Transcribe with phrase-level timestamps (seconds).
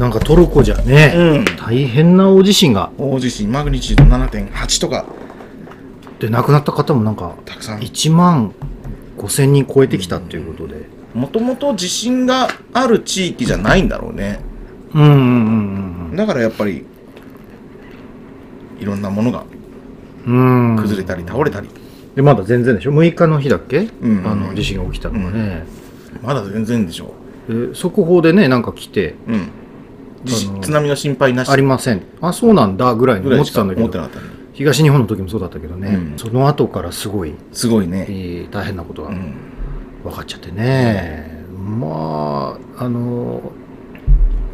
[0.00, 1.44] なんかトルコじゃね、うん。
[1.56, 2.90] 大変な大地震が。
[2.96, 5.04] 大地震マグニチュード7.8とか。
[6.18, 7.80] で亡くなった方もなんかたくさん。
[7.80, 8.54] 1万
[9.18, 10.86] 5000人超えてきたっていうことで。
[11.12, 14.40] もともと地震がある地域じゃないんだろうね。
[14.94, 15.10] うんうん
[16.10, 16.86] うんだからやっぱり
[18.80, 19.44] いろんなものが
[20.26, 20.76] うん。
[20.76, 21.68] うん崩れたり倒れたり、
[22.14, 24.26] でまだ全然でしょ？6日の日だっけ、うん。
[24.26, 25.66] あの地震が起きたのがね、
[26.22, 27.12] まだ全然でしょ。
[27.50, 29.50] で速報でねなんか来てううん
[30.26, 31.50] 津波の心配なし。
[31.50, 32.02] ありません。
[32.20, 33.88] あそうなんだぐらいに思ってたんだけど。
[33.88, 34.08] ね。
[34.52, 36.18] 東日本の時もそうだったけどね、うん。
[36.18, 39.34] その後からすごい、すごいね、えー大変なことがうん、
[40.04, 43.52] 分かっちゃってね、まああの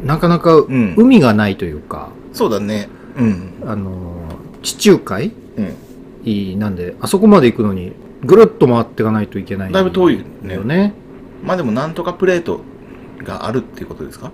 [0.03, 0.95] なかなかん。
[0.97, 2.87] 海がないというか、そうだね。
[3.17, 3.53] うん。
[3.65, 4.15] あの
[4.63, 6.59] 地中海うん。
[6.59, 7.93] なんであそこまで行くのに
[8.23, 10.93] ぐるっと回っていかないといけないだいぶ遠いねよね。
[11.43, 12.61] まあでもなんとかプレート
[13.23, 14.31] があるっていうことですか？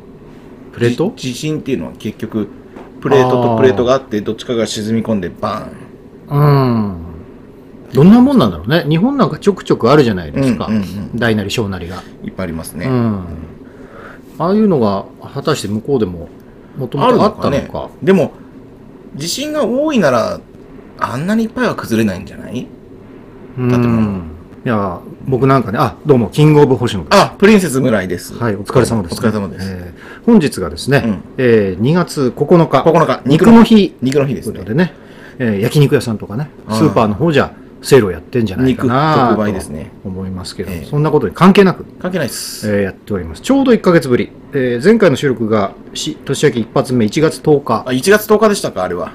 [0.73, 1.13] プレート？
[1.15, 2.49] じ地震っていうのは結局
[2.99, 6.37] プレートとプレートがあってどっちかが沈み込んでバーン。
[6.37, 6.39] う
[6.99, 7.03] ん。
[7.93, 8.85] どんなもんなんだろうね。
[8.89, 11.11] 日本なんかちょくちょくあるじゃないですか、うんうんうん。
[11.15, 13.25] 大なり小なりが、いっぱいありますね、うん、
[14.39, 16.27] ああいうのが果たして向こうでも
[16.75, 17.49] もともとあのか。
[17.51, 18.31] ねったのかでも
[19.15, 20.39] 地震が多いなら
[20.97, 22.67] あんなにいっぱいは崩れないんじゃない？
[23.59, 24.31] うん。
[24.65, 28.33] いや僕なんかねあどうもキングオブ星野あプリンセス村井です。
[28.33, 29.92] はいお疲れ様です、お疲れ様です、えー
[30.25, 31.23] 本日がですね、うん。
[31.37, 32.81] えー2月9日。
[32.83, 33.21] 9日。
[33.25, 33.95] 肉の日。
[34.01, 34.59] 肉の日ですね。
[34.59, 34.93] とでね、
[35.39, 39.91] えー焼肉屋さんとかねはいスーパーの方じゃセールをやってんじゃないかなと売ですね。
[40.05, 40.85] 思いますけど、ええ。
[40.89, 43.41] そんなことに関係なく、関係ないです、えーやっております。
[43.41, 47.83] ちょうど1ヶ月ぶり、えー前回の収録がし年明け一発目1月10日。
[47.85, 49.11] あ1月10日でしたかあれは。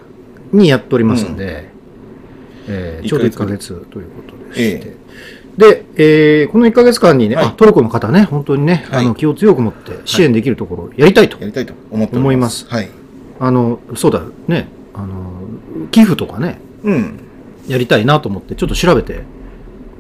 [0.53, 1.71] にやっておりますので、
[2.69, 4.97] えー一ちょうど1ヶ月ヶ月ということでして、え
[5.59, 9.05] で、えーこの1ヶ月間にね、はいあトルコの方ね本当にね、はい。
[9.05, 12.67] あの気を強く持って支援できるところをやりたいと、やりたいと思って思います。
[12.69, 12.89] はい。
[13.41, 14.69] あのそうだね。
[14.95, 15.33] あの
[15.91, 17.21] 寄付とかねうん。
[17.67, 19.25] やりたいなと思ってちょっと調べて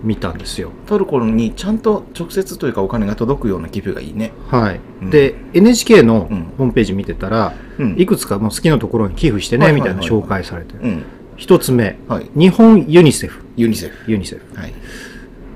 [0.03, 0.71] みたんですよ。
[0.87, 4.33] トルコにちゃんと直接というかお金が届くような寄付がいいね。
[4.49, 4.81] はい。
[5.03, 5.11] うん。
[5.11, 6.53] で NHK のうん。
[6.57, 7.97] ホームページ見てたら、うん。
[7.99, 9.99] いくつかもう好きなところに寄付してね、はいはいはいはい。
[9.99, 11.05] みたいな紹介されて、うん。
[11.37, 12.31] 一つ目はい。
[12.37, 13.45] 日本ユニセフ。
[13.57, 14.11] ユニセフ。
[14.11, 14.73] ユニセフ、はい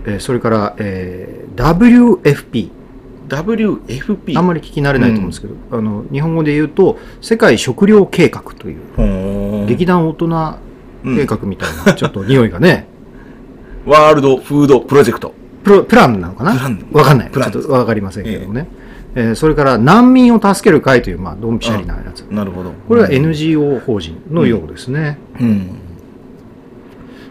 [0.06, 2.70] えーそれから、えー WFP
[3.28, 10.28] WFP あんまり聞き慣れないと思うんですけど、あの日本語で言うと世界食糧計画という劇団大人
[11.04, 12.86] 計画みたいな、ちょっと匂いがね。
[13.86, 15.34] ワールドフードプロジェクト。
[15.64, 16.52] プロプランなのかな？
[16.92, 17.30] わかんない。
[17.32, 18.66] ちょっとわかりませんけどもね、
[19.14, 22.20] えーそれから難民を助ける会という、まあ、ドンピシャリなやつ。
[22.30, 22.72] なるほど。
[22.88, 25.66] これは NGO 法人のようですね、うん。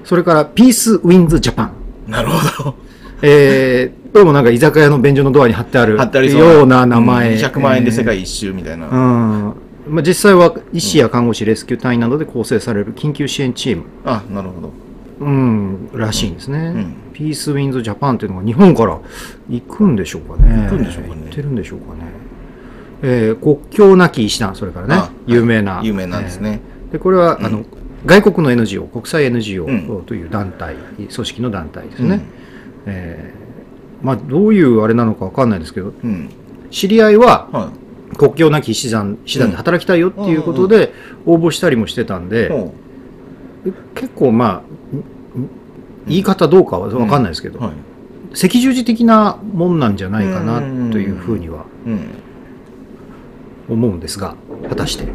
[0.04, 1.72] それからピースウィンズジャパン
[2.12, 2.76] なるほど。
[3.24, 7.40] えー、どうもなんか居酒屋の便所のドアに貼ってある貼ってありそうような名前、うん。
[7.40, 9.96] 100万円で世え界一周みたいな、ーうん。
[9.96, 14.74] まあ、実際は医師や看護師、レスキュー隊員などで構成される緊急支援チーム、あなるほど。
[15.22, 16.96] うん、らしいんですね、ん。
[17.14, 18.98] ピースウィンズジャパンというのが日本から
[19.50, 20.64] 行くんでしょうかね。
[20.64, 21.22] 行くんでしょうかね。
[21.26, 22.02] 行ってるんでしょうかね、
[23.04, 24.96] えー国境なき医師団それからね。
[24.96, 25.80] あ有名な。
[25.84, 26.92] 有名なんですね、えー。
[26.94, 27.64] でこれは、あの
[28.06, 30.06] 外国の NGO 国際 NGO うん。
[30.06, 32.22] という団体、組織の団体ですね、
[32.86, 33.42] えー
[34.06, 36.30] まあ、どういうあれなのかわかんないですけどうん、うん
[36.72, 37.72] 知り合いはは
[38.18, 40.94] 国境なき医師団師団で働きたいよっていうことで
[41.26, 42.74] 応募したりもしてたんい、で、ほ
[43.94, 45.00] 結構まあん
[45.42, 45.50] ん
[46.08, 47.74] 言い方どうかは分かんないですけど、うはい。
[48.34, 50.60] 赤十字的なもんなんじゃないかな
[50.92, 52.08] というふうにはうん、
[53.70, 54.36] 思うんですが
[54.70, 55.06] 果たして、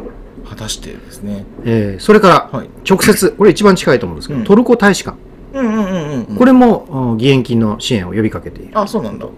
[0.47, 1.45] 果たしてですね。
[1.65, 2.69] えーそれからはい。
[2.89, 4.45] 直接これ一番近いと思うんですけど、うん。
[4.45, 5.17] トルコ大使館。
[5.53, 9.25] うんうんうんうんこれもうん義援金の支援を呼びかけている、あそうなんだ。
[9.25, 9.29] う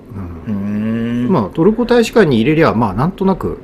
[0.47, 1.28] うん。
[1.30, 3.59] まあ、トルコ大使館に入れりゃまあなんとなく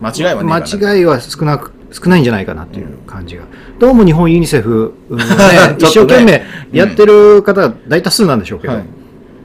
[0.00, 3.44] 間違いはね間違いは少なく少ないんじゃないかなっていう感じが、
[3.78, 5.24] どうも日本ユニセフ、 うんね。
[5.78, 8.84] 一生懸命やってる方が大多数なんでしょうけど、はい。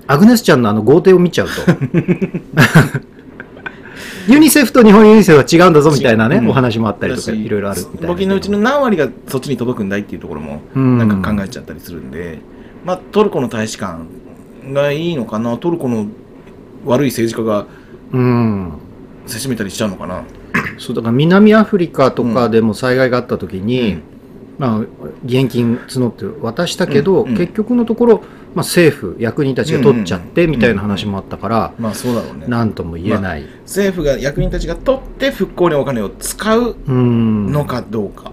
[0.08, 1.54] アグネスちゃんのあの豪邸を見ちゃうと
[4.28, 6.50] ユニセフと日本ユニセフは違うんだぞみたいなね、うん。
[6.50, 8.14] お話もあったりとかいろいろあるみたいな。
[8.14, 12.40] 募金のうちの何割がそっちに届くんだいっていうところもうんなんか考えちゃったりするんで、
[12.86, 14.06] まあトルコの大使館
[14.72, 16.08] がいいのかなトルコの
[16.86, 17.66] 悪い政治家が
[18.12, 18.74] うん。
[19.26, 20.24] せしめたりしちゃうのかな。
[20.78, 24.04] そうだから南アフリカとかでも災害があった時に、うん
[24.58, 27.38] まあ、義援金募って渡したけど、うんうん。
[27.38, 28.18] 結局のところ、
[28.56, 32.48] まあ、政府役人たちが取っちゃってみたいな話もあったから、まあそうだろうね。
[32.48, 37.52] なんとも言えない、政府が役人たちが取って復興にお金を使ううん。
[37.52, 38.32] のかどうか、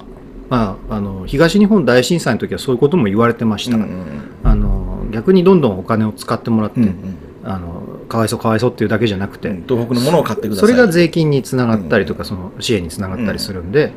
[0.48, 4.04] まあ、あの東日本大震災の時はそういうことも言われてました、うんうん
[4.44, 7.16] あの逆にどんどんお金を使ってもらって、うんうん。
[7.44, 7.82] あの
[8.14, 10.60] かわいそうかわいそうっていうだけじゃなくて、うん東北のものを買ってください。
[10.60, 13.90] それが税金につながったりとか、その支援につながったりするんで、っ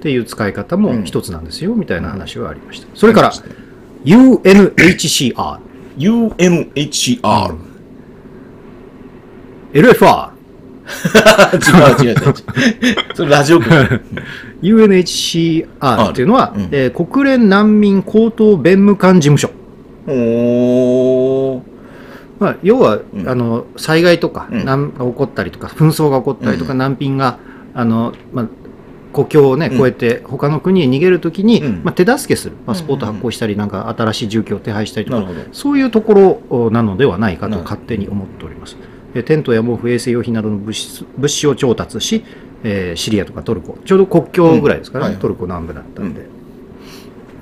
[0.00, 2.86] ていう使い方も一つなんですよ、みたいな話はありました。
[2.94, 3.32] それから、
[4.06, 5.58] UNHCR、
[5.98, 7.56] UNHCR。
[9.74, 10.30] LFR、
[12.00, 12.34] 違 う違う違う違う。
[13.14, 14.00] それラジオ局。
[14.62, 19.50] UNHCR っていうのは、うんえー国連難民高等弁務官事務所。
[20.06, 21.67] おー。
[22.38, 23.28] まあ、要は、うん。
[23.28, 24.64] あの災害とか、うん。
[24.64, 26.78] 難が起こったりとか紛争が起こったりとか、うん。
[26.78, 27.38] 難民が
[27.74, 28.48] あの、まあ、
[29.12, 29.78] 国境を、ね、うん。
[29.78, 31.80] 越えて他の国へ逃げるときに、うん。
[31.84, 32.56] まあ、手助けする。
[32.66, 35.28] パスポート発行したりなんか新しい住居を手配したりとか。
[35.52, 38.76] そういうところなのではないかと勝手に思っております。
[39.14, 42.24] でテントや毛布、衛生用品などの物資物資を調達し、
[42.62, 45.22] えーシリアとかトルコ、ちょうど国境ぐらいですからね、うんはい。
[45.22, 46.26] トルコ南部だったんで、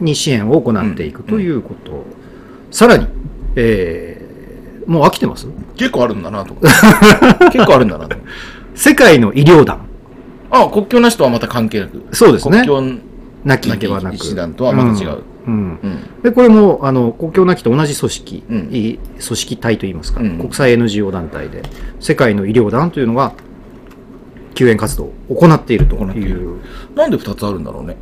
[0.00, 2.04] に支援を行っていくということ、
[2.70, 3.08] さらに、
[3.56, 4.15] えー
[4.86, 5.48] もう飽きてます？
[5.76, 7.48] 結構あるんだなと思って。
[7.58, 8.16] 結構あるんだなと。
[8.74, 9.80] 世界の医療団、
[10.50, 12.02] あ、国境なしとはまた関係なく。
[12.12, 12.58] そうですね。
[12.58, 12.82] 国境
[13.44, 15.22] なきではなく、医師団とはまた違う。
[15.46, 15.52] うん。
[15.52, 15.78] うん。
[15.82, 15.88] う
[16.18, 16.22] ん。
[16.22, 18.68] でこれもあの国境なきと同じ組織、うん。
[18.68, 20.38] 組織体といいますか、うん。
[20.38, 21.62] 国際 NGO 団体で、
[22.00, 23.32] 世界の医療団というのが
[24.54, 26.58] 救援活動を行っているという、
[26.94, 27.96] なんで二つあるんだろうね。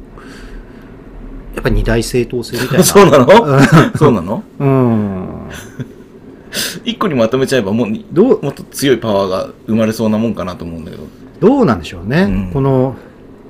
[1.54, 2.84] やっぱり二大正当性みたいな。
[2.84, 3.26] そうなの？
[3.96, 4.42] そうなの？
[4.58, 5.24] うん。
[6.84, 11.04] 一個にまとめちゃえばもう、どう、もっと強いパワーが生まれそうなもんかなと思うんだけど。
[11.40, 12.50] どうなんでしょうね、うん。
[12.52, 12.96] この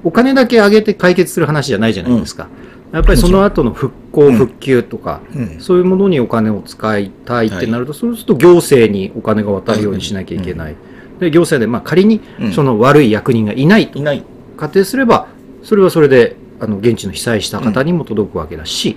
[0.02, 2.48] お金だけ上げて解決する話じゃないじゃないですか。
[2.92, 5.56] やっぱりその後の復興、うん復旧とか、うん。
[5.60, 10.76] そういうものにお金を使いたいってなると、そうすると行政にお金が渡るようにしなきゃいけない。
[11.20, 12.52] で行政で、まあ、仮にうん。
[12.52, 14.00] その悪い役人がいないと。
[14.56, 15.26] 仮定すれば、
[15.62, 18.96] それはそれであの現地の被災した方にも届くわけだし、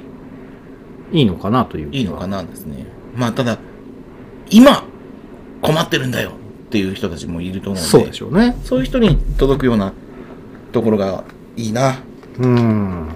[1.11, 2.85] いいのかなといういいのかなですね。
[3.15, 3.57] まあ、ただ、
[4.49, 4.83] 今、
[5.61, 6.31] 困ってるんだよ
[6.67, 7.89] っていう人たちもいると思うんで。
[7.89, 8.55] そうでしょうね。
[8.63, 9.93] そういう人に届くような
[10.71, 11.23] ところが
[11.55, 11.99] いいな。
[12.39, 13.07] うん。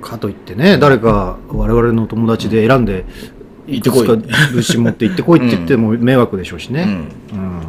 [0.00, 3.04] かといってね、誰か我々の友達で選んで、
[3.66, 6.82] 行ってこい物資持って行ってこいって言っても迷惑でしょうしね。
[7.32, 7.38] うん。
[7.38, 7.62] うん。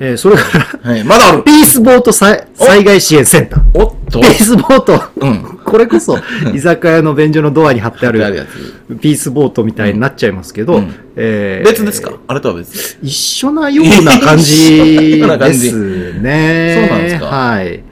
[0.00, 0.42] えーそれか
[0.84, 1.04] ら、はい。
[1.04, 3.62] まだある ピースボート災災害支援センター。
[3.74, 5.57] おっとピースボート、うん。
[5.70, 6.18] これこそ、
[6.54, 8.46] 居酒屋の便所のドアに貼ってある。
[9.00, 12.12] ピースボートみたいになっちゃいますけど、うんえー別ですか？
[12.26, 12.98] あれとは別？
[13.02, 16.86] 一緒なような感じですね。
[16.88, 17.26] そうなんですか？
[17.26, 17.82] はい。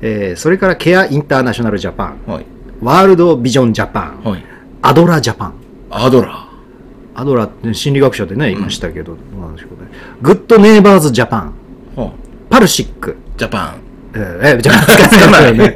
[0.00, 2.46] えーそれからケアインターナショナルジャパン、はい。
[2.80, 4.44] ワールドビジョンジャパン、はい。
[4.82, 5.54] アドラジャパン。
[5.90, 6.48] アドラ
[7.14, 9.88] アドラって心理学者でね、いましたけど、どうなんでしょうね。
[10.22, 12.00] グッドネイバーズジャパン、ー。
[12.00, 12.12] はあ
[12.50, 13.74] パルシック、ジャパン。
[14.14, 15.74] えー、ャパン使ないよね。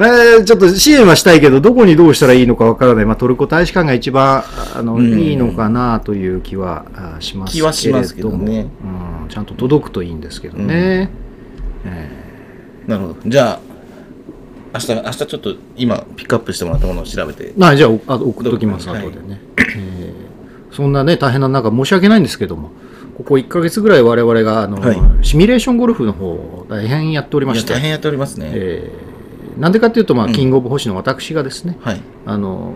[0.00, 3.04] えーちょっと支援はしたいけど、どこにどうしたらいいのかわからない。
[3.04, 4.44] まあ、トルコ大使館が一番、
[4.74, 7.62] あの、うんいいのかなという気はあしますけれども。
[7.62, 8.66] 気はしますけどね
[9.22, 9.28] うん。
[9.28, 11.10] ちゃんと届くといいんですけどね。
[12.86, 13.16] なるほど。
[13.26, 13.60] じゃあ、
[14.72, 17.52] 明日、明日ちょっと今ピックアップしてもらったものを調べて。
[17.58, 19.40] まあ、じゃあ、おあ送っときます、はい後でね、
[19.76, 20.30] えー
[20.74, 22.70] そんなね、大変な中、申し訳ないんですけども、
[23.18, 28.50] ここ1ヶ月ぐらい我々が、あの、はいシミュレーションゴルフの方を大変やっておりまして、大変やっておりますね。
[28.54, 29.09] えー
[29.60, 32.00] なんでかっていうと、まあ、うんキングオブ星の私がですね、はい。
[32.26, 32.72] あの、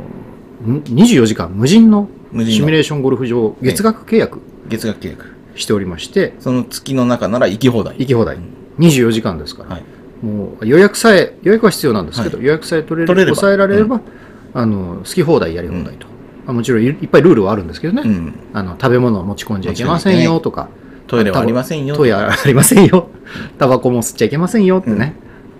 [0.64, 5.34] ん24時間無人のシミュレーションゴルフ場、月額契約月額契約。
[5.56, 7.96] しておりまして、その月の中なら行き放題。
[7.98, 8.54] 行き放題うん。
[8.78, 9.84] 24時間ですから、はい。
[10.24, 14.00] もう予約さえ、予約は必要なんですけど、はい予約さえ取れる取れ抑えられれば、
[14.52, 16.06] あの好き放題やり放題と、
[16.46, 18.34] まあもちろんいいっぱいルールはあるんですけどね、うん。
[18.52, 20.68] あの食べ物を持ち込んじゃいけませんよとか、
[21.06, 21.94] トイレはありませんよ。
[21.94, 23.10] トイレはありませんよ、
[23.58, 25.14] タバコも吸っちゃいけませんよってね、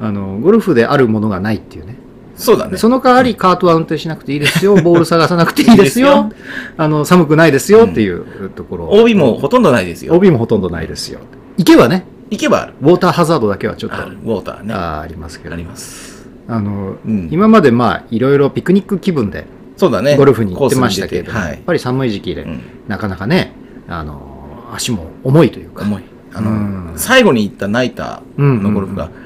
[0.05, 1.97] あの、ゴルフであるものがないっていうね、
[2.37, 2.77] そうだね。
[2.77, 6.35] その代わりカートは運転しなくていいですよ、 ボール探さなくていいですよ、いい
[6.77, 10.15] あの寒くないですよっていうところ、OB もほとんどないですよ。
[10.15, 11.21] OB もほとんどないですよ。
[11.57, 12.75] 行けばね、行けばある。
[12.83, 13.97] ウォーターハザードだけはちょっと。
[13.97, 14.75] ウォーターね。
[14.75, 16.27] ありますけど、ります。
[16.47, 19.47] あの、うん今までまあいろいろピクニック気分で
[19.77, 20.17] そうだね。
[20.17, 23.53] ゴルフに行ってましたけれどやっぱり寒い時期で、うんなかなかね、
[23.89, 26.03] あの足も重いというか、重い。
[26.35, 29.24] あの、うん最後に行ったナイターのゴルフが、猛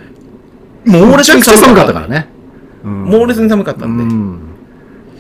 [0.89, 2.29] 猛烈に寒かったからね。
[2.85, 4.41] うん猛烈に寒かったんで、うん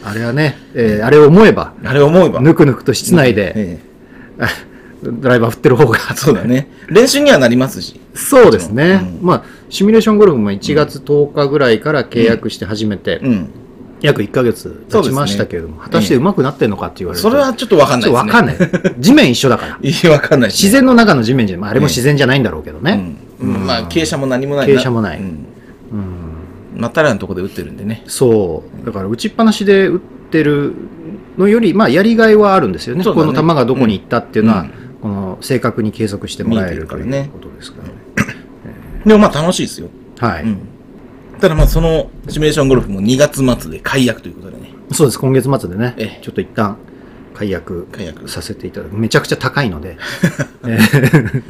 [0.05, 2.41] あれはね、えーあれを思えば、あれ思えば。
[2.41, 3.79] ぬくぬくと室内で、え
[5.03, 6.69] ドライバー振ってる方がえ、そうだね。
[6.89, 8.01] 練習にはなりますし。
[8.15, 13.49] そうですね、うんまあ、シミュレーションゴルフも1月10日ぐらいから契約して始めて、うん。
[14.01, 18.31] 約1ヶ月経ちましたけれども、果たしてうまくなってんのかって言われると、それはちょっとわかんないですね。
[18.31, 18.57] わかんない。
[18.99, 19.79] 地面一緒だから。
[19.83, 23.17] いや、わかんないです自然の中の地面じゃ、まあ、あれも自然じゃないんだろうけどね。
[23.41, 23.55] うん。
[23.55, 25.47] うんまあ、傾斜も何もない傾斜もないうん。
[26.79, 28.05] うんまったらのとこで打ってるんでね。
[28.07, 28.87] そう。
[28.87, 30.75] だから打ちっぱなしで打ってる
[31.37, 33.03] のより、まあ、やりがいはあるんですよね。
[33.03, 37.95] そうだねこの球がどこに行ったっていうのは、うんこの正確に計測してもらえると見えてるかことですからね。
[39.07, 39.89] でもまあ楽しいですよ。
[40.19, 40.59] はい、うん。
[41.41, 44.73] ただまあそのシミュレーションゴルフも2月末で解約ということでね。
[44.93, 45.19] そうです。
[45.19, 46.77] 今月末でねええ、ちょっと一旦
[47.35, 48.97] 解約解約させていただく。
[48.97, 49.97] めちゃくちゃ高いので、
[50.67, 51.43] えー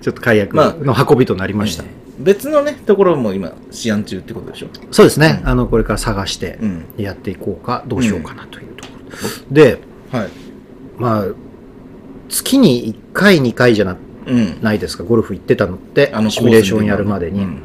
[0.00, 1.82] ちょっと解約の運びとなりました。
[1.84, 1.88] えー
[2.20, 4.66] 別のね、ところも今、試案中ってことでしょ？
[4.90, 8.92] そうですね、あのこれから探してうんやっていこうか、どうしようかなというとこ
[9.48, 9.54] ろ。
[9.54, 9.80] で、
[10.12, 10.28] はい。
[10.98, 11.24] まあ、
[12.28, 14.58] 月に1回、2回じゃなうん。
[14.60, 17.40] ないですか、ゴルフ行ってたのってあの、シミュレーションやるまでに。
[17.40, 17.62] うん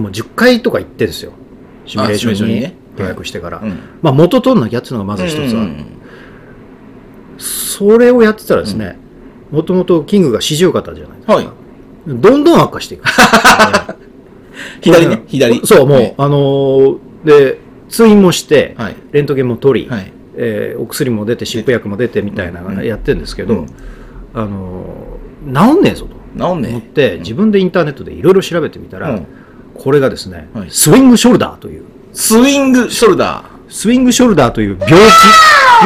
[0.00, 1.32] もう10回とか行ってですよ、
[1.84, 3.58] シミュレーションに予約してから。
[3.60, 5.86] うんまあ、元取んなきゃっていうのがまず一つは、うんうん
[7.38, 8.96] それをやってたらですね、
[9.54, 11.34] もともとキングが四十肩じゃないですか。
[11.36, 11.48] はい。
[12.06, 13.04] どんどん悪化していく。
[14.82, 15.66] 左ね、左。
[15.66, 17.58] そう、もう、はいあのーで、
[17.88, 18.96] 通院もして、はい。
[19.12, 20.12] レントゲンも取り、はい。
[20.36, 23.66] えーお薬も出て、湿布薬も出てみたいなのうんやってるんですけど、うん
[24.34, 29.26] あのー治んねえぞと治んね思って、自分でインターネットでいろいろ調べてみたら、うん
[29.74, 31.82] これがですね、はいスイングショルダーという、
[32.12, 34.98] スイングショルダスイングショルダーという病ー。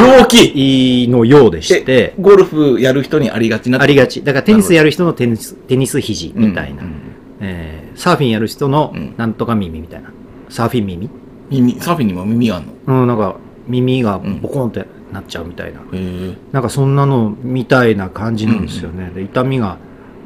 [0.01, 4.23] 病気気のようでしてえ、ゴルフやる人にありがちなありがち。
[4.23, 7.01] だからテニスやる人のテニステニス肘みたいな、うんうん
[7.41, 10.13] えーサーフィンやる人のうんなんとか耳みたいな。
[10.47, 11.09] サーフィン耳？
[11.49, 12.73] 耳、サーフィンにも耳があんの？
[13.01, 13.35] うん、なんか
[13.67, 15.79] 耳がボコンってなっちゃうみたいな。
[15.79, 16.37] へえ。
[16.53, 19.09] なんかそんなのみたいな感じなんですよね。
[19.09, 19.77] で痛みが、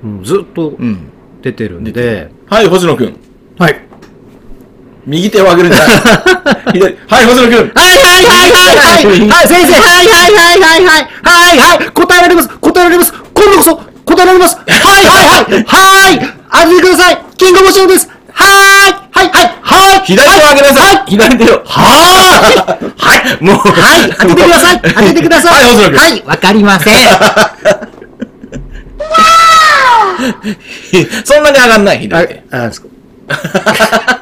[0.04, 1.10] うんずっとうん。
[1.42, 3.18] 出てるん出で、はい、星野くん。
[3.58, 3.82] はい。
[5.06, 5.90] 右手を上げるんじゃない。
[6.74, 6.98] 左。
[7.08, 7.52] はい、星野くん。
[7.52, 7.60] はいは
[8.20, 8.80] いはいはいは
[9.16, 10.80] いはい先生はいはいはいはいはい
[11.24, 14.72] はいはい答えられます答えられます今度こそ答えられますはい
[15.06, 16.20] はいはいはい
[16.52, 18.50] 当ててくださいキングモーションですはい
[19.12, 21.04] はいはいはい左手を上げなさい。
[21.08, 21.62] 左手を。
[21.66, 22.44] はー
[22.88, 23.44] いはい。
[23.44, 23.58] もう。
[23.58, 23.62] は
[24.06, 25.98] い当ててください当ててくださいはい、星野くん。
[25.98, 26.96] はいわかりません
[31.24, 32.44] そんなに上がんない、左手。
[32.52, 32.90] あ、あ、そこ。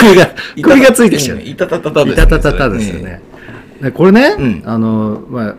[0.00, 0.30] 首が、
[0.62, 1.40] 首がついてきちゃう。
[1.40, 3.20] いたたたたですいたたたたですよね。
[3.80, 5.54] でこれね、うんあの、まあ、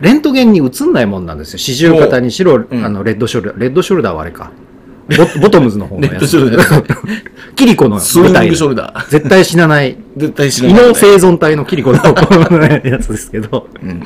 [0.00, 1.58] レントゲンに映んないもんなんですよ。
[1.58, 3.60] 四十肩に白、うんあの、レッドショルダー。
[3.60, 4.50] レッドショルダーはあれか。
[5.08, 6.12] ボ ボトムズの方のやつ。
[6.12, 6.84] レッドショルダー
[7.54, 9.10] キリコの舞台グショルダー。
[9.10, 10.88] 絶対死なない、絶対知ら異ない。
[10.88, 11.98] 能生存体のキリコの
[12.84, 14.02] やつですけど、うん。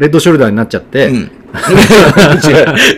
[0.00, 1.30] レッドショルダーになっちゃって、うん。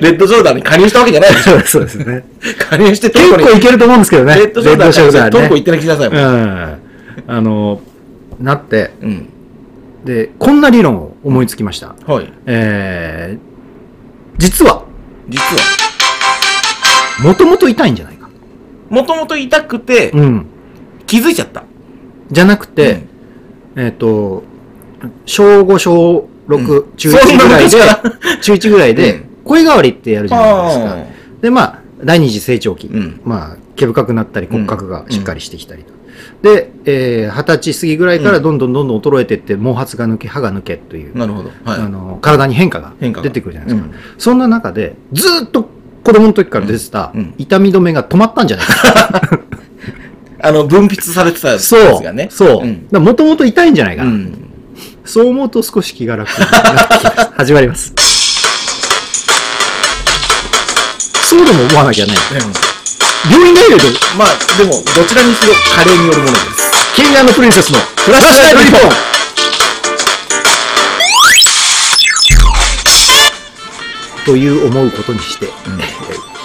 [0.00, 1.60] レッドショルダーに加入したわけじゃないでしょ。
[1.62, 2.24] そうですね。
[2.70, 4.36] 加入してト結ルコに構いけると思うんですけどね。
[4.36, 6.18] レッドショルダーにトルコ行ってなきなさいもん。
[6.18, 6.78] うん。
[7.26, 7.80] あの、
[8.38, 9.28] なって、うん。
[10.04, 11.96] で、こんな理論を思いつきました。
[12.06, 12.32] はい。
[12.46, 14.84] えー、実は、
[15.28, 15.62] 実は、
[17.24, 18.28] もともと痛いんじゃないか。
[18.90, 20.46] もともと痛くて、うん。
[21.06, 21.64] 気づいちゃった。
[22.30, 23.02] じゃなくて、
[23.74, 24.44] えっ、と、
[25.26, 27.76] 小5、小6、うん中1ぐらいで
[28.42, 30.92] 中1ぐらいでうん、声変わりってやるじゃないですか。
[30.92, 31.04] あ
[31.42, 32.86] で、まあ、第二次成長期。
[32.88, 35.92] うんまあ、毛深くなったり骨格がしっかりしてきたりと。
[36.42, 41.50] で、えー二十歳過ぎぐらいからどんどんどんどん衰えていって、毛髪が抜け、歯が抜けというあ。、なるほど。
[41.64, 41.80] はい。
[41.80, 43.86] あの体に変化が出てくるじゃないですか。
[43.86, 45.68] うんそんな中で、ずーっと
[46.04, 49.40] 子供の時から出てた痛み止めが止まったんじゃないか。
[50.44, 52.02] あの、分泌されてたやつそう。
[52.02, 52.26] がね。
[52.30, 52.66] そう。
[52.66, 52.86] ん。
[52.90, 54.10] もともと痛いんじゃないかな。
[55.02, 55.08] うん。
[55.08, 57.32] そう思うと少し気が楽になってきます。
[57.36, 57.92] 始まります。
[61.28, 62.14] そうでも思わなきゃね。
[62.32, 62.52] でも
[63.30, 64.28] 病院がいると、まあ、
[64.58, 66.72] でも、どちらにしろ、加齢によるものです。
[66.96, 68.80] キングプリンセスのフラッシュライブリボン
[74.26, 75.48] という思うことにして、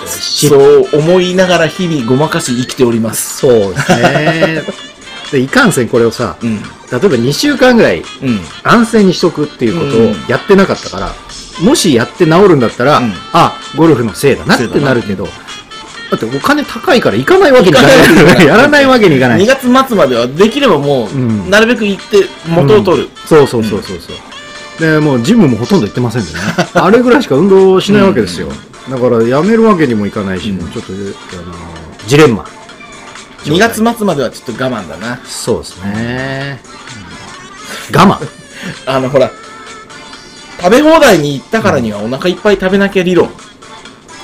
[0.08, 3.40] しそう思いながら日々ごまかし生きております。
[3.40, 4.64] そうですね。
[5.32, 6.64] で、いかんせんこれをさ、うん。
[6.92, 8.40] 例えば2週間ぐらいうん。
[8.64, 11.12] 安静にしとくっていうことうんをやってなかったから、
[11.62, 15.32] もしやって治るんだったら、うんあ、ゴルフのせいだなってなるけど、だ
[16.16, 17.90] ってお金高いから行かないわけにいかな
[18.44, 19.42] い やらないわけにいかない。
[19.44, 23.10] 2月末まではできればもう、うんなるべく行って元を取る。
[23.26, 24.80] そうそうそうそうそう。
[24.80, 26.40] で、もうジムもほとんど行ってませんでね。
[26.74, 28.50] あれぐらいしか運動しないわけですよ。
[28.90, 31.54] だからやめるわけにもいかないし、うんもうちょっと、あの、
[32.08, 32.46] ジレンマ。
[33.56, 35.20] 2月末まではちょっと我慢だな。
[35.26, 36.60] そうですね。
[37.94, 38.18] 我慢？
[38.86, 39.32] あの、ほら、
[40.62, 43.30] 食べ放題に行ったからにはお腹いっぱい食べなきゃ理論。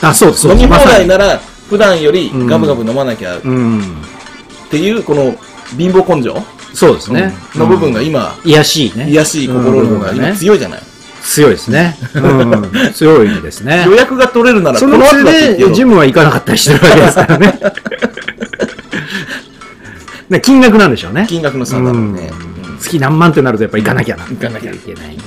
[0.01, 0.33] あ、そう。
[0.33, 1.39] そう飲み放題なら、
[1.69, 3.83] 普段よりうんガブガブ飲まなきゃっうん。
[4.69, 5.35] ていう、この
[5.77, 7.33] 貧乏根性そうですね。
[7.55, 9.07] の部分がうん今、癒しいね。
[9.09, 10.35] 癒しい心の方が今ね。
[10.35, 10.79] 強いじゃない。
[11.23, 11.97] 強いですね。
[12.15, 12.91] うん。
[12.93, 13.95] 強いですね予。
[13.95, 15.23] 約が取れるなら、そのせい
[15.57, 17.59] で、ジムは行かなかったりしてるわけですからね。
[20.33, 21.25] ね金額なんでしょうね。
[21.29, 22.31] 金額の差だろうね。
[22.79, 24.25] 月何万ってなるとやっぱ行かなきゃな。
[24.25, 25.17] 行かなきゃいけない。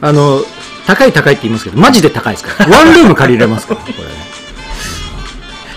[0.00, 0.40] あの、
[0.86, 2.70] 高い高いって言いますけど、マジで高いですから。
[2.76, 4.28] ワンルーム借りれますから、 これね。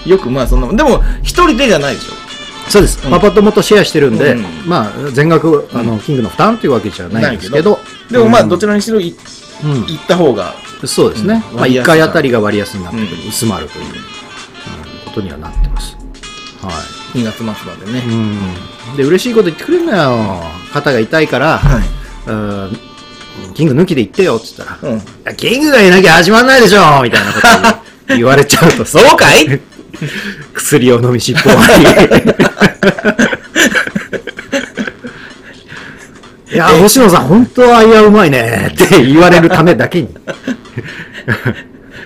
[0.06, 2.14] よくまあそんな、でも一人でじゃないでしょ。
[2.70, 3.00] そうです。
[3.10, 9.14] パパ友とシェアしてるんで、うんまあ、全額、あの、キングの負担というわけじゃないんですけど、でもまあうんどちらにしろい
[9.64, 11.44] うん行った方が、そうですね。
[11.54, 13.92] まあ、1うん割安な回あたりが割安になってくる、うん薄まるという、うん
[15.06, 15.98] ことにはなってます。
[16.62, 16.70] は
[17.14, 17.54] 2月末ま
[17.86, 18.00] でね。
[18.00, 18.06] い。
[18.10, 18.16] う
[18.94, 18.98] ん。
[18.98, 20.42] で、嬉しいこと言ってくれるのよ。
[20.74, 21.84] 肩が痛いから、はい。
[22.28, 22.80] うん
[23.54, 25.02] キング抜きで言ってよ、っつったら、いうん。
[25.24, 27.40] やキングがいなきゃ始まんないでしょみたいなこ
[28.08, 29.60] と言われちゃうと、そうかい？
[30.54, 31.82] 薬を飲み尻尾割り。
[36.54, 40.10] いや、星野さん、本当はあいやうまいねって言われるためだけに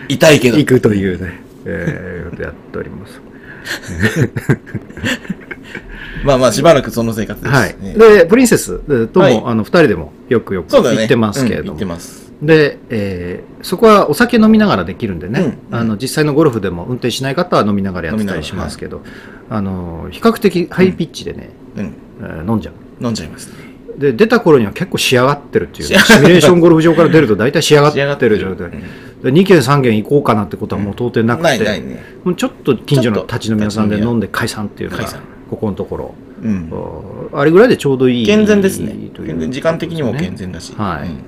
[0.07, 0.67] 痛いけど行。
[0.67, 3.24] くというね、えー、ことやっております。
[6.23, 7.53] まあまあしばらくその生活です。
[7.53, 7.75] はい。
[7.79, 8.79] ねで、プリンセス
[9.09, 10.97] とも、はいあの、二人でもよくよくそうだね。
[10.97, 11.85] 行ってますけれうん行って。
[11.85, 12.31] ます。
[12.41, 19.01] で、えーそこはお酒飲みながらできるんでね、うんあの実際のゴルフでも運転しない方は飲みながらやってたりしますけど、
[19.49, 21.93] あの比較的ハイピッチでね、うん。
[22.21, 23.03] えー飲んじゃう。
[23.03, 23.53] 飲んじゃいますね。
[23.97, 28.67] で、出た頃には結構仕上がってるっていう、仕上がシミュレーションゴルフ場から出ると大体仕上がってる状態。
[28.67, 28.73] うん
[29.14, 32.03] で2軒3軒行こうかなってことはもう到底なくて、ないないね。
[32.23, 35.05] もうちょっと近所の立ち飲み屋さんで飲んで解散っていうのが
[35.49, 37.29] ここのところ、うん。
[37.33, 38.25] あれぐらいでちょうどいい。
[38.25, 38.93] 健全ですね。
[39.25, 40.73] 健全時間的にも健全だし。
[40.75, 41.23] はいうん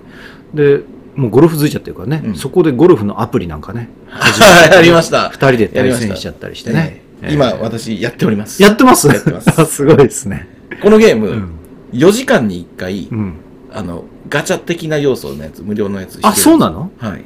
[0.54, 0.82] で、
[1.16, 5.30] もうゴルフづいちゃってるからね、うんそこでゴルフのアプリなんかね、はい、ありました。
[5.30, 7.02] 二人で対戦しちゃったりしてね。
[7.02, 8.62] えーええ今、私やっております。
[8.62, 10.48] やってますやってます すごいですね。
[10.84, 11.50] このゲーム、うん。
[11.94, 13.34] 4時間に1回、うん、
[13.72, 16.20] あの、ガチャ的な要素のやつ、無料のやつ。
[16.24, 16.92] あ、そうなの？
[16.98, 17.26] はい。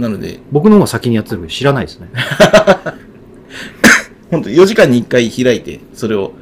[0.00, 2.08] なので、僕の方が先にやってるけど知らないですね。
[4.30, 6.32] 本当4時間に1回開いて、それを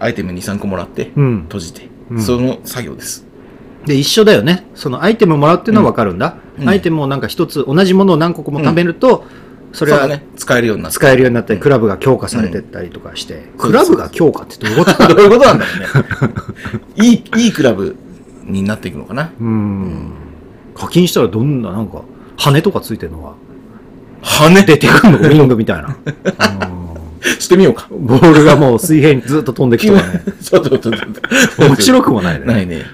[0.00, 1.42] アイテム2、3個もらって、うん。
[1.42, 3.26] 閉じて、うんその作業です。
[3.84, 4.66] で、一緒だよね。
[4.74, 6.36] そのアイテムもらうっていうのはわかるんだ。
[6.58, 9.24] うんアイテムをなんか一つ、同じものを何個も貯めると、
[9.72, 10.96] それはね、使えるようになって。
[10.96, 15.70] 使えるようになったり、うんクラブが強化されてったりとかして、うんクラブが強化ってどういうことどういうことなんだろ
[16.96, 17.06] うね。
[17.06, 17.94] いい、いいクラブ
[18.48, 19.32] になっていくのかな。
[19.40, 20.12] うん。
[20.74, 22.02] 課金したらどんな、なんか、
[22.36, 23.32] 羽とかついてるのが
[24.22, 24.62] 羽？
[24.64, 25.96] 出てくるのウィングみたいな。
[26.38, 26.96] あ の
[27.38, 27.88] してみようか。
[27.90, 30.02] ボールがもう水平にずっと飛んできてね。
[30.42, 30.94] ちょっと、ちょっ
[31.56, 32.46] と、面白くもないね。
[32.46, 32.84] ないね。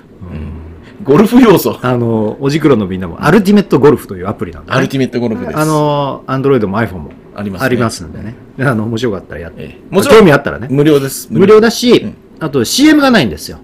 [1.02, 1.78] ゴルフ要素。
[1.82, 4.76] あの、おじくろのみんなも、アルティメットゴルフというアプリなんで、ね。
[4.76, 5.58] アルティメットゴルフです。
[5.58, 8.34] あ、の、アンドロイドも iPhone もありますねありますんでね。
[8.60, 9.62] あの、面白かったらやって。
[9.62, 10.68] ええもちろん興味あったらね。
[10.70, 11.28] 無料です。
[11.30, 13.58] 無料だし、うんあと CM がないんですよ。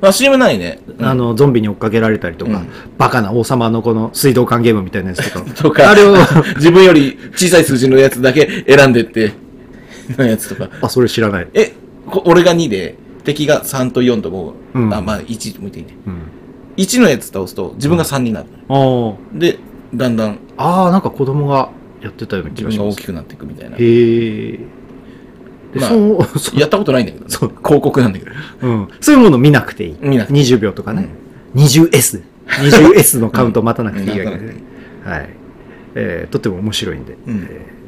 [0.00, 0.80] あ、CM ないね。
[0.98, 5.54] うんあの、ゾンビに追っかけられたりとか、うんバカな王様のこの水道管ゲームみたいなやつとか。
[5.54, 6.16] とか、あれを、
[6.56, 9.32] 自分より小さい数字のやつだけ選んでって、
[10.16, 10.70] のやつとか。
[10.80, 11.48] あ、それ知らない。
[11.54, 11.72] え、
[12.06, 14.52] こ俺が2で、敵が3と4と5。
[14.74, 15.96] うんあ、まあ1向いていいね。
[16.06, 16.14] うん。
[16.76, 18.46] 1のやつ倒すと自分が3になる。
[18.68, 19.58] あーで、
[19.94, 21.70] だんだんあー、なんか子供が
[22.02, 22.78] やってたような気自がします。
[22.78, 23.76] 分が大きくなっていくみたいな。
[23.76, 24.58] へえ。
[25.72, 25.88] で、まあ
[26.38, 28.32] そう、やったことないんだけど、ね、そう広告なんだけど。
[28.62, 29.96] うん、そういうもの見なくていい。
[30.00, 31.08] 見なくて20秒とかね。
[31.54, 32.22] 20S。
[32.46, 34.54] 20S のカウントを待たなくていいわけでね。
[35.04, 35.30] はい。
[35.94, 37.16] えーとっても面白いんで。
[37.26, 37.78] うんえー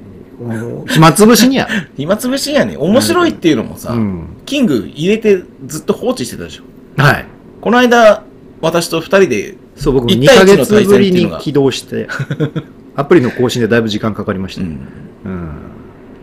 [0.89, 1.69] 暇つぶしには。
[1.97, 2.77] 暇つぶしやね。
[2.79, 4.25] 面白いっていうのもさ、うん。
[4.47, 6.63] キング入れてずっと放置してたでしょ。
[6.97, 7.27] はい。
[7.61, 8.25] この間、
[8.63, 12.09] 私と2人で、そう、僕も2一対ヶ一の対戦月ぶりに起動して、
[12.97, 14.63] アプリの更新でだいぶ時間かかりました。
[14.63, 15.51] うん、うん。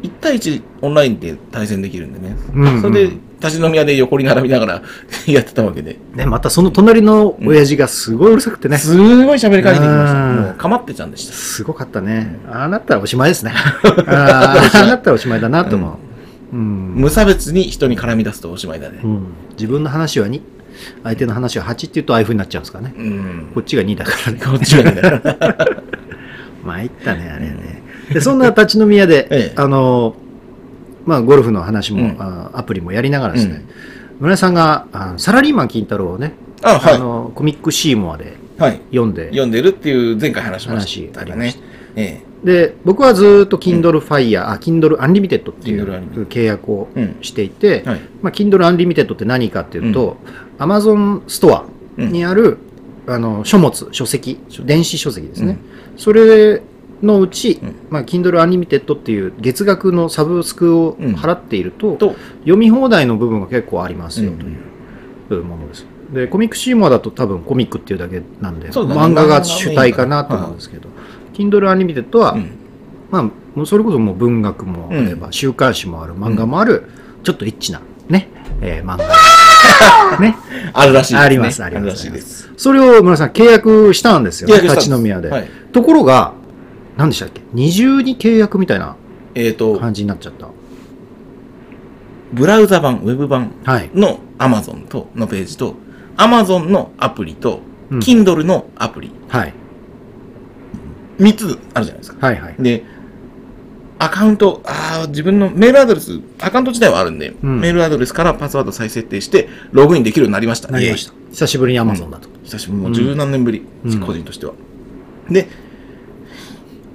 [0.03, 2.35] 1対1オンラインで対戦できるんでね。
[2.53, 4.81] うんそれで、立ち飲み屋で横に並びながら
[5.27, 5.97] やってたわけで。
[6.15, 8.77] ね、またその隣の親父がすごいうるさくてね。
[8.77, 9.03] すご
[9.35, 10.29] い喋りかけてきました。
[10.29, 11.33] うんもう、かまってちゃんでした。
[11.33, 12.39] すごかったね。
[12.51, 13.51] ああなったらおしまいですね。
[14.07, 15.99] ああなったらおしまいだなと思
[16.53, 16.55] う。
[16.55, 16.93] うん。
[16.95, 19.07] 無差別に人に絡み出すとおしまいだねう。
[19.07, 20.41] ん自分の話は2、
[21.03, 22.93] 相手の話は8って言うとああいう風になっちゃうんですかね。
[22.97, 23.47] うん。
[23.53, 24.39] こっちが2だからね。
[24.43, 25.01] こっちがね。
[26.65, 27.83] 参ったね、あれね。
[28.11, 30.15] で、そんな立ち飲み屋で、 ええあの、
[31.05, 33.65] まあ、ゴルフの話も、うんあアプリもやりながらですね、
[34.19, 38.61] 村井さんがあサラリーマン金太郎をね、あ、はあのコミックシーモアでい。
[38.61, 38.81] はい。
[38.89, 41.59] 読んで、読んでるっていう前回話しましたね話ありまし。
[41.95, 47.89] えで、僕はずっと Kindle Fire、あ、Kindle Unlimited っていう契約をうんしていて、え。
[47.89, 47.99] はい。
[48.21, 50.17] まあ、Kindle Unlimited って何かっていうと、
[50.59, 51.65] Amazon ストア
[51.97, 52.57] にある、
[53.07, 55.57] あの書物、書籍、電子書籍ですね。
[55.97, 56.61] それ
[57.01, 64.31] のうち、うんまあ、Kindle Unlimited っていう月額のサブスクを払っていると、と、読み放題の部分が結構ありますよ
[65.27, 65.85] というものです。
[66.13, 70.89] で、コミックシーモアだと多分コミックっていうだけなんで、そうだね漫画が主体かなと思うんですけど、
[71.33, 72.51] Kindle Unlimited は、うん
[73.11, 76.89] まあ、もうそれこそもう文学もあれば、週刊誌もある、漫画もある、
[77.23, 78.29] ちょっとリッチなね、
[78.61, 79.07] えー漫画。
[80.19, 80.35] ね。
[80.73, 81.19] あるらしいです、ね。
[81.19, 81.85] あります、あります。
[81.85, 82.51] るらしいです。
[82.57, 85.29] それを村さん契約したんですよ、ね、契約したんです立ち飲み屋で。
[85.29, 86.33] はいところが、
[86.97, 87.41] 何でしたっけ？
[87.53, 88.95] 二重に契約みたいな
[89.35, 90.47] えっ、と、感じになっちゃった。
[92.33, 93.89] ブラウザ版、ウェブ版はい。
[93.93, 95.75] の Amazon とのページと、
[96.17, 99.53] Amazon のアプリと、うん Kindle のアプリ、はい。
[101.19, 102.27] 3つあるじゃないですか。
[102.27, 102.55] はいはい。
[102.59, 102.83] で、
[103.99, 110.67] アカウント、ああ、自分のメールアドレス、アカウント自体はあるんで、うんメールアドレスからパスワード再設定して、ログインできるようになりました。
[110.69, 111.13] なりました。
[111.31, 112.27] 久しぶりに Amazon だと。
[112.27, 112.45] イエイ。
[112.45, 114.53] 久しぶり、もう十何年ぶり、うん個人としては。
[115.29, 115.47] で、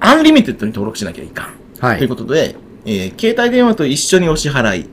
[0.05, 1.55] アンリミテッドに登録しなきゃいかん。
[1.79, 4.87] はいということで、えー携帯電話と一緒にお支払いっ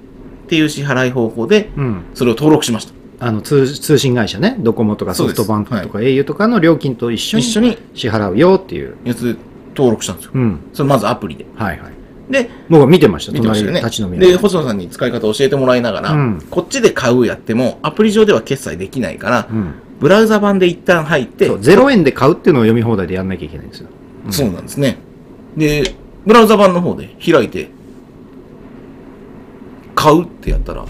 [0.48, 2.04] ていう支払い方法で、うん。
[2.13, 2.93] それを登録しました。
[3.22, 8.95] あの通通信会社ね、ドコモとかソフトバンクとか au とかの料金と一緒に一緒に支払うよっていう。
[9.04, 9.39] やつで
[9.76, 10.32] 登録したんですよ。
[10.36, 10.60] うん。
[10.74, 11.45] それまずアプリで。
[11.56, 11.91] はいはい。
[12.32, 13.80] で、僕は見てました、見てましたよね。
[13.80, 19.74] 隣立ち飲み屋で、細野さんに使い方を教えてもらいながら、うんこっちで買うやっても、アプリ上では決済できないから、うん。
[20.00, 23.89] ブラウザ版で一旦入って、そう、0円で買うっていうのを読み放題でやんなきゃいけないんですよ。
[24.25, 24.97] うんそうなんですね。
[25.58, 27.69] で、ブラウザ版の方で開いて、
[29.95, 30.86] 買うってやったら、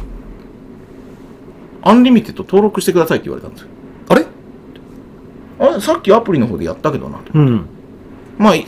[1.82, 3.68] アンリミテッド登録してくださいって言われたんですよ。
[4.10, 4.26] あれ？
[5.60, 5.82] あれ？
[5.82, 7.32] さっきアプリの方でやったけどなと。
[7.34, 7.66] うん。
[8.38, 8.66] まあ、い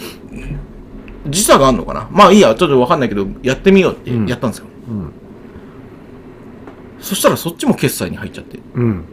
[1.28, 2.08] 時差があるのかな？
[2.12, 4.66] まあいいや、ちょっとわかんないけど、やってみようってうんやったんですよ。
[4.90, 5.12] うん。
[7.00, 9.06] そしたらそっちも決済に入っちゃって、うん。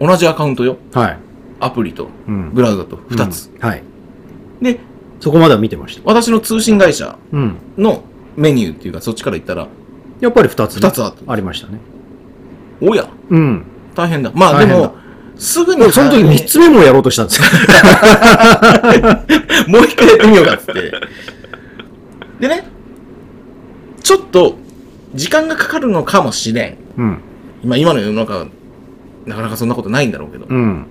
[0.00, 0.76] 同じアカウントよ。
[0.92, 1.18] はい。
[1.60, 2.52] アプリとうん。
[2.52, 3.50] ブラウザと2つ。
[3.54, 3.82] うんはい。
[4.60, 4.78] で、
[5.20, 6.02] そこまでは見てました。
[6.04, 7.56] 私の通信会社うん。
[7.78, 8.02] の
[8.36, 9.66] メニューっていうか、そっちから言ったら、
[10.20, 10.80] やっぱり2つ、ね。
[10.88, 11.78] 二つあっりましたね。
[12.80, 13.64] おや、うん。
[13.94, 14.30] 大変だ。
[14.34, 14.94] まあで大変だも、
[15.38, 17.46] すぐに、その時3つ目もやろうとしたんですよ。
[19.68, 20.92] もう一回やってみようかっつって。
[22.40, 22.64] でね、
[24.02, 24.56] ちょっと、
[25.14, 26.76] 時間がかかるのかもしれん。
[26.98, 27.18] うん。
[27.62, 28.46] 今、今の世の中、
[29.26, 30.86] なかなかそんなことないんだろうけど、うん。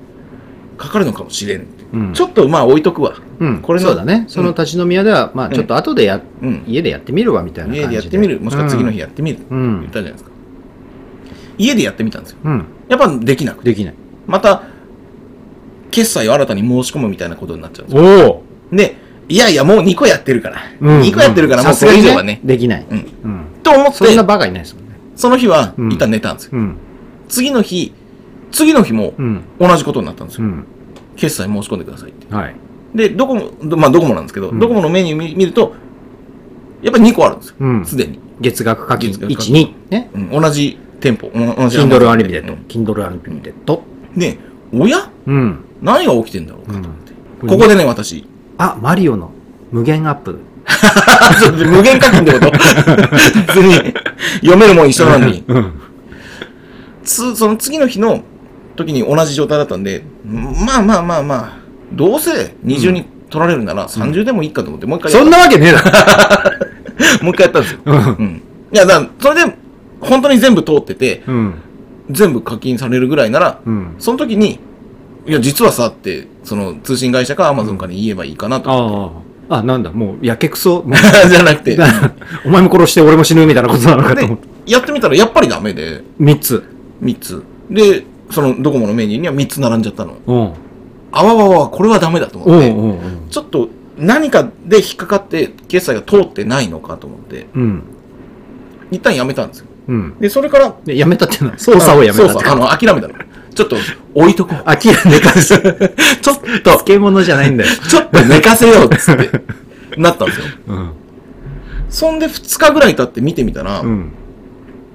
[0.78, 1.66] かかるのかもしれん。
[1.96, 2.14] うん。
[2.14, 3.16] ちょっとまあ置いとくわ。
[3.40, 4.26] うん、これのそうだね。
[4.28, 6.64] その立ち飲み屋では、まあちょっと後でや、うん。
[6.68, 7.86] 家でやってみるわみたいな感じで。
[7.86, 8.40] 家でやってみる。
[8.40, 9.40] もしくは次の日やってみる。
[9.50, 9.80] うん。
[9.82, 10.32] 言ったじゃないですか。
[11.58, 12.38] 家でやってみたんですよ。
[12.44, 12.52] うん。
[12.52, 12.66] うん。
[12.90, 13.70] やっぱできなくて。
[13.70, 13.94] できない。
[14.28, 14.64] また、
[15.92, 18.28] 決済を新たに申し込むみたいなことになっちゃうんですよ。
[18.28, 18.30] お
[18.74, 18.98] おで、
[19.30, 20.62] いやいや、もう2個やってるから。
[20.82, 22.42] うん2個やってるから、もうそれ以上はね。
[22.44, 22.86] できない。
[22.90, 22.98] うん。
[22.98, 23.46] うん。
[23.64, 24.96] と思って、そんなバカいないですもんね。
[25.16, 26.52] その日はうん一旦寝たんですよ。
[26.54, 26.78] うん。
[27.28, 27.94] 次の日、
[28.52, 29.44] 次の日もうん。
[29.60, 30.48] 同じことになったんですよ。
[31.16, 31.20] うん。
[31.20, 32.34] 決済申し込んでくださいって。
[32.34, 32.56] はい。
[32.94, 35.74] で、ドコモ、どまあドコモなんですけど、うんドコモのメニュー見見ると、
[36.82, 37.56] やっぱり2個あるんですよ。
[37.60, 37.86] うん。
[37.86, 38.20] すでに。
[38.42, 39.92] 月額課金月額課1、金2。
[39.92, 40.10] ね。
[40.14, 42.68] うん、同じ店舗、お同じ Kindle Amazon で Unlimited。
[42.68, 43.54] Kindle Unlimited。
[43.78, 44.38] うんで、
[44.72, 45.10] おや？
[45.28, 45.60] うん。
[45.82, 47.12] 何が起きてんだろうかと思って。
[47.42, 48.26] うんここでね、私。
[48.58, 49.30] あ、マリオの
[49.72, 50.40] 無限アップ。
[51.70, 52.52] 無限課金ってこと？
[53.54, 53.94] 別に、
[54.40, 55.44] 読めるもん一緒なのに。
[55.48, 55.74] うん。
[57.04, 58.24] つ、その次の日の
[58.76, 61.58] 時に同じ状態だったんで、まあまあまあまあ、
[61.94, 65.82] どうせ二重に取られるなら30でもいいかと思って、もう一回やそんなわけねえだ
[67.22, 67.80] もう一回やったんですよ。
[67.86, 67.94] ろ。
[67.94, 68.42] うん。
[68.72, 69.56] いや、だそれで、
[70.00, 71.54] 本当に全部通ってて、うん。
[72.10, 73.96] 全部課金されるぐらいなら、うん。
[74.00, 74.60] その時に、
[75.28, 78.72] いや、実はさって、その通信会社か Amazon かに言えばいいかなと。
[79.50, 79.58] ああ。
[79.60, 80.86] あ、なんだ、もう、やけくそ。
[81.30, 81.78] じゃなくて、
[82.46, 86.64] お前も殺して俺も死ぬみたいなことなのかと思でって。、やってみたらやっぱりダメで、三つ。
[87.02, 87.44] 3つ。
[87.70, 90.18] で、そのドコモのメニューには3つ並んじゃったの。
[90.26, 90.54] うん。
[91.12, 92.90] あわわわ、これはダメだとうん思って、うん
[93.24, 93.30] うん。
[93.30, 97.84] ちょっと何かで引っかかって決済が通ってないのかと思って、うん。
[98.92, 99.68] 一旦やめたんですよ。
[99.88, 100.20] うん。
[100.20, 103.14] で、それから、で、やめたっていうのは、操作をやめたそうそう、あの、諦めたの。
[103.54, 103.78] ちょっと
[104.14, 104.62] 置いとこう。
[104.66, 105.48] あきら寝かす。
[106.22, 107.70] ちょっと、漬物じゃないんだよ。
[107.88, 109.30] ちょっと寝かせようっつって、
[109.98, 110.46] なったんですよ。
[110.68, 110.90] うん。
[111.90, 114.12] そんで2日ぐらい経って見てみたら、うん。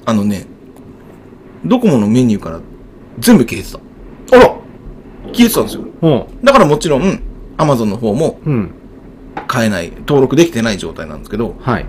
[0.05, 0.47] あのね、
[1.65, 2.61] ドコモのメニューから
[3.21, 4.37] 全部消えてた。
[4.37, 4.57] あら
[5.33, 5.85] 消えてたんですよ。
[6.03, 6.45] うん。
[6.45, 7.21] だからもちろん、
[7.57, 8.71] Amazon の方もうん。
[9.47, 11.87] 買えない、登録できてない状態なんですけど、はい。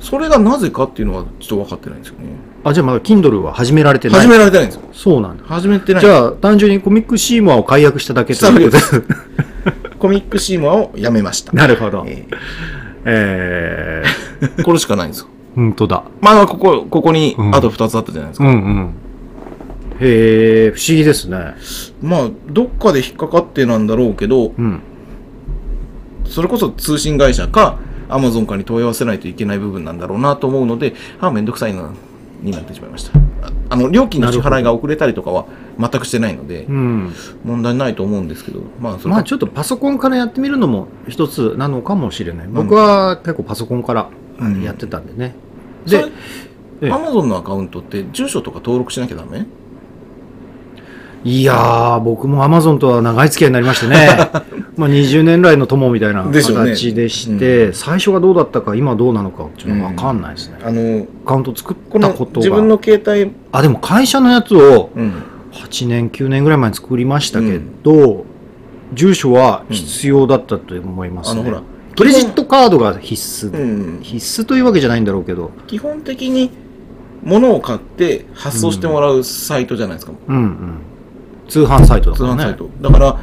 [0.00, 2.26] それがなぜかっていうのはちょっと分かってないんですよね。
[2.64, 4.20] あ、じゃあまだ Kindle は始められてない。
[4.20, 4.82] 始められてないんですよ。
[4.92, 5.44] そうなんだ。
[5.44, 6.02] 始めてない。
[6.02, 9.04] じゃあ、単純にコミックシーモアを解約しただけということしただ
[9.98, 11.52] コミックシーモアをやめました。
[11.56, 12.04] なるほど。
[12.06, 12.26] え
[13.04, 14.22] えー
[14.64, 15.26] これしかないんですよ。
[15.56, 16.02] ー、ほんとだ。
[16.20, 18.46] まあ、ここ、ここにうんあと2つあったじゃないですか。
[18.46, 18.90] うんうん。
[20.00, 21.54] へえ、不思議ですね。
[22.02, 24.80] まあ、どっかで引っかかってなんだろうけど、うん。
[26.24, 27.78] それこそ通信会社か、
[28.08, 31.90] アマゾンかに問い合わせないといけない部分なんだろうなと思うので、あ、めんどくさいな、
[32.42, 33.18] になってしまいました。
[33.42, 35.46] ああの、料金の支払いが遅れたりとかは
[35.78, 37.12] 全くしてないのでう、ん。
[37.44, 42.48] 問題ないと思うんですけど、まあ、それまあちょっとパソコンからやってみるのも一つなのかもしれない。
[42.48, 45.34] 僕は結構パソコンからうんやってたんでね。
[45.86, 46.08] それで、
[46.82, 49.46] ええ Amazon のアカウントって住所とか登録しなきゃダメ？
[51.24, 54.08] いやー、僕もアマゾンとは長い付き合いになりましてね。
[54.76, 60.58] まあ20年来の友みたいなでしょうね形でして、最初がどうだったか、今どうなのか、ちょっとわかんないですね。
[60.64, 62.82] あの、アカウント作ったこと自分のが。
[62.82, 65.12] 携帯、あ、でも会社のやつをうん。
[65.52, 68.24] 8年、9年ぐらい前に作りましたけど、
[68.94, 71.54] 住所は必要だったと思いますね。
[71.96, 73.54] クレジットカードが必須。
[73.54, 73.98] うん。
[74.02, 76.50] 必須というわけじゃないんだろうけど、基本的に
[77.22, 80.12] 物を買って発送してもらうサイトじゃないですか。
[80.28, 80.74] うんうん。
[81.52, 82.36] 通販サイトだからね。
[82.36, 82.70] 通販サイト。
[82.80, 83.18] だから、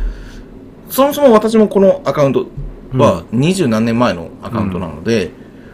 [0.90, 2.46] そもそも私もこのアカウント
[2.94, 5.32] は二十何年前のアカウントなので、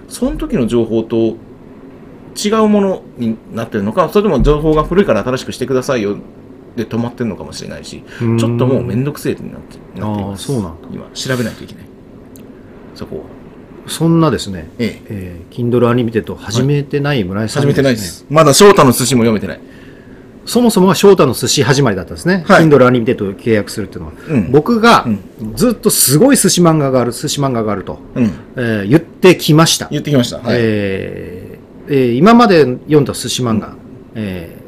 [0.07, 1.35] その時の情報と
[2.35, 6.15] 違うものになってるのか、それとも情報が古いから新しくしてくださいよ
[6.77, 10.51] で止まってるのかもしれないし、うんちょっともうめんどくせえってなってなっています。
[10.51, 11.85] あーそうなんだ今、調べないといけない。
[12.95, 13.23] そこは。
[13.87, 15.01] そんなですね、ええ。
[15.09, 18.25] えー、Kindle Unlimited 始めてない村井さんに始めてないです。
[18.29, 19.74] まだ翔太の寿司も読めてない。
[20.45, 22.43] そもそもが翔太の寿司始まりだったんですね。
[22.47, 24.13] はい Kindle Unlimited を契約するっていうのは。
[24.29, 25.07] うん僕が
[25.55, 28.23] ずっとすごい寿司漫画がある、寿司漫画があると、うん。
[28.55, 29.87] えー言ってきました。
[29.91, 30.37] 言ってきました。
[30.37, 30.57] はい。
[30.59, 33.75] えーえー今まで読んだ寿司漫画、
[34.15, 34.65] えー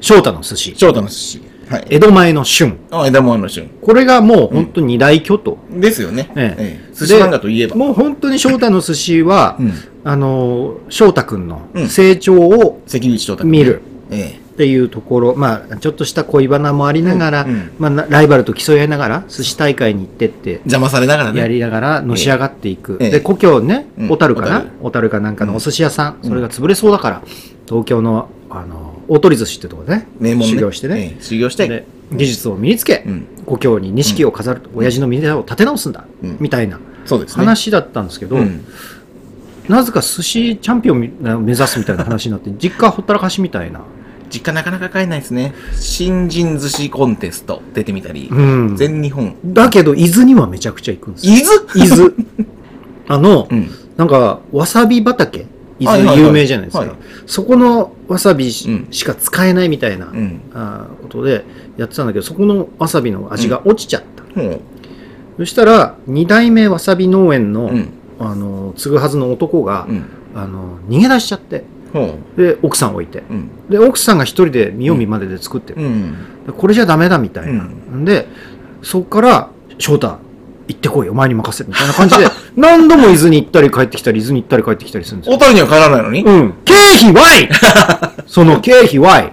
[0.00, 1.42] 翔太の寿司、翔太の寿司。
[1.68, 1.84] はい。
[1.90, 2.78] 江戸前の旬。
[2.90, 3.68] あ、枝もあの旬。
[3.82, 5.58] これがもう本当に二大巨頭。
[5.70, 6.30] ですよね。
[6.36, 7.76] ええええ寿司漫画といえば。
[7.76, 9.72] もう本当に翔太の寿司は、うん。
[10.04, 13.44] あのー、翔太くんのうん成長を関口翔太。
[13.44, 13.82] 見る。
[14.10, 20.54] えっていうところ、まあ、ちょっとした恋バナもありながら、うんうんまあな、ライバルと競い合いながら、寿司大会に行ってって、え。
[20.54, 21.38] 邪魔されながらね。
[21.38, 22.98] やりながらのし上がっていく。
[23.00, 24.62] ええで、故郷ねう、ん小樽かな？
[24.80, 27.22] 小小樽かなんかのお寿司屋さん、うんそれが潰れそうだから、
[27.68, 30.48] 東京の、あの、大鳥寿司ってところでね、名門ね。
[30.48, 31.22] 修行してね、ええ。
[31.22, 31.68] 修行して。
[31.68, 33.26] で技術を身につけ、うん。
[33.46, 36.80] 故郷に錦を飾ると、親父の峰を立て直すんだ、うんみたいな。
[37.28, 38.64] 話だったんですけど、うん。
[39.68, 43.82] なぜか寿司チャンピオンみ目指すみたいな話になって、実家ほったらかしみたいな。
[44.30, 45.54] 実家なかなか帰んないですね。
[45.74, 48.28] 新人寿司コンテスト出てみたり。
[48.30, 49.36] うん全日本。
[49.44, 51.34] だけど、伊豆にはめちゃくちゃ行くんですよ。
[51.34, 51.42] 伊
[51.86, 51.86] 豆？
[51.86, 52.12] 伊豆。
[53.08, 53.70] あの、うん。
[53.96, 55.46] なんか、わさび畑
[55.80, 56.84] 伊はいはいはい豆有名じゃないですか。
[56.84, 56.90] はい
[57.26, 60.40] そこのわさびし,、うんか使えないみたいな、うん。
[60.54, 61.44] あーことで
[61.76, 64.02] やってたんだけど、そこのわさびの味が落ちちゃっ
[64.34, 64.40] た。
[64.40, 64.60] ほう。
[65.38, 67.88] そしたら、二代目わさび農園の、うん。
[68.18, 70.04] あの、継ぐはずの男が、うん。
[70.34, 71.64] あの、逃げ出しちゃって、ほ
[72.36, 73.20] で、奥さんを置いて。
[73.20, 73.22] う。
[73.30, 73.50] うん。
[73.68, 75.80] で、奥さんが一人で見よう見までで作ってる。
[76.56, 77.64] これじゃダメだみたいな。
[77.64, 78.28] ん、で、
[78.82, 80.18] そっから、翔太、
[80.68, 85.36] 行ってこい、お前に任せるみたいな感じで、 何度も伊豆に行ったり帰ってきたり、伊豆に行ったり帰ってきたりするんですよ。
[85.36, 86.22] 小樽には帰らないのに？
[86.22, 86.54] うん。
[86.64, 87.48] 経費 Y!
[88.26, 89.32] その経費 Y!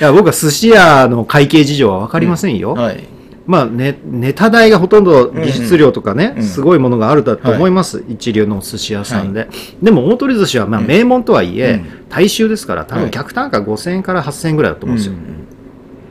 [0.00, 2.74] いや、僕は寿司屋の会計事情はわかりませんよ。
[2.74, 3.04] はい。
[3.46, 8.04] まあ、ね、ネタ代がほとんど技術量とかね、うんうんすごいものがあるだと思います。
[8.08, 9.48] 一流のお寿司屋さんで。
[9.82, 15.14] でも、大鳥寿司はまあうん名門とはいえ、うん大衆ですから、多分はい客単価5000円から8000円ぐらいだと思うんですよ。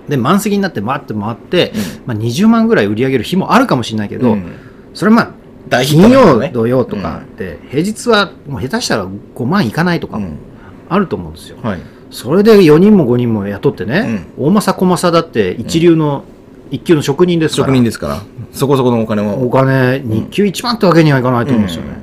[0.10, 1.74] で、満席になって回って回って、
[2.06, 4.46] まあ、20万ぐらい売り上げる日もあるかもしれないけど、うん
[4.94, 10.38] それはまあ、金曜、土曜とかって、平日はもう下手したら5万いかないとかもうん。
[10.89, 11.58] あると思うんですよ。
[11.63, 11.80] はい。
[12.10, 16.26] それで4人も5人も雇ってね、大政小政だって一流の、
[16.71, 17.67] 一級の職人ですから。
[17.67, 19.49] 職人ですから、そこそこのお金おを。
[19.49, 22.01] 金、日給1万ってわけにはいかないと思うんですよね。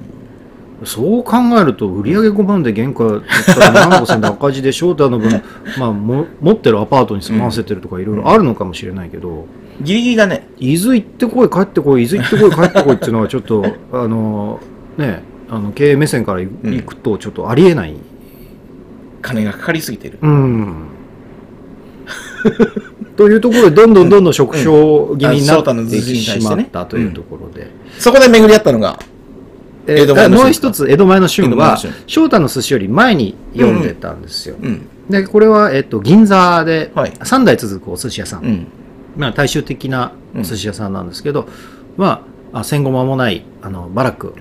[0.84, 5.42] そう考えると、売り上げ5万で原価取ったら2万5千で赤字で、翔太の分、
[5.78, 9.46] まあも、持ってるアパートに住まわせてるとかいろいろあるのかもしれないけど、
[9.80, 10.48] ギリギリだね。
[10.58, 14.60] 伊豆行ってこい、帰ってこい、伊豆行ってこい、帰ってこいっていうのはちょっと、 あの、
[14.96, 17.94] ね、あの経営目線から行うんくと、ちょっとありえない。
[19.20, 20.18] 金がかかりすぎてる。
[20.22, 20.74] うん。
[23.18, 27.66] というところで、どんどんどんどん縮小気味になってしまったというところで。
[27.98, 28.96] そこで巡り合ったのが、
[30.28, 31.76] もう一つ、江戸前の旬は
[32.06, 34.54] 翔太の寿司より前に読んでたんですよ。
[34.62, 34.86] うん。
[35.10, 38.44] で、これは、えっと、銀座ではい3代続くお寿司屋さん。
[38.44, 38.66] うん。
[39.16, 41.48] まあ、大衆的なお寿司屋さんなんですけど、
[41.96, 44.32] まあ、あ戦後間もない、あの、バラック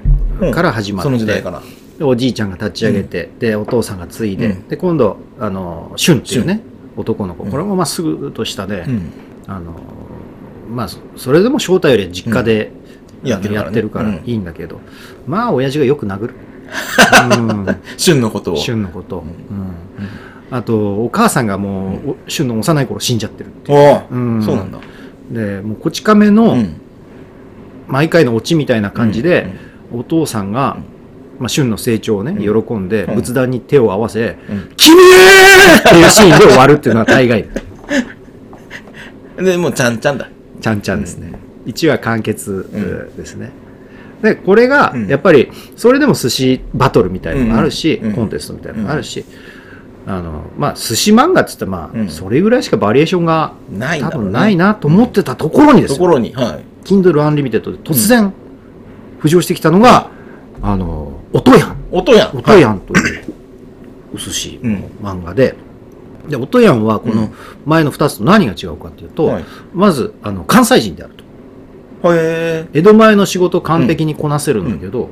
[0.54, 1.64] から始まって、その時代から。
[1.98, 6.62] でおじいちゃんが立ち上げて、で、お父さんが継いで、うんで、今度、あの、俊っていうね、
[6.98, 9.12] 男の子、これもまっすぐとしたで、うん。
[9.48, 9.74] あの、
[10.70, 12.88] まあ、そそれでも翔太より実家で、うん
[13.24, 14.80] やってるからいいんだけど、
[15.26, 16.34] まあ、親父がよく殴る。
[17.40, 17.66] うん
[17.98, 18.58] 旬のことを。
[18.58, 19.24] 俊のこと。
[19.50, 19.74] うん
[20.50, 24.44] あと、お母さんがもう、お俊の幼い頃死んじゃってるっていう。
[24.44, 24.80] そうなんだ。
[25.30, 26.76] で、もう、こち亀の、うん。
[27.88, 29.48] 毎回のオチみたいな感じで、
[29.92, 30.78] お父さんが、
[31.40, 32.64] まあ、俊の成長をね、うん。
[32.64, 33.16] 喜んで、うん。
[33.16, 34.74] 仏壇に手を合わせ、うん。
[34.76, 37.46] 君ーっていうシーンで終わるっていうのは大概。
[39.38, 40.30] で、もうちゃんちゃんだ。
[40.62, 41.34] ちゃんちゃんですね。
[41.68, 42.80] 1話完結う
[43.14, 43.16] ん。
[43.16, 43.52] ですね。
[44.22, 45.08] でこれがうん。
[45.08, 49.26] やっぱりそれでも寿司バトルみたいなのがあるし、うんコンテストみたいなのがあるし、
[50.08, 52.10] あのまあ寿司漫画っつったらまあ、うん。
[52.10, 53.54] それぐらいしかバリエーションが
[54.02, 56.64] 多分ないなと思ってたところにですよ、ところに、はい。
[56.84, 58.34] Kindle Unlimited で突然
[59.22, 60.10] 浮上してきたのが、
[60.62, 61.78] あの音やん。
[61.92, 62.38] 音やん。
[62.38, 63.34] 音やんという。
[64.14, 64.74] お寿司うん。
[64.82, 65.56] の漫画で、
[66.30, 67.32] で音やんはこのうん。
[67.66, 69.46] 前の2つと何が違うかっていうと、はい。
[69.74, 71.14] まずあの関西人である
[72.02, 72.08] と。
[72.08, 72.18] はい。
[72.20, 75.10] へ江戸前の仕事を完璧にこなせるんだけど、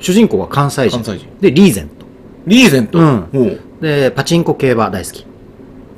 [0.00, 1.02] 主人公は関西人。
[1.02, 1.28] 関西人。
[1.40, 2.06] でリーゼント。
[2.46, 2.98] リーゼント。
[2.98, 3.28] うん。
[3.34, 3.60] おう。
[3.80, 5.26] でパチンコ競馬大好き。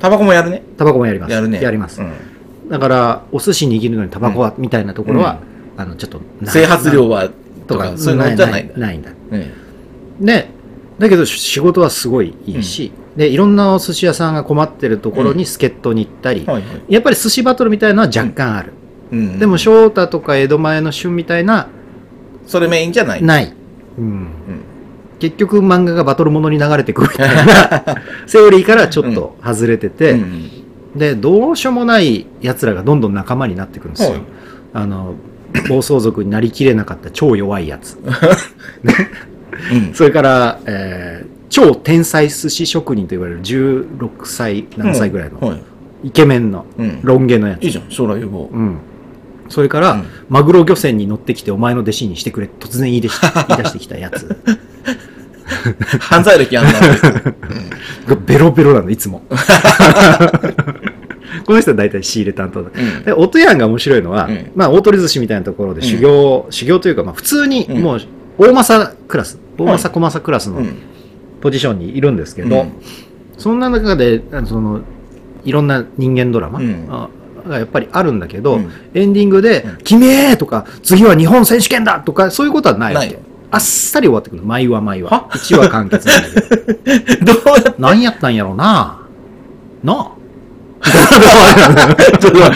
[0.00, 0.62] タバコもやるね。
[0.78, 1.32] タバコもやります。
[1.32, 1.62] やるね。
[1.62, 2.12] やります、うん。
[2.68, 5.40] だからお寿司握るのにタバコは、みたいなところは、
[5.76, 7.28] あのちょっとな整髪量は、
[7.70, 8.78] とかそういうのじゃないんだ。
[8.78, 9.10] ないんだ。
[9.30, 9.52] ね
[10.20, 10.48] で
[10.98, 16.64] だけど仕事はすごいいいし、でいろんなお寿司屋さんが困ってるところに助っ人に行ったり、はいはい。
[16.88, 18.72] やっぱり寿司バトルみたいなのは若干ある、
[19.10, 19.38] うん。
[19.38, 21.68] でも翔太とか江戸前の旬みたいな
[22.46, 23.22] それメインじゃない。
[23.22, 23.54] ない、
[23.98, 24.04] うん。
[24.04, 24.28] うん。
[25.18, 27.84] 結局漫画がバトルものに流れてくるみたいな
[28.26, 30.50] セオリーからちょっと外れてて、うん。
[30.94, 34.22] でどうしようもない奴らがどんどん仲間になってくるんですよ、はい。
[34.74, 35.14] あの
[35.68, 37.98] 暴走族になりきれなかった超弱いやつ。
[39.72, 39.94] うん。
[39.94, 45.62] それから、えー超天才寿司職人と言われる16歳何歳ぐらいの、はい。
[46.04, 47.00] イケメンのうん。
[47.02, 48.48] ロン毛のやつ、いいじゃん、将来予防。
[48.52, 48.56] う。
[48.56, 48.78] ん、
[49.48, 50.04] それから、うん。
[50.28, 54.38] マグロ漁船に乗ってきてお前の弟子にしてくれ突然言い出し 言い出してきたやつ。
[55.98, 56.72] 犯罪歴あんな。
[56.72, 59.22] が ベロベロなのいつも
[61.50, 62.70] この人は大体仕入れ担当だ。
[62.72, 63.02] うん。
[63.02, 64.52] で音やんが面白いのは、うん。
[64.54, 67.82] まあ大鳥寿司みたいなところで修行、修行というか、まあ、普通にうん。
[67.82, 68.00] もう
[68.38, 70.76] 大政クラス大政小政クラスのうん。
[71.40, 72.72] ポジションにいるんですけど、うん。
[73.36, 74.82] そんな中でその
[75.44, 76.86] いろんな人間ドラマうん。
[76.88, 77.08] あ
[77.48, 78.70] がやっぱりあるんだけど、うん。
[78.94, 83.18] エンディングでうん「君へ!」とか「次は日本選手権だ!」とかそういうことはないわけ。
[83.50, 84.42] あっさり終わってくる。
[84.44, 85.10] 毎話毎話。
[85.10, 87.34] は？1話完結なんだけど。
[87.34, 87.74] どうやって？
[87.80, 89.00] 何やったんやろうな。
[89.82, 90.19] なあ
[90.82, 92.54] ちょっと待っ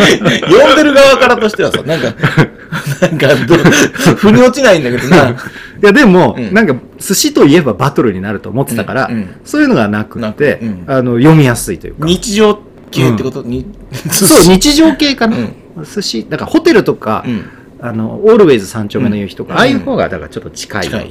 [0.00, 0.40] て。
[0.40, 2.12] 読んでる側からとしてはさ、なんか、
[3.00, 3.56] なんかど、
[4.16, 5.30] 腑に落ちないんだけどな。
[5.30, 5.34] い
[5.82, 6.52] やでも、うん。
[6.52, 9.14] なんか寿司といえばバトルになると思ってたから、うん。
[9.14, 9.40] うん。
[9.44, 10.64] そういうのがなくなて、く。
[10.64, 10.84] うん。
[10.88, 12.06] あの読みやすいというか。
[12.06, 12.58] 日常
[12.90, 13.42] 系ってこと？
[13.42, 13.66] に、
[14.10, 17.44] そう日常系かな、う寿司だからホテルとか、うん。
[17.78, 19.58] あのオールウェイズ三丁目の夕日とか、うん。
[19.60, 21.06] ああいう方がだからちょっと近いような。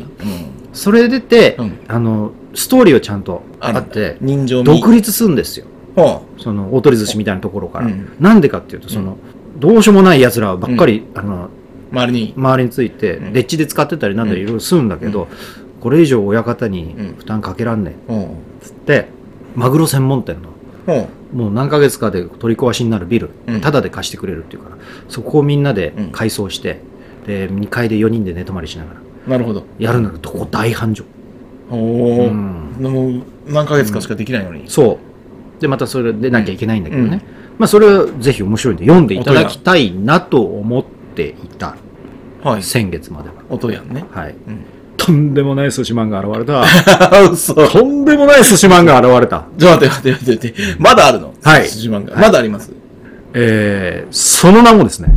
[0.74, 1.78] それ出て、うん。
[1.88, 4.82] あのストーリーをちゃんとあるって人情味。
[4.82, 5.66] 独立するんですよ。
[5.96, 8.16] はその大鳥寿司みたいなところから、うん。
[8.20, 9.18] なんでかっていうとその、
[9.58, 11.50] どうしようもない奴らばっかり、あのあ、
[11.92, 12.34] 周りに。
[12.36, 13.34] 周りについて、うん。
[13.34, 15.28] でっちで使ってたりなんだいろいろするんだけど、
[15.80, 17.16] これ以上親方にうん。
[17.16, 18.30] 負担かけらんねえん。
[18.62, 19.08] つって
[19.56, 20.50] マグロ専門店の
[20.88, 21.38] うん。
[21.38, 23.62] もう何ヶ月かで取り壊しになるビル、うん。
[23.62, 24.78] タダで貸してくれるっていうから
[25.10, 26.12] そこをみんなでうん。
[26.12, 26.82] 改装して、
[27.26, 29.64] で2階で4人で寝泊まりしながらなるほど。
[29.80, 31.06] やるんだけどどこ大繁盛、
[31.70, 32.78] おお、うん。
[32.80, 34.66] もう何ヶ月かしかできないのに。
[34.68, 35.00] そ
[35.58, 35.62] う。
[35.62, 37.22] でまたそれでなきゃいけないんだけどね、
[37.58, 40.84] まあそれはぜひ面白いんで読んでいただきたいなと思っ
[41.16, 41.78] ていた。
[42.44, 42.64] はい。
[42.64, 43.36] 先月までは。
[43.50, 44.06] 音やんね。
[44.12, 44.36] はい。
[44.48, 44.60] うん。
[44.98, 46.64] とんでもない寿司マンが現れた。
[47.32, 47.54] 嘘。
[47.54, 49.46] とんでもない寿司マンが現れた。
[49.58, 50.48] ちょっと待って待って待って。
[50.48, 50.82] 待って。
[50.82, 51.34] まだあるの？
[51.42, 51.64] はい。
[51.64, 52.14] 寿司漫画。
[52.14, 52.22] はい。
[52.22, 52.72] まだあります？
[53.38, 55.10] えー、その名もですね、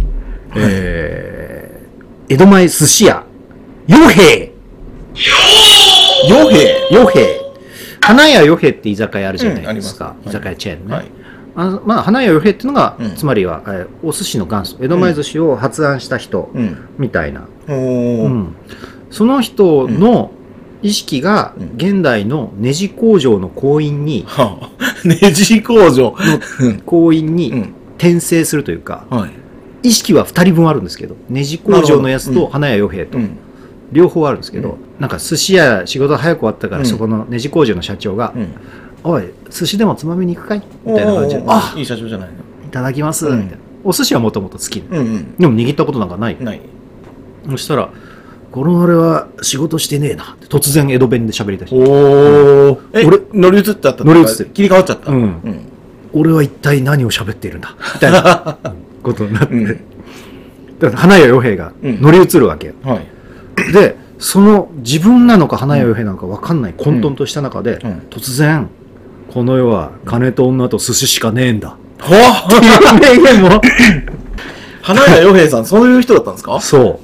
[0.56, 3.24] えー、江戸前寿司屋、
[3.87, 4.52] 与兵
[5.14, 5.77] 傭兵
[6.26, 7.48] 与兵
[8.00, 10.16] 花屋与兵って居酒屋あるじゃないうんありますですか。
[10.26, 10.94] 居酒屋チェーンね。
[10.94, 11.07] はい。
[11.57, 16.76] あのまあ、花屋与兵っていうのが、うんつまりは、えーお寿司の元祖、江戸前寿司を発案した人うん。
[16.98, 17.48] みたいな。
[17.68, 18.28] おうー。
[18.28, 18.54] ん
[19.11, 20.31] その人の
[20.83, 24.70] 意識がうん現代のネジ工場の工員に、はあ。
[25.04, 26.14] ネジ工場。
[26.61, 26.81] うん。
[26.81, 27.74] 工員にうん。
[27.98, 29.31] 転生するというか、はい。
[29.88, 33.37] 意識は2人分あるんですけど、ネジ工場のやつと花屋与兵とうん。
[33.92, 36.87] 両方あるんですけど、なんか寿司屋仕事早く終わったから、うん。
[36.87, 38.48] そこのネジ工場の社長がうん。
[39.05, 43.38] 「おい寿司でもつまみに行くかい?」みたいな感じで「おーあいい社長じゃないいただきます」うん。
[43.38, 43.57] みたいな。
[43.85, 44.85] お寿司はもともと好き、の。
[44.90, 45.35] うんうん。
[45.37, 46.61] でも握ったことなんかない、ない。
[47.51, 47.88] そしたら
[48.51, 51.77] 「この俺は仕事してねえな」って突然江戸弁で喋り出して。
[51.77, 52.79] おー。
[52.92, 54.44] え、俺乗り移ったった乗り移って。
[54.44, 55.11] る切り替わっちゃった？
[55.12, 55.22] うん。
[55.22, 55.61] うん。
[56.12, 58.59] 「俺は一体何を喋っているんだ」みたいな
[59.03, 59.64] ことになって、うん。
[59.66, 63.07] だから花屋与兵が乗り移るわけよ、はい。
[63.72, 68.68] でその自分なのか花屋与兵なのか分かんない混沌とした中で、うん突然
[69.32, 71.76] この世は金と女と寿司しかねえんだ。
[71.98, 73.61] はっていう名言も。
[74.80, 76.59] 花屋洋平さん、そういう人だったんですか？
[76.62, 76.98] そ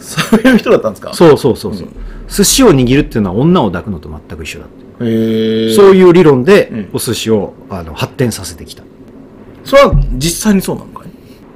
[0.00, 1.10] そういう人だったんですか？
[1.12, 1.14] う。
[1.14, 4.68] そうそうそうそう、うん寿司を握るっていうのは女を抱くのと全く一緒だっ
[4.98, 5.04] て。
[5.04, 5.74] へえ。
[5.74, 8.82] そういう理論でうんお寿司をあの発展させてきた。
[9.62, 11.08] それは実際にそうなのかい？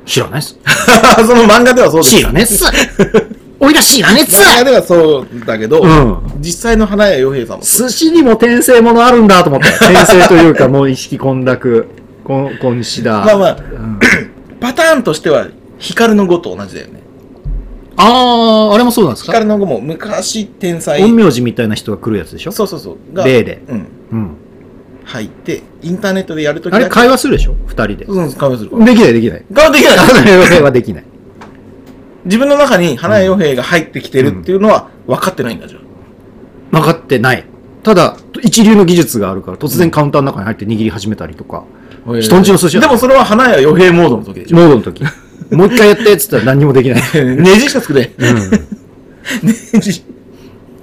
[0.08, 0.56] 知らないっす。
[1.26, 2.16] その漫画ではそうです。
[2.16, 2.62] 知らねえっす。
[3.60, 4.36] おいら知らねえっす。
[4.36, 7.88] 漫画ではそうだけど、うん実際の花屋洋平さんもそう。
[7.88, 9.68] 寿司にも転生ものあるんだと思って。
[9.68, 11.86] 転生というか、もう意識混濁。
[12.24, 13.24] こん、こんしだ。
[13.24, 13.98] まあまあうん
[14.60, 15.48] パターンとしては、
[15.78, 17.00] 光の碁と同じだよね。
[17.96, 19.32] あー、あれもそうなんですか？
[19.32, 21.00] 光の碁も昔天才。
[21.00, 22.52] 陰陽師みたいな人が来るやつでしょ？
[22.52, 23.14] そうそうそう。
[23.14, 23.86] が霊でうん。
[24.12, 24.36] うん。
[25.04, 27.54] 入って、インターネットでやるときあれ会話するでしょ？
[27.66, 28.04] 二人で。
[28.04, 28.70] うん、会話する。
[28.84, 29.44] できないできない。
[29.54, 29.96] 顔できない。
[30.48, 31.04] 会話はできない。
[32.28, 35.80] 自分の中に花屋洋平が入ってきてるっていうのは分かってないんだじゃん。
[36.70, 37.44] 分かってない。
[37.82, 41.64] ただ、一流の技術があるから、突然カウンターの中に入って握り始めたりとか、
[42.20, 44.56] 人んちの寿司屋でもそれは花屋洋平モードの時でしょ。
[44.56, 45.02] モードの時。
[45.50, 47.02] もう一回やってっつったら何にもできない。
[47.36, 48.10] ネジしか作れ。
[49.42, 50.04] ネジ。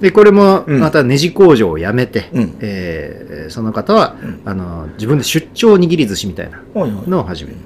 [0.00, 6.60] で、これも、うんまたネジ工場を辞めて、うんえーその方は、うんあの、自分で出張握り寿司みたいな
[7.06, 7.56] のを始める。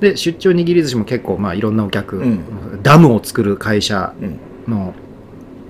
[0.00, 2.82] で、出張握り寿司も結構、まあ、いろんなお客、うん。
[2.82, 4.38] ダムを作る会社うん。
[4.72, 4.94] の、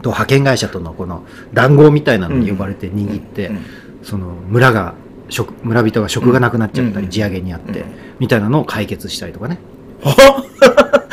[0.02, 1.24] と派遣会社とのこの
[1.54, 3.58] 談合みたいなのに呼ばれて握って、うん。
[4.02, 4.94] その村が、
[5.28, 7.10] 食村人が食がなくなっちゃったり、うん。
[7.10, 7.86] 地上げにあって、うん。
[8.20, 9.58] みたいなのを解決したりとかね。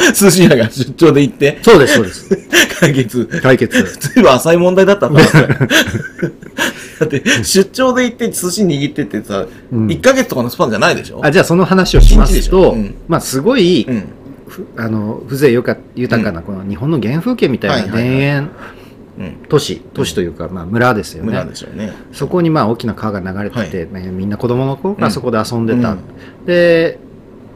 [0.06, 2.30] は 寿司屋が出張で行って、そうです、そうです。
[2.80, 3.26] 解決。
[3.41, 3.84] 解決。
[4.00, 5.22] ずいぶん浅い問題だったんだ。
[7.00, 11.22] だって、出張で行って寿司握ってってさ、うん1ヶ月とかのスパンじゃないでしょ？
[11.24, 12.72] あじゃあその話をしますしと、ょ？
[12.72, 14.04] うんまあすごい、うん。
[14.47, 18.50] ふあの風情よか豊かなこの日本の原風景みたいな田はいはいはい園
[19.20, 19.36] うん。
[19.47, 21.93] 都市、都市というか、まあ、村ですよ村ねでしょうね。
[22.12, 26.00] そこにまあ大きな川が流れてて、まあみんな子供の頃からそこで遊んでた、うん
[26.45, 27.00] で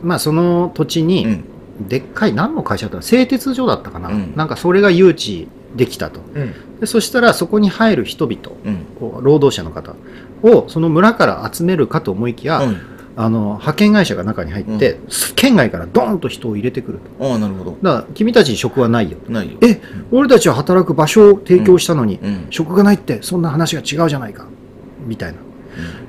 [0.03, 1.43] まあその土地に、うん。
[1.79, 6.79] でっかい何の会社だったの製鉄所だったかな、うんなんかそれが誘致できたとうん。
[6.79, 9.23] でそしたらそこに入る人々うん。
[9.23, 9.95] 労働者の方
[10.43, 12.77] をその村から集めるかと思いきや、うん
[13.15, 14.97] あの派遣会社が中に入って、
[15.35, 17.77] 県外からドーンと人を入れてくるとああ、なるほど。
[17.83, 19.59] だから君たちに職はないよないよ。
[19.61, 19.79] え
[20.11, 22.47] 俺たちは働く場所を提供したのに、うん。
[22.49, 24.47] 職がないってそんな話が違うじゃないか
[25.05, 25.37] みたいな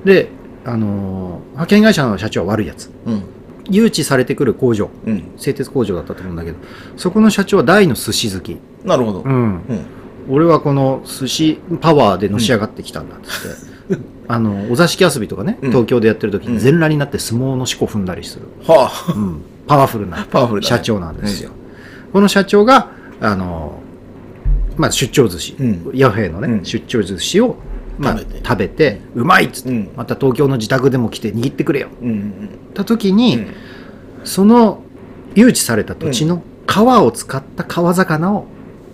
[0.07, 0.31] で、
[0.65, 3.23] あのー派遣会社の社長は悪いやつうん。
[3.71, 5.33] 誘致されてくる工場うん。
[5.37, 6.59] 製鉄工場だったと思うんだけど
[6.97, 9.21] そこの社長は大の寿司好き、なるほど。
[9.23, 9.37] うん、う
[9.75, 9.87] ん。
[10.29, 15.71] 俺はこの寿司パワーでのし上がってきたんだっつって、 あのお座敷遊びとかねうん。
[15.71, 16.55] 東京でやってる時うん。
[16.55, 19.13] に全裸になって相撲の四股踏んだりする、はあ。
[19.13, 19.41] うん。
[19.67, 20.77] パワフルな パワフルだね。
[20.77, 21.51] 社長なんですよ、
[22.13, 22.91] この社長が
[23.21, 23.81] あの、
[24.77, 25.91] まあ、出張寿司、うん。
[25.95, 26.65] ヤフェのね、うん。
[26.65, 27.57] 出張寿司を、
[27.99, 29.01] まあ、食べて。
[29.15, 29.91] うまいっつって、うん。
[29.97, 31.89] また東京の自宅でも来て握ってくれよ。
[32.01, 33.17] うんうんった時うん。
[33.17, 33.47] に、
[34.25, 34.83] その
[35.35, 38.47] 誘致された土地の皮を使った川魚を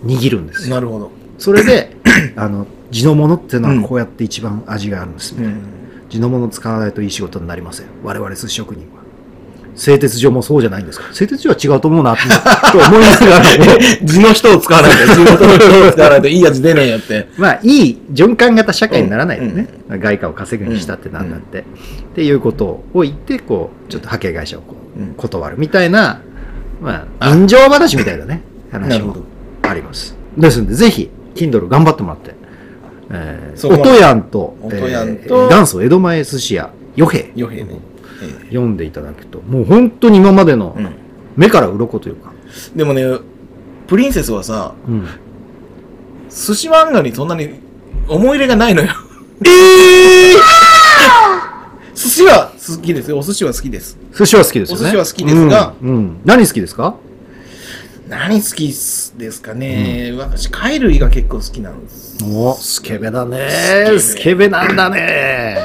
[0.05, 0.75] 握るんですよ。
[0.75, 1.11] なるほど。
[1.37, 1.97] それで
[2.35, 5.61] あの地のものっていうのはこうやって一番味があるんですね、うん。
[6.09, 7.87] 地のもの使わないといい仕事になりません。
[8.03, 8.85] 我々寿司職人。
[8.90, 8.90] は
[9.75, 11.05] 製鉄所もそうじゃないんですか？
[11.13, 12.21] 製鉄所は違うと思うなと
[12.71, 17.27] と思いながらも地の人を使わないと、地元の人を使わないといい味出ねえよって。
[17.37, 21.63] まあいい循環型社会にならないとね、外貨を稼ぐにしたってなんだって、っ
[22.15, 25.13] ていうことを言ってこうちょっと派遣会社をこううん。
[25.15, 26.21] 断るみたいな、
[26.81, 28.41] まあ、人情話みたいなね
[28.71, 29.15] 話も
[29.63, 30.15] あります。
[30.37, 32.35] ですんでぜひ Kindle 頑張ってもらって、
[33.09, 35.21] えー、音やんと音やんと。
[35.23, 37.67] えー元祖江戸前寿司屋与兵衛よへね。
[38.21, 40.75] え読んでいただくともう本当に今までの。
[41.37, 42.33] 目から鱗というか、
[42.75, 43.03] でもね、
[43.87, 45.07] プリンセスはさ、うん、
[46.29, 47.49] 寿司漫画にそんなに
[48.09, 48.89] 思い入れがないのよ。
[49.45, 50.33] え
[51.95, 53.17] 寿司は好きですよ。
[53.19, 53.97] お寿司は好きです。
[54.17, 56.95] 寿司は好きですよねお寿司は好きですがうんうん何好きですか？
[58.11, 62.17] 何好きですかね、私、貝類が結構好きなんです。
[62.25, 62.53] お。
[62.55, 63.49] スケベだね。
[63.49, 63.99] スケベ。
[63.99, 65.57] スケベなんだね。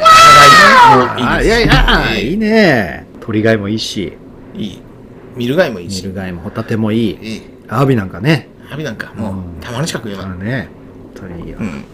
[0.95, 2.37] もういやいやいい。
[2.37, 3.09] ね。
[3.21, 4.17] 鳥貝もいいし。
[4.55, 4.81] いい。
[5.35, 6.03] 見る貝もいいし。
[6.05, 7.19] ミル貝もホタテもいい。
[7.21, 7.43] いい。
[7.67, 8.49] アワビなんかね。
[8.71, 9.61] アビなんかもう、うん。
[9.61, 10.25] たまにしか食えない。
[10.25, 10.69] あのね。
[11.17, 11.67] 本当にいいよ、うん。
[11.67, 11.85] うん。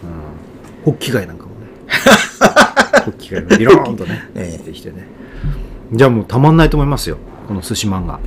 [0.85, 1.67] ホッキ貝なんかもね。
[3.05, 4.29] ホッキ貝がビローンとね。
[4.35, 4.57] え え。
[4.59, 5.07] 出てきてね。
[5.91, 7.17] じゃあもうたまんないと思いますよ。
[7.47, 8.19] この寿司漫画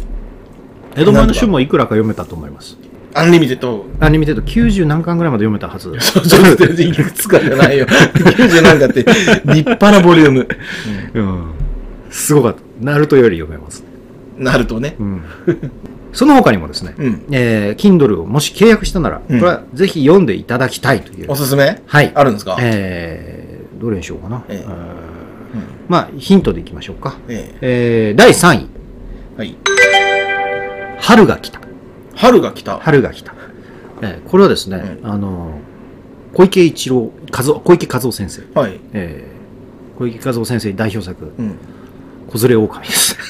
[0.97, 2.77] 江戸前の書もいくらか読めたと思います？
[3.15, 3.87] アンリミテッド。
[4.01, 6.25] アニメテッド90何巻ぐらいまで読めたはずちょっ
[6.57, 7.87] と全然いくつかじゃないよ。
[7.87, 10.49] 90なんかって、立派なボリューム。
[11.15, 11.53] うん
[12.11, 13.85] すごかったナルトより読めます
[14.39, 15.03] なるとねう。
[15.05, 15.23] ん
[16.13, 17.27] その他にもですね、うん。
[17.31, 21.31] えー、Kindle をもし契約したなら、うんこれはぜひ読んでいただきたいという。
[21.31, 21.83] おすすめ？
[21.87, 22.13] はい。
[22.15, 22.57] あるんですか？
[22.61, 24.45] えー、どれにしようかな。
[24.49, 25.17] えええー
[25.89, 27.17] まあ、ヒントでいきましょうか。
[27.29, 28.67] ええー、第3位。
[29.37, 29.39] え。
[29.39, 29.57] はい。
[30.99, 31.61] 春が来た。
[32.15, 32.79] 春が来た。
[32.79, 33.35] 春が来た。
[34.03, 35.59] えーこれはですね、うあの、
[36.35, 38.43] 小池一郎、和夫小池和夫先生。
[38.55, 38.79] はい。
[38.93, 41.57] えー、小池和夫先生代表作、うん。
[42.29, 43.17] 子連れ狼です。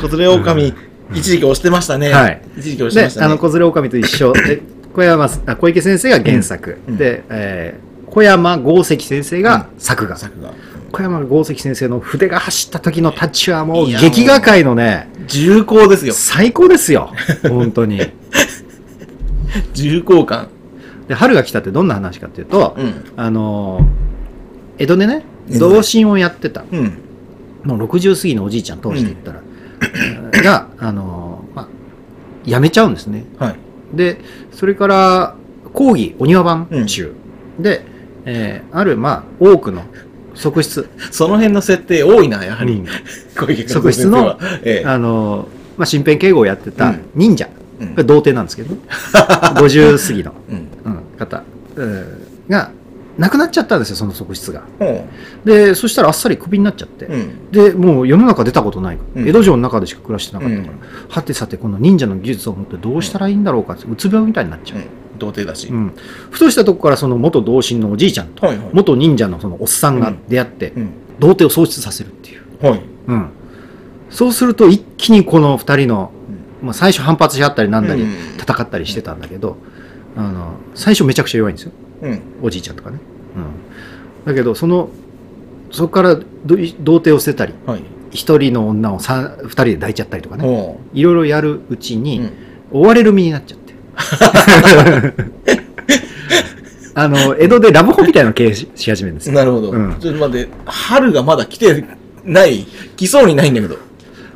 [0.00, 0.74] 子連れ狼、
[1.14, 2.12] 一時期押してましたね。
[2.12, 3.26] はい一時期押してでましたね。
[3.26, 4.60] あの子連れ狼と一緒で
[4.92, 10.52] 小山あ小池先生が原作、うんで、えー小山豪石先生が作画、作が。
[10.92, 16.12] 小山豪石先生の筆が走った時のタッチはもう劇画界のね重厚ですよ。
[16.14, 17.12] 最高ですよ
[17.48, 18.00] 本当に
[19.74, 20.48] 重厚感。
[21.08, 23.04] で春が来たってどんな話かっていうと、うん。
[23.16, 24.10] あのー
[24.82, 25.24] 江戸でね
[25.58, 26.98] 同心をやってたうん。
[27.64, 29.42] もう60過ぎのおじいちゃん通していったら、
[30.42, 31.68] が、あのーまあ、
[32.46, 33.56] 辞めちゃうんですねはい。
[33.94, 34.18] で
[34.52, 35.34] それから
[35.74, 37.12] 講義お庭番中、
[37.58, 37.84] で、
[38.24, 39.82] えーあるまあ多くの
[40.40, 40.88] 側室。
[41.10, 42.74] その辺の設定多いな、やはり。
[42.74, 42.86] うん。
[43.36, 44.86] 側室のええ。
[44.86, 47.48] あのーまあ、身辺警護をやってた忍者、
[47.80, 47.88] うん。
[47.90, 48.80] これ童貞なんですけど、ね、
[49.54, 50.56] 50過ぎの、うん。
[50.84, 51.42] うん方、
[51.76, 52.06] うん
[52.48, 52.70] が
[53.18, 54.62] 亡くなっちゃったんですよその側室が。
[54.78, 55.06] ほ
[55.44, 57.08] でそしたらあっさりクビになっちゃって。
[57.50, 59.28] でもう世の中出たことない、うん。
[59.28, 60.78] 江戸城の中でしか暮らしてなかったから、うん。
[61.08, 64.84] はてさてこの忍者の技術を持ってどうしたらいいんだろうかってうつ病みたいになっちゃう、うん。
[65.20, 65.68] 童貞だし。
[65.68, 65.92] うん
[66.30, 68.68] ふとしたとこからその元同心のおじいちゃんとはいはい。
[68.72, 70.90] 元忍者のそのおっさんが出会って、うん。
[71.20, 72.82] 童貞を喪失させるっていう、はい。
[73.06, 73.28] うん、
[74.10, 76.12] そうすると一気にこの2人の、
[76.62, 78.10] まあ、最初反発し合ったりなんだりうん
[78.40, 79.56] 戦ったりしてたんだけど、
[80.16, 82.20] あの最初めちゃくちゃ弱いんですようん。
[82.42, 82.98] おじいちゃんとかね、
[83.36, 83.38] う
[84.22, 84.88] ん、だけどその
[85.70, 86.24] そこからど
[86.80, 87.82] 童貞を捨てたりはい。
[88.10, 91.98] 一人の女をさ二人で抱いちゃったりとかねほいろいろやるうちう。
[91.98, 92.32] に、うん。
[92.72, 93.56] 追われる身になっちゃ。
[96.94, 99.34] あの、江戸でラブホみたいなの経営しし始めるんですよ。
[99.34, 99.70] なるほど。
[99.70, 101.84] うんちょっと待って、春がまだ来て
[102.24, 102.66] ない、
[102.96, 103.78] 来そうにないんだけど。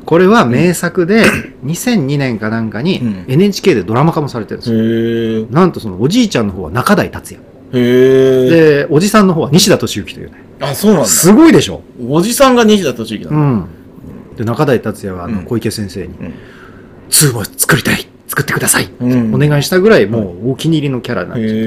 [0.05, 1.25] これは名作で、
[1.65, 4.77] 2002年かなんかにうん NHK でドラマ化もされてるんですよ。
[4.79, 5.45] へえ。
[5.49, 7.45] なんとそのおじいちゃんの方は中台達也。
[7.73, 8.49] へえ。
[8.49, 10.37] で、おじさんの方は西田敏行というね。
[10.61, 11.07] あ、そうなんだ。
[11.07, 11.81] すごいでしょ。
[12.07, 13.35] おじさんが西田敏行なだ。
[13.35, 13.67] うんん。
[14.37, 16.33] で、中台達也はあのうん小池先生に、うん。
[17.09, 21.57] 2を作りたい作ってください、うんお願いしたぐらいもうお気に入りのキャラになっちゃって、へ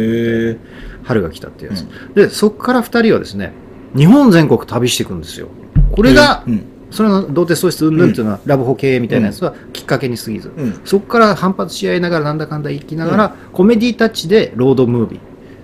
[0.53, 0.57] え。
[1.05, 1.87] 春が来たっていうやつ。
[2.15, 3.53] で、そこから二人はですね、
[3.97, 5.49] 日本全国旅していくんですよ。
[5.93, 6.65] これが、うん。
[6.91, 15.21] それの童貞喪失云々っていうのは、ラブホ経営みたいなやつはきっかけに過ぎず、うんそこから反発し合いながらなんだかんだ言いながら、コメディタッチでロードムービ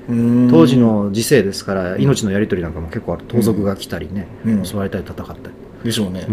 [0.09, 0.13] ー。
[0.13, 0.51] うん。
[0.51, 3.25] 当時の時世ですから、命のやり取りなんかも結構ある。
[3.27, 5.39] 盗賊が来たりね、うん襲われたり戦ったり。
[5.85, 6.27] でしょうね。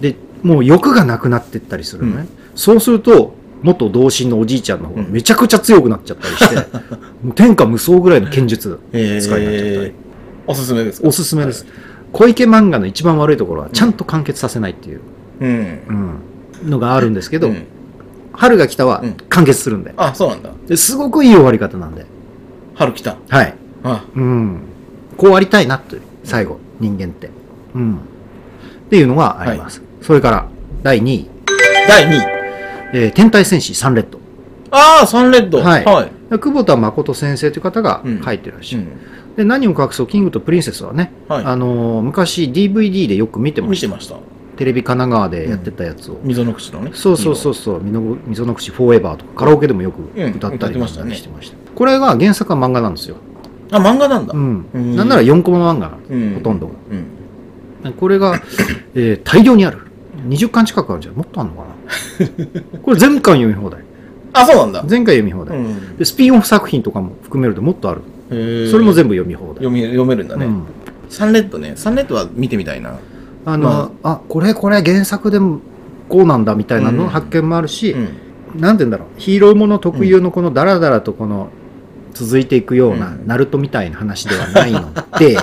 [0.00, 2.20] で、もう欲がなくなってったりするのね。
[2.20, 3.34] うんそうすると、
[3.64, 6.54] 元同心のおじいちゃんの方がめちゃくちゃ強くなっちゃったりして、
[7.24, 9.44] もう天下無双ぐらいの剣術使いになっちゃったり。
[9.46, 9.94] ええ。
[10.46, 11.08] おすすめですか？
[11.08, 11.66] おすすめです。
[12.12, 15.00] 小池漫画の一番悪いところは、ちゃんと完結させないっていう、
[15.40, 15.48] うん。
[15.48, 15.92] う
[16.68, 17.64] んのがあるんですけど、うん
[18.36, 19.94] 春が来たはうん完結するんで。
[19.96, 20.50] あ、そうなんだ。
[20.66, 22.04] ですごくいい終わり方なんで。
[22.74, 23.16] 春来た。
[23.28, 23.54] はい。
[23.84, 24.58] あ、うん。
[25.16, 27.30] こうありたいなという、最後、人間って。
[27.76, 27.94] うん。
[27.94, 29.80] っていうのがあります。
[30.02, 30.46] それから、
[30.82, 31.28] 第2位、
[31.86, 32.43] 第2位。
[32.92, 34.18] えー天体戦士サンレッド。
[34.70, 35.58] ああ、サンレッド。
[35.58, 36.38] はいはい。
[36.38, 38.84] 久保田誠先生という方がうん書いてらっしゃる。
[38.84, 39.36] うん。
[39.36, 43.90] で、何を隠そう、キングとプリンセスはね、はいあのー昔 DVD でよく見てましてた。
[43.92, 44.16] 見ました。
[44.56, 46.20] テレビ神奈川でやってたやつを。
[46.22, 46.90] 溝の口のね。
[46.94, 51.56] そうそうそうそう、溝の口フォーエバーとか、カラオケでもよくうん歌ったり歌ってましたねしてました。
[51.74, 53.16] これが原作は漫画なんですよ。
[53.72, 54.32] あ、漫画なんだ。
[54.34, 54.96] ううんん。
[54.96, 56.72] なんなら4コマ漫画、うんほとんどが。
[57.84, 57.92] うん。
[57.94, 58.40] これが、
[58.94, 59.78] えー大量にある。
[60.26, 61.14] 20巻近くあるんじゃん。
[61.14, 61.64] もっとあるのか
[62.74, 62.80] な？
[62.82, 63.82] これ全巻読み放題。
[64.32, 64.84] あ、そうなんだ。
[64.86, 65.58] 全巻読み放題。
[65.58, 65.96] うん。
[65.96, 68.00] で、スピンオフ作品とかも含めるともっとある。
[68.70, 69.54] それも全部読み放題。
[69.56, 70.46] 読み読めるんだね。
[70.46, 70.62] うん
[71.10, 71.74] サンレッドね。
[71.76, 72.98] サンレッドは見てみたいな。
[73.44, 75.60] あの、まあ、これこれ原作でも
[76.08, 78.60] こうなんだみたいなのうん発見もあるし、うん。
[78.60, 81.50] なんて言うんだろう、ヒーローもの特有のこのダラダラとこの
[82.14, 85.36] 続いていくような、うんナルトみたいな話ではないので、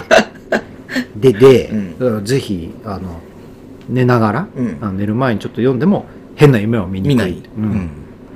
[1.16, 1.70] で、で、
[2.00, 3.20] うんぜひ、あの、
[3.92, 7.10] 寝ながら、うんあの寝る前にちょっと読んでも変な夢を見に。
[7.10, 7.32] 見ない。
[7.58, 7.90] うん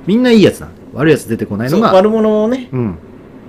[0.06, 0.76] みんないいやつなんだ。
[0.94, 2.98] 悪いやつ出てこないのが、悪者もね、うん、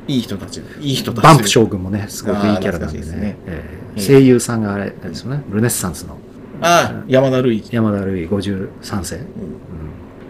[0.08, 0.62] いい人たち。
[0.82, 1.24] いい人たち。
[1.24, 2.88] バンプ将軍もね、すごくいいキャラなんでね。
[2.88, 6.18] あー懐かしいですねえーうん声優さんがあれですよね、ルネッサンスの
[6.62, 7.64] ああ、山田るい。
[7.72, 9.16] 山田るい53世。
[9.18, 9.28] うんうん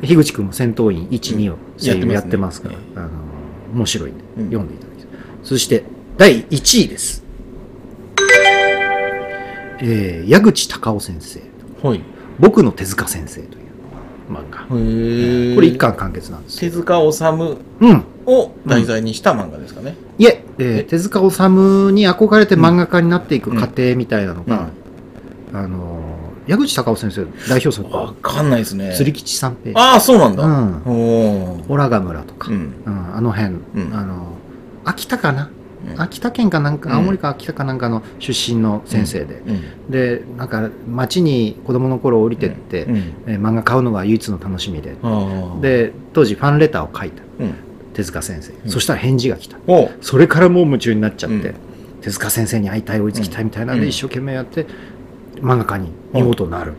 [0.01, 3.09] 樋口君も戦闘員1、2を声優やってますから、やってあの
[3.73, 5.07] 面白いんで、うん読んでいただきたい。
[5.43, 5.83] そして、
[6.17, 7.23] 第1位です。
[9.79, 11.39] えー矢口隆夫先生。
[11.83, 12.01] はい。
[12.39, 13.63] 僕の手塚先生という
[14.31, 14.59] 漫画。
[15.55, 16.71] これ一巻完結なんです手よ。
[16.73, 18.03] 塚治虫うん。
[18.25, 19.95] を題材にした漫画ですかね。
[20.17, 24.67] いえ、えー手塚治虫に憧れて漫画家になっていく過程みたいなのが、
[25.53, 28.93] あのー矢口隆夫先生代表作わかんないですね。
[28.95, 29.77] 釣り吉三平。
[29.77, 30.43] ああ、そうなんだ。
[30.45, 32.73] うんおーオラガ村とか、うん。
[32.85, 34.33] うんあの辺、うんあの
[34.85, 35.49] 秋田かな？
[35.97, 36.95] 秋田県かなんか、うん。
[36.97, 39.91] 青森か秋田かなんかの出身の先生で、うん。
[39.91, 42.97] でなんか町に子供の頃降りてって、うん。
[43.27, 44.95] えー漫画買うのが唯一の楽しみで、
[45.61, 47.53] で当時ファンレターを書いたうん。
[47.93, 48.69] 手塚先生、うん。
[48.69, 49.57] そしたら返事が来た。
[50.01, 51.55] それからもう夢中になっちゃって、うん。
[52.01, 53.89] 手塚先生に会いたい追いつきたいみたいなんで、うん。
[53.89, 54.65] 一生懸命やって
[55.37, 56.73] 漫画家に見事なる、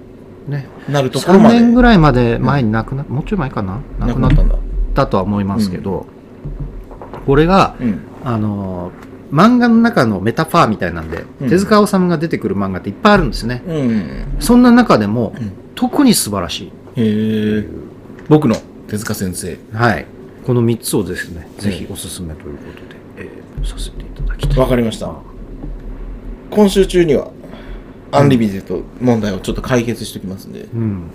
[0.47, 1.61] ね、なるところ3まで。
[1.61, 3.81] 年ぐらいまで前に亡くなっもうちょい前かな？
[3.99, 4.59] 亡くなくなったんだ
[4.95, 6.07] たとは思いますけど、
[7.27, 8.93] これがうんあの
[9.33, 11.49] 漫画の中のメタファーみたいなんで、うん。
[11.51, 13.63] 手塚治虫が出てくる漫画っていっぱいあるんですね。
[13.67, 14.37] うん。
[14.41, 15.53] そんな中でも、うん。
[15.75, 17.67] 特に素晴らしへえ。
[18.29, 18.57] 僕の
[18.89, 19.53] 手塚先生。
[19.53, 20.07] い、はい、
[20.47, 24.59] この3つをですね、ぜひおすすめということで、えーさせていただきたい。
[24.59, 25.13] わかりました。
[26.51, 27.31] 今週中には
[28.11, 31.11] アンリビジット問題をちょっと解決しておきますんで、うん、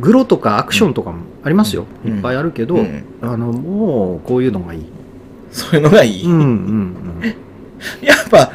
[0.00, 2.16] グロとかアクションとかもありますよ、うん。
[2.16, 3.04] いっぱいあるけど、うん。
[3.22, 4.86] あのもうこういうのがいい、
[5.54, 8.50] そういうのがいい、うんうんうん、やっぱ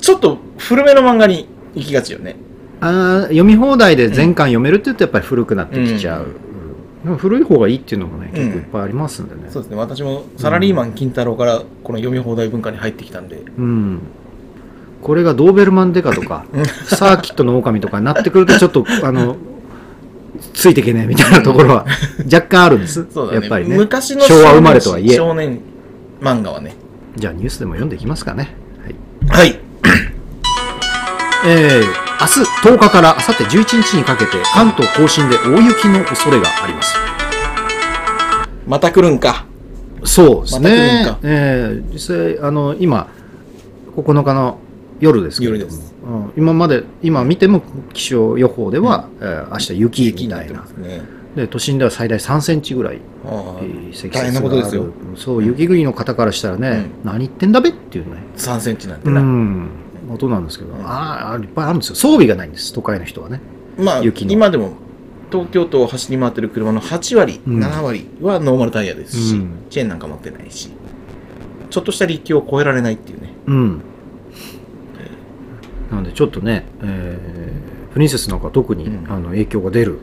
[0.00, 2.36] ちょっと古めの漫画に行きがちよね。
[2.80, 6.28] あー読み放題で全巻読めるって言うとやっぱり古くなってきちゃう、うん。
[6.28, 6.50] うん
[7.04, 8.44] でも古い方がいいっていうのもねうん。
[8.44, 9.76] 結構いっぱいありますんでね、そうですね。
[9.78, 13.36] 私もサラリーマン金太郎からこの読み放題文化に入ってきたんで。
[13.36, 14.00] うん、
[15.00, 16.44] これがドーベルマンデカとか
[16.84, 19.36] サーキットの狼とかになってくるとちょっとあの
[20.52, 21.86] ついていけねえみたいなところは
[22.24, 23.06] 若干あるんです。
[23.12, 23.40] そうだね。
[23.40, 23.76] やっぱりね。
[23.76, 25.14] 昔の昭和生まれとはいえ。
[25.14, 25.60] 少年
[26.20, 26.74] 漫画はね。
[27.16, 28.54] じゃあニュースでも読んでいきますかね。
[29.28, 29.48] はい。
[29.48, 29.60] はい。
[31.46, 31.82] えー、
[32.20, 36.94] 明日10日から明後日11日にかけて関東甲信で大雪の恐れがあります。
[38.66, 39.46] また来るんか。
[40.04, 41.02] そうですね。
[41.02, 41.18] んか。
[41.22, 43.08] えー実際、あの、今、
[43.96, 44.58] 9日の
[45.00, 45.94] 夜ですけれども、夜です。
[46.04, 46.32] うん。
[46.36, 47.62] 今まで、今見ても
[47.92, 50.60] 気象予報では、えー明日雪みたいな。
[50.60, 54.92] ますねで、都心では最大3センチぐらい、えー積雪がある。
[55.16, 59.68] そう、雪国の方からしたらね、何言ってんだべっていうね、3センチなんてうな、ん、
[60.08, 61.94] ことなんですけど、ああ、いっぱいあるんですよ。
[61.94, 63.40] 装備がないんです、都会の人はね。
[63.78, 64.32] まあ雪の。
[64.32, 64.72] 今でも
[65.30, 67.62] 東京都を走り回ってる車の8割、うん。
[67.62, 69.50] 7割はノーマルタイヤですし、うん。
[69.70, 70.70] チェーンなんか持ってないし
[71.70, 73.32] ちょっとした立教を超えられないっていうね。
[73.46, 73.80] うん。
[75.92, 79.06] なのでちょっとね、えープリンセスなんか特に、うん。
[79.12, 79.98] あの影響が出る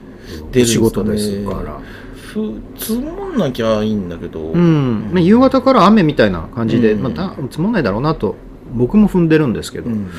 [0.52, 1.80] 出る仕事ですから。
[2.16, 5.10] ふ積もんなきゃいいんだけど、うん。
[5.12, 7.02] まあ、夕方から雨みたいな感じで、うん。
[7.04, 8.36] まあた、積もんないだろうなと、
[8.74, 10.10] 僕も踏んでるんですけど、うん。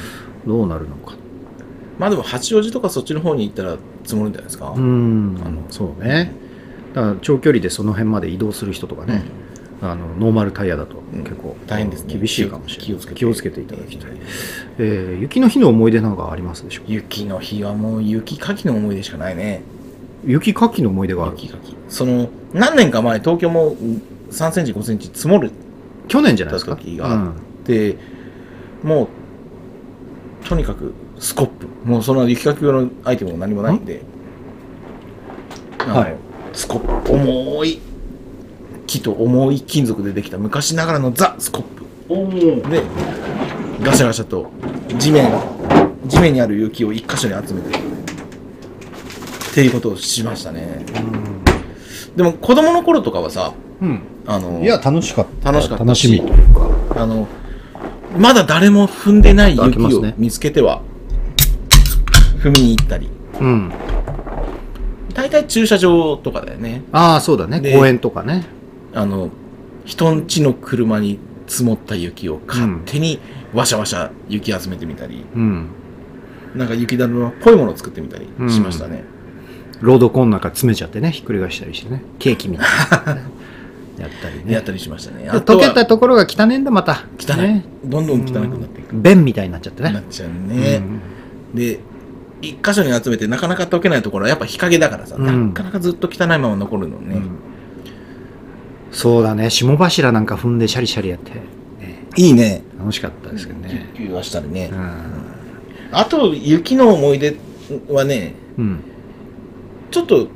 [0.47, 1.15] どうなるのか。
[1.99, 5.39] まあでも八王子とかそっちの方に行ったら積もるんじゃないですか、うん。
[5.45, 5.63] あの。
[5.69, 6.33] そうね。
[6.95, 9.25] だから長距離でその辺まで移動する人とかね、
[9.83, 11.25] あのノーマルタイヤだとうん。
[11.25, 12.15] 結構大変ですね。
[12.15, 12.87] 厳しいかもしれない。
[12.87, 13.19] 気をつけて。
[13.19, 14.11] 気をつけていただきたい。
[14.79, 16.93] えー雪の日の思い出なんかありますでしょうか？
[16.93, 19.63] 雪の日はもう雪かきの思い出しかないね
[20.25, 21.33] 雪かきの思い出がある。
[21.37, 21.75] 雪かき。
[21.89, 25.51] その何年か前東京もうん3センチ5センチ積もる。
[26.09, 26.77] 去年じゃないですか。
[26.77, 27.33] 時があっ
[27.65, 27.97] て、
[28.83, 29.09] もう
[30.47, 31.67] とにかくスコップ。
[31.85, 34.03] もうそんな雪かき用のアイテムも何もないんで。
[35.79, 36.17] はい。
[36.53, 37.13] スコップ。
[37.13, 37.81] 重い
[38.87, 41.79] 木と重い金属でできた昔ながらのザ・スコップ。
[42.09, 42.83] で
[43.83, 44.51] ガシャガシャと
[44.97, 45.31] 地面
[46.07, 47.79] 地面にある雪を一箇所に集めて
[49.59, 50.85] っていうことをしましたね
[52.15, 54.01] でも子供の頃とかはさうん。
[54.27, 55.53] あのいや、楽しかった。
[55.53, 57.03] 楽しかった楽しみというか。
[57.03, 57.29] あの
[58.17, 60.83] まだ誰も踏んでない雪を見つけては
[62.43, 63.09] 踏みに行ったり
[63.41, 63.73] うん。
[65.15, 67.61] 大体駐車場とかだよねああ、そうだね。
[67.61, 68.47] で公園とかね。
[68.95, 69.31] あの
[69.85, 73.21] 人んちの車に積もった雪を勝手に
[73.55, 75.69] わしゃわしゃ雪集めてみたり、うん。
[76.55, 79.05] なんか雪だるまっぽいものを作ってみたりしましたね、
[79.81, 82.03] ロードコーンなんか詰めちゃってね、ひっくり返したりしてね。
[82.19, 82.67] ケーキみたい
[83.07, 83.23] な、ね。
[83.99, 84.53] やったりね。
[84.53, 87.05] やったりしましたね溶けたところが汚ねえんだ、また。
[87.19, 87.65] 汚い、ね。
[87.85, 89.93] どんどん汚くなっていく、便みたいになっちゃってね。
[89.93, 91.01] なっちゃうね、うん
[91.55, 91.81] で
[92.41, 97.31] 一箇所に集めてなかなか溶けないところはやっぱ日陰だからさ、うんなかなかずっと汚いまま残るのね、うん
[98.91, 99.51] そうだね。
[99.51, 101.33] 霜柱なんか踏んでシャリシャリやって。
[101.33, 101.43] ね
[102.17, 103.69] いいね楽しかったですけどね。
[103.69, 104.93] キュッキュはしたりね、うん。
[105.93, 107.37] あと雪の思い出
[107.89, 108.85] はねうん。
[109.91, 110.29] ちょっと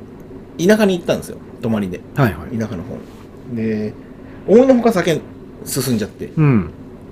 [0.57, 2.57] 田舎に行ったんですよ泊まりではいはい。
[2.57, 2.97] 田舎の方
[3.53, 3.93] で
[4.47, 5.21] 思いのほか酒
[5.65, 6.69] 進んじゃってうん。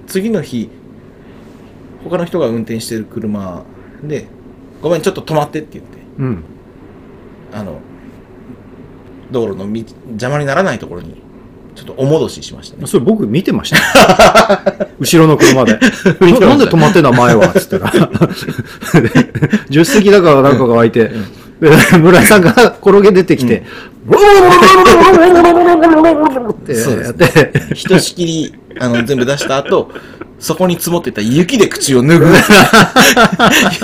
[0.07, 0.69] 次の日
[2.03, 3.63] 他の人が運転してる車
[4.03, 4.27] で
[4.81, 6.43] 「ごめんちょっと止まって」って言ってうん。
[7.53, 7.79] あの
[9.31, 11.21] 道路の道邪魔にならないところに
[11.75, 14.87] ちょっとお戻ししましたねそれ僕見てました。
[14.99, 15.79] 後ろの車で。
[16.19, 17.91] ななんで止まってんだ前はっつったら。
[19.71, 21.11] 助手席だからなんかが開いて、で
[21.61, 22.51] 村井さんが
[22.81, 23.63] 転げ出てきて、
[26.51, 29.91] ってそうですやって、ひとしきりあの、全部出した後、
[30.39, 32.25] そこに積もってた雪で口を脱ぐ。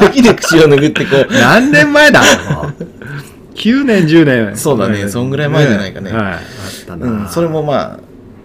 [0.02, 2.74] 雪で口を脱ぐってこう、何年前だろう
[3.54, 4.58] ?9 年、10年。
[4.58, 6.24] そうだねそんぐらい前じゃないかねはい。
[6.34, 6.40] あっ
[6.88, 8.00] たな、うん、それもまあ、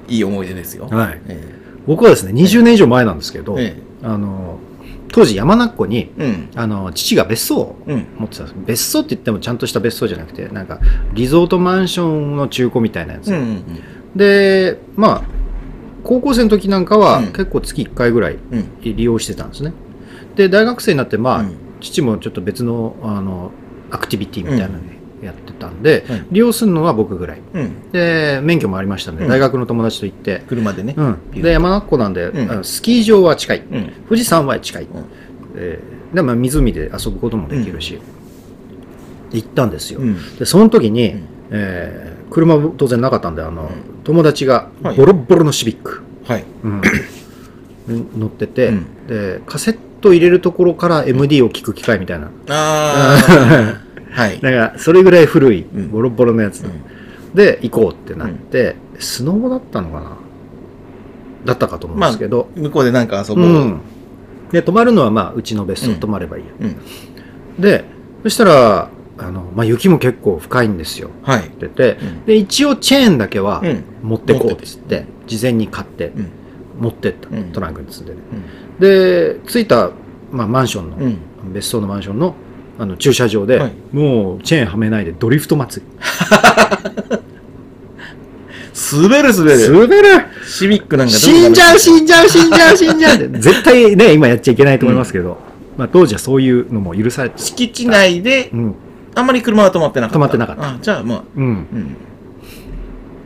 [0.08, 0.88] いい思い出ですよ。
[0.88, 4.58] はいえ僕はですね、20年以上前なんですけど、えあの、
[5.12, 6.50] 当時山中湖に、えうん。
[6.54, 8.06] あの、父が別荘をうん。
[8.18, 8.54] 持ってたんです。
[8.66, 10.80] 別荘って言ってもちゃんとした別荘じゃなくて、なんか、
[11.14, 13.28] リゾートマンションの中古みたいなやつ。
[13.28, 13.64] うんうん
[14.16, 15.22] で、まあ、
[16.04, 18.68] 高校生の時なんかはうん結構月1回ぐらいうん。
[18.82, 19.72] 利用してたんですね。
[20.36, 23.50] で、大学生になって、まあ、うん父もちょっと別の、あの、
[23.90, 24.74] アクティビティみたいなの
[25.22, 27.40] やってたんで、はい利用するのは僕ぐらい。
[27.54, 27.90] うん。
[27.92, 30.94] で、免許もありましたんで、うん大学の友達と行って、車でね。
[30.96, 31.16] うん。
[31.42, 32.30] で、山中湖なんで、
[32.62, 33.62] スキー場は近い。
[33.70, 33.92] うん。
[34.08, 34.84] 富士山は近い。
[34.84, 34.88] ん
[35.56, 37.98] えーで、まあ、湖で遊ぶこともできるし、
[39.30, 40.00] 行ったんですよ。
[40.00, 40.36] うん。
[40.36, 43.68] で、その時に、うんえー車も当然なかったんで、あの、ん
[44.04, 46.44] 友達がはいボロッボロのシビック、はい。
[46.64, 46.80] うん
[48.18, 52.26] 乗ってて、うんで、カセット入れるところから MD を聞く機械みたいな。
[52.48, 53.80] ああ。
[54.12, 54.40] はい。
[54.40, 56.62] だから、それぐらい古い、うんボロッボロのやつ。
[56.62, 56.70] うん
[57.34, 60.16] で、行こうってなって、スノボだったのかな？
[61.46, 63.44] だったかと思うんですけど、向こうでなんか遊ぼう。
[63.46, 63.80] うん。
[64.50, 66.50] で、泊まるのは、まあ、うちの別荘うん泊まればいいよ。
[66.60, 66.76] うん。
[67.58, 67.86] で、
[68.22, 71.08] そしたら、あの、まあ、雪も結構深いんですよ。
[71.22, 71.46] はい。
[71.46, 76.28] ってて、うんで、一応チェーンだけはうん持ってこうっつって、事前に買ってうん。
[76.80, 78.18] 持ってった、うんトランクに積んでね。
[78.78, 79.90] で、着いた、
[80.30, 81.18] まあ、マンションの、うん。
[81.54, 82.34] 別荘のマンションの
[82.78, 85.92] あの駐車場で、はいもうチェーンはめないでドリフト祭り。
[88.92, 89.72] 滑る滑る。
[89.72, 93.28] 滑るシビックなんか死んじゃう、う死んじゃう、死んじゃう、死んじゃうって。
[93.38, 95.38] 絶対ね、今やっちゃいけないと思いますけど、
[95.76, 98.74] まあ当時はそういうのも許されて、敷地内でう、ん。
[99.14, 100.18] あんまり車は止まってなかった。
[100.18, 101.44] 止まってなかったあ、じゃあまあ、うん。
[101.44, 101.96] うん。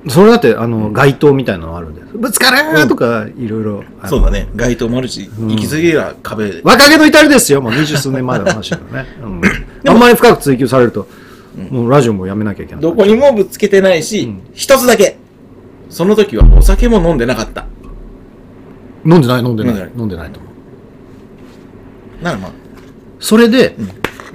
[0.09, 3.85] それだって、あの、街灯みたいなのあるんで、ぶつかるーとか、いろいろ。
[4.07, 4.49] そうだね。
[4.55, 6.61] 街灯もあるし、うん行き過ぎれば壁。
[6.63, 9.09] 若気の至りですよ、もう二十数年前の話だからね。
[9.23, 11.09] うん、あんまり深く追求されると、
[11.71, 12.83] もうラジオもやめなきゃいけない。
[12.83, 15.17] どこにもぶつけてないしうん、一つだけ。
[15.91, 17.67] その時はお酒も飲んでなかった。
[19.05, 20.49] 飲んでない、飲んでない、飲んでないと思
[22.21, 22.25] う。
[22.25, 22.51] ならまあ、
[23.19, 23.75] それで、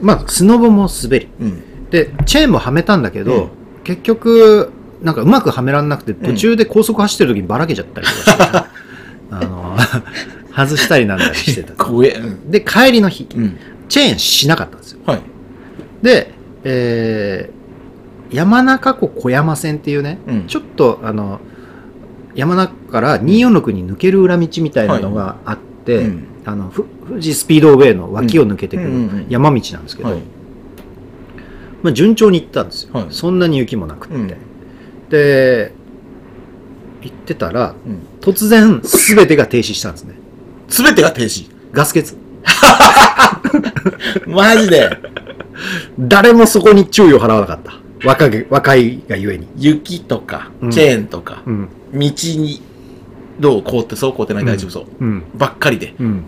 [0.01, 1.29] まあ、スノボも滑り。
[1.39, 1.61] うん。
[1.89, 3.49] で、チェーンもはめたんだけど、うん
[3.83, 8.57] 結局、なんかうまくはめらんなくて、途中で高速走ってる時にばらけちゃったりとかして、
[9.31, 9.77] あの、
[10.55, 11.73] 外したりなんだりしてた。
[11.83, 12.09] 怖え。
[12.11, 12.51] うん。
[12.51, 13.57] で、帰りの日、うん。
[13.89, 14.99] チェーンしなかったんですよ。
[15.05, 15.21] はい。
[16.01, 16.33] で、
[16.63, 21.39] えー、山中湖小山線っていうね、うんちょっとあの、
[22.35, 30.19] 山中から246に抜ける裏道みたいなのがあって、うんあのふ富士スピードウェイの脇を抜けてくるうんうんうん山道なんですけど、はい。
[31.83, 34.33] まあ、順調に行ったんですよ、はいそんなに雪もなくって、うん
[35.11, 35.73] で
[37.01, 37.99] 行ってたらうん。
[38.21, 40.15] 突然全てが停止したんですね
[40.69, 41.49] すべてが停止？
[41.71, 42.13] ガス欠
[44.27, 44.89] マジで？
[45.99, 47.73] 誰もそこに注意を払わなかった
[48.07, 52.61] 若げ若いがゆえに、雪とかう、んチェーンとか、うん道に、
[53.39, 54.85] どう凍ってそう凍ってない大丈夫そう。
[54.99, 55.93] うんばっかりで。
[55.99, 56.23] うん、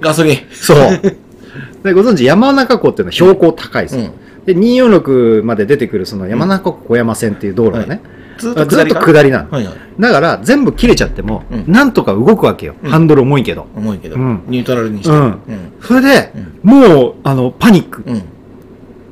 [0.00, 0.36] ガソリン。
[0.52, 0.76] そう
[1.84, 4.10] でご存知山中湖っていうのは標高高いですよ、うん。
[4.54, 8.00] で246まで出てくるその山中湖小山線っていう道路がね、
[8.38, 9.74] ずっあずっとと下りなの、はいはい。
[9.98, 11.64] だから全部切れちゃっても、うん。
[11.70, 12.90] なんとか動くわけよ、うん。
[12.90, 14.42] ハンドル重いけど、重いけど、うん。
[14.46, 15.10] ニュートラルにして。
[15.10, 15.24] うん。
[15.24, 15.38] うん。
[15.82, 16.32] それで、
[16.62, 18.22] もうあのパニック、うん。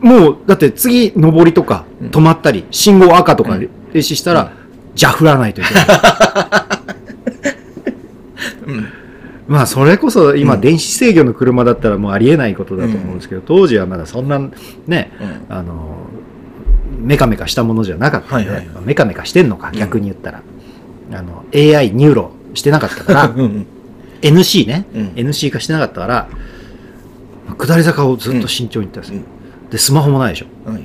[0.00, 2.08] もうだって次上りとかうん。
[2.08, 4.48] 止まったり、信号赤とか停止したら、うん。
[4.94, 5.84] じゃあ振らないといけない。
[5.84, 6.77] うん。
[9.48, 10.60] まあそれこそ今うん。
[10.60, 14.38] 電子制御の車だったらもうありえないことだと思うんですけど、当時はまだそんな
[14.86, 15.12] ね
[15.48, 15.54] うん。
[15.54, 15.96] あの
[17.00, 18.84] メカメカしたものじゃなかったんで、はいはいはい。
[18.84, 19.78] メカメカしてんのかうん。
[19.78, 20.42] 逆に言ったら、
[21.12, 23.34] あの AI ニューロしてなかったから。
[24.20, 25.06] NC ね、うん。
[25.14, 26.28] NC 化してなかったから
[27.56, 29.22] 下り坂をずっと慎重に行ったんですよ、
[29.70, 30.46] でスマホもないでしょ。
[30.68, 30.82] はい。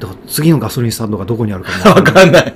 [0.00, 2.54] だから次のガソリンスタンドがどこにあるかもわかんない。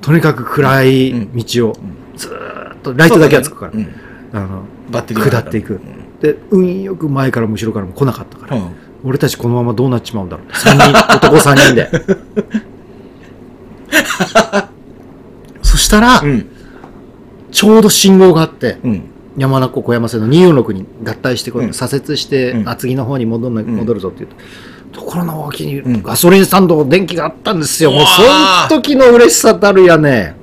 [0.00, 1.76] とにかく暗い道を
[2.16, 3.88] ずーっとライトだけはつくから、うん。
[4.36, 5.80] あのバッテリーが下っていく
[6.20, 8.62] で運よく前からも後ろからも来なかったから、うん。
[8.64, 8.70] うん。
[9.04, 11.90] 俺たちこのままどうなっちまうんだろう三人男3人で
[15.62, 16.46] そしたら、うん。
[17.50, 19.02] ちょうど信号があって、うん。
[19.38, 24.30] 山中湖小山線の246に合体してこ左折して、うん厚木の方に戻る戻るぞって言う
[24.92, 27.90] と、ところの脇にうんガソリンスタンド、電気があったんですよ。
[27.90, 30.34] もうそーの時の嬉しさたるやね。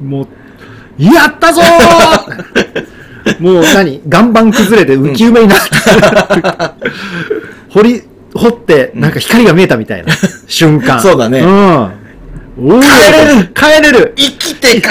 [0.00, 2.86] もう、やったぞー
[3.40, 4.00] もう何？
[4.06, 6.74] 岩盤崩れて浮き埋めになった。
[7.70, 8.02] 掘り、
[8.34, 10.12] 掘って、なんか光が見えたみたいな。
[10.46, 11.00] 瞬間。
[11.00, 11.40] そうだね。
[11.40, 12.80] うん。
[12.80, 13.52] 帰れる！
[13.52, 14.14] 帰れる！
[14.16, 14.88] 生きて帰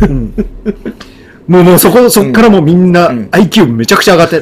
[0.00, 0.34] れる！
[1.48, 3.28] もうもうそこ、そっからもうみんなうん。
[3.30, 4.40] IQ めちゃくちゃ上がって、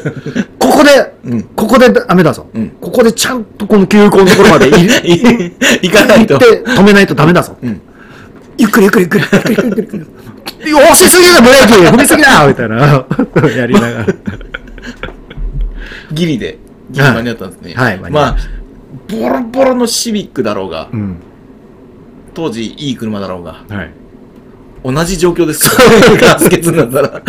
[0.58, 1.42] ここで、うん。
[1.42, 2.70] ここでダメだぞ、うん。
[2.80, 4.72] ここでちゃんとこの休校のところまでい
[5.84, 6.38] 行かないと。
[6.38, 7.56] 行って止めないとダメだぞ。
[8.56, 10.74] んゆっくりゆっくりゆっくりゆっくりゆっくりゆっくりゆっくり。
[10.74, 12.76] 押しすぎだブレーキ踏みすぎだみたいな。
[13.56, 14.06] やりながら。
[16.12, 16.58] ギリで
[16.90, 18.36] ギリ間に合ったんですねはい間に合いまあ
[19.08, 21.16] ボロボロのシビックだろうがうん。
[22.34, 23.90] 当時いい車だろうがはい。
[24.84, 25.64] 同じ状況です
[26.20, 27.22] ガス欠なんだら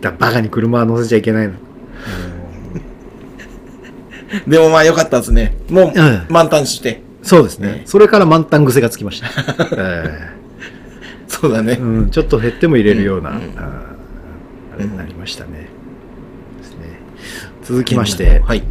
[0.00, 1.54] だバカに車は乗せちゃいけないの。
[4.46, 7.82] でもまあ良かったですねもううん満タンしてそうですね。
[7.86, 9.28] それから満タン癖がつきました。
[9.76, 10.30] え
[11.26, 15.68] そうだねえうん、ちょっと減っても入れるような、うんうんあれになりましたね。
[16.58, 17.00] ですね
[17.62, 18.62] 続きまして、はい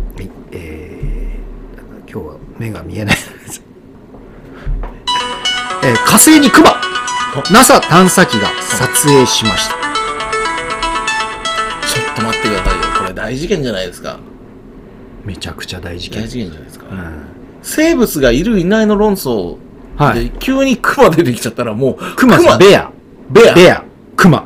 [0.51, 3.63] えー、今日は目が見えないです。
[5.83, 6.79] えー火星にクマ
[7.51, 9.75] !NASA 探査機が撮影しました。
[11.87, 14.19] ちょっと待ってくださいよこれ大事件じゃないですか
[15.25, 16.21] めちゃくちゃ大事件。
[16.21, 19.57] 大事件じゃないですか、うん生物がいるいないの論争
[19.95, 22.91] はいで急にクマ出てきちゃったらもうクマさん、ベア。
[23.31, 23.83] ベアベア。
[24.15, 24.45] クマ。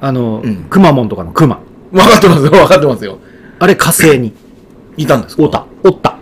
[0.00, 1.60] あの、うんクマモンとかのクマ。
[1.92, 3.18] 分かってますよ分かってますよ
[3.58, 4.32] あれ火星に。
[4.96, 5.42] いたんですか？
[5.42, 5.66] おった。
[5.84, 6.18] おった。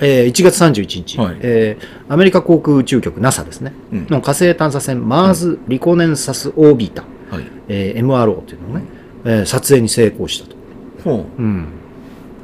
[0.00, 8.84] えー1月31日、はいえーアメリカ航空宇宙局 NASA ですね、うんの火星探査船マーズ・リコネンサス・オービータ、はいえー MRO っていうのをね、
[9.24, 10.56] えー撮影に成功したと。
[11.04, 11.66] ほううん。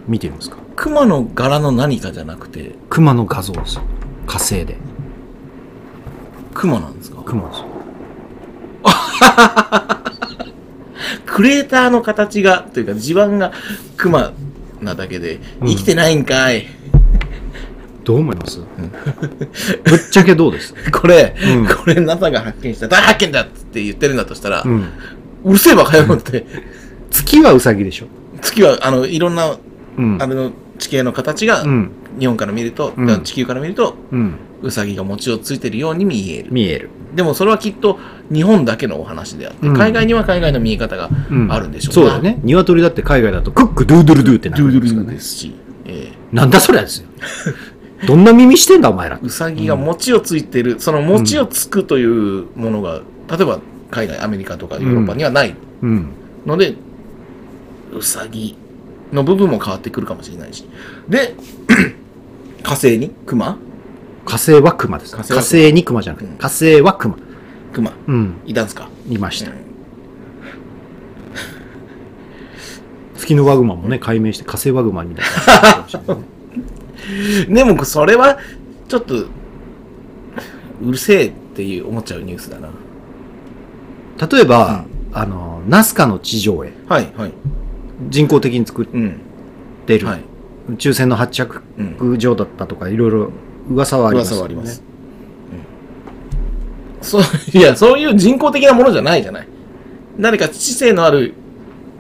[0.07, 0.58] 見てみますか。
[0.79, 3.83] クマの柄の何かじゃなくてクマの画像ですよ。
[4.29, 4.77] 火星で。
[6.55, 7.21] クマなんですか？
[7.23, 7.67] クマですよ。
[11.27, 13.51] クレーターの形がというか地盤が
[13.97, 14.31] クマ
[14.81, 16.67] なだけでうん生きてないんかい、
[18.05, 18.61] どう思います、
[19.83, 20.75] ぶっちゃけどうです？
[20.93, 24.69] これ、うんこれ NASA が発見した大発見だって言ってるんだとしたら、う。
[24.69, 24.85] うん
[25.45, 26.47] るせえば早くって
[27.11, 28.07] 月はウサギでしょ。
[28.41, 29.57] 月はあのいろんな
[29.97, 30.27] うんあ。
[30.29, 31.91] れの地形の形が、うん。
[32.19, 34.35] 日本から見ると、うん地球から見るとうん。
[34.63, 36.91] ウサギが餅をついてるように見える見える。
[37.15, 37.99] でもそれはきっと
[38.33, 42.41] 日本だけのお話であって、うん海外には海外の見え方がうんあるんでしょうそうだよね。
[42.43, 45.55] 鶏だって海外だとクックドゥードゥルドゥってなドゥードゥルるんですし、
[45.85, 47.09] えなんだそりゃですよ。
[48.07, 49.25] どんな耳してんだお前らー。
[49.25, 53.61] ウサギが餅をついてる、その餅をつくというものが、例えば
[53.91, 56.09] 海外アメリカとかヨーロッパにはないうん。
[56.47, 56.75] ので、
[57.93, 58.57] ウサギ
[59.13, 60.65] の部分も変わってくるかもしれないし。
[61.09, 61.35] で
[62.63, 63.59] 火星にクマ
[64.25, 65.17] 火星はクマです。
[65.17, 66.37] 火火星は星にクマじゃなくて、うん。
[66.37, 67.17] 火星はクマ。
[67.73, 68.41] クマうん。
[68.45, 69.51] いたんすか、いました。
[69.51, 69.57] うん。
[73.17, 76.19] 月のワグマもね、解明して火星ワグマみたいな感じかもしれない
[77.49, 77.49] ね。
[77.65, 78.39] でもそれは
[78.89, 79.29] ちょっとう
[80.93, 82.69] るせえっていう思っちゃうニュースだな。
[84.31, 87.33] 例えば、あの、ナスカの地上絵、はいはい
[88.09, 89.21] 人工的に作っうん。
[89.87, 90.21] てる、はい。
[90.71, 93.31] 宇宙船の発着うん場だったとか、いろいろ
[93.71, 94.55] 噂はありますよね。
[94.55, 94.83] 噂はあります、
[97.01, 97.05] うん。
[97.05, 99.49] そういやそういう人工的なものじゃないじゃない。
[100.21, 101.35] 誰か知性のある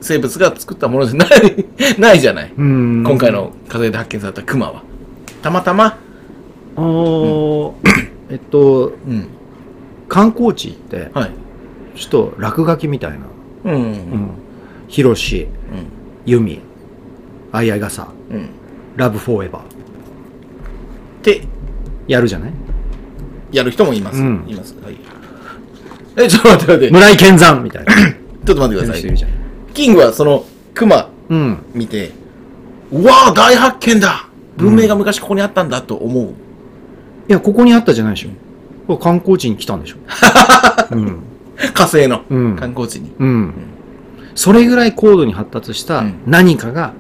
[0.01, 1.29] 生物が作ったものじゃない。
[1.99, 3.05] ないじゃない、うん。
[3.07, 4.83] 今回の火星で発見されたクマは。
[5.43, 5.99] たまたま。
[6.77, 9.29] おーえっと、うん。
[10.09, 11.31] 観光地行って、はい。
[11.97, 13.19] ちょっと落書きみたいな、
[13.65, 13.75] うん。
[13.75, 13.83] うん。
[13.83, 14.31] うん。
[16.29, 16.61] ヒロシ、ユミ、
[17.53, 18.49] アイアイ傘、うんうん
[18.97, 19.67] ラブフォーエバー、っ
[21.23, 21.43] て
[22.09, 22.53] やるじゃない？
[23.53, 24.45] やる人もいます、うん。
[24.49, 24.75] います。
[24.83, 24.97] はい。
[26.17, 26.93] えちょっと待って待って。
[26.93, 27.93] 村井健山みたいな。
[27.95, 29.17] ちょっと待ってください。
[29.73, 31.59] キングはそのクマうん。
[31.75, 32.11] 見て
[32.91, 34.27] うわあ大発見だ。
[34.57, 36.33] 文明が昔ここにあったんだと思う、い
[37.29, 38.31] や、ここにあったじゃないでしょ。
[38.89, 39.97] これ観光地に来たんでしょ。
[40.91, 41.19] うん。
[41.73, 42.23] 火星の。
[42.29, 42.57] うん。
[42.57, 43.53] 観光地に、うん。
[44.39, 46.93] それぐらい高度に発達したうん何かが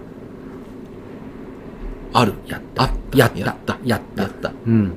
[2.12, 2.90] あるやった。
[3.14, 3.38] やった。
[3.38, 4.22] やったやった。
[4.22, 4.92] やったうん。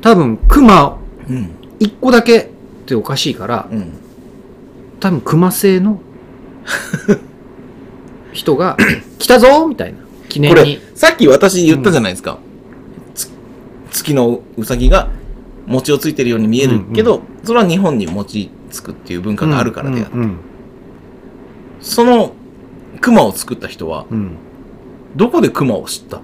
[0.00, 2.48] 多分、熊うん一個だけっ
[2.86, 3.92] ておかしいから、うん
[5.00, 6.00] 多分熊製の
[8.32, 8.76] 人が
[9.18, 10.78] 来たぞみたいな記念これに。
[10.94, 12.38] さっき私言ったじゃないですか、
[13.16, 13.28] つ
[13.90, 15.08] 月のうさぎが
[15.66, 20.36] 餅をついてるように見えるけど、それは日本に餅つくっていう文化があるからであって、うんうん
[21.80, 22.32] その
[23.00, 24.18] 熊を作った人はうん。
[24.18, 24.30] うん
[25.14, 26.22] どこで熊を知った？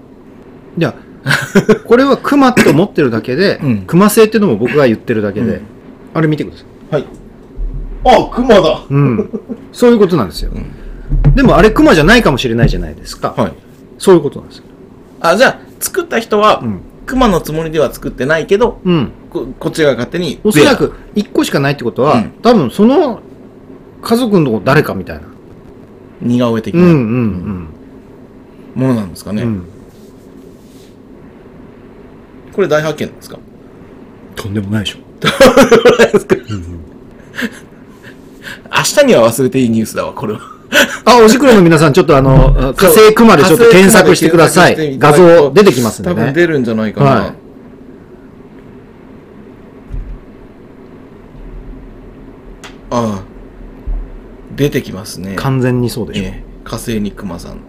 [0.75, 0.95] いや、
[1.85, 3.77] これは熊と思ってるだけで、うん。
[3.85, 5.61] 熊製っていうのも僕が言ってるだけで、うん。
[6.15, 6.95] あれ見てください。
[6.95, 7.05] はい。
[8.05, 8.81] あ熊だ。
[8.89, 9.29] うん。
[9.71, 10.51] そういうことなんですよ。
[10.51, 11.35] ん。
[11.35, 13.35] でもあれ熊じゃないかもしれないじゃないですか。
[13.37, 13.53] はい。
[13.99, 14.63] そういうことなんですよ。
[15.21, 16.79] あじゃあ作った人は、うん
[17.09, 19.11] 熊のつもりでは作ってないけど、うん。
[19.31, 20.39] ここっちが勝手に。
[20.43, 23.21] おそらく1個しかないってことは、うん多分その
[24.01, 25.23] 家族の誰かみたいな。
[26.21, 27.69] 似顔絵的うんうなん
[28.75, 29.41] ものなんですかね。
[29.41, 29.47] うん。
[29.47, 29.63] うん。
[32.53, 33.39] これ大発見なんですか？
[34.35, 34.99] とんでもないでしょ。
[38.71, 40.41] 明日には忘れていいニュースだわ、これは。
[41.05, 44.97] あ、おしくろの皆さん、ちょっとあの、火星熊でちょっと検索してください。
[44.97, 46.15] 画像出てきますんでね。
[46.15, 47.09] 多分出るんじゃないかな。
[47.09, 47.33] はい
[52.91, 53.23] ああ。
[54.55, 55.35] 出てきますね。
[55.35, 56.23] 完全にそうでしょ。
[56.23, 57.61] ええ火星に熊さん。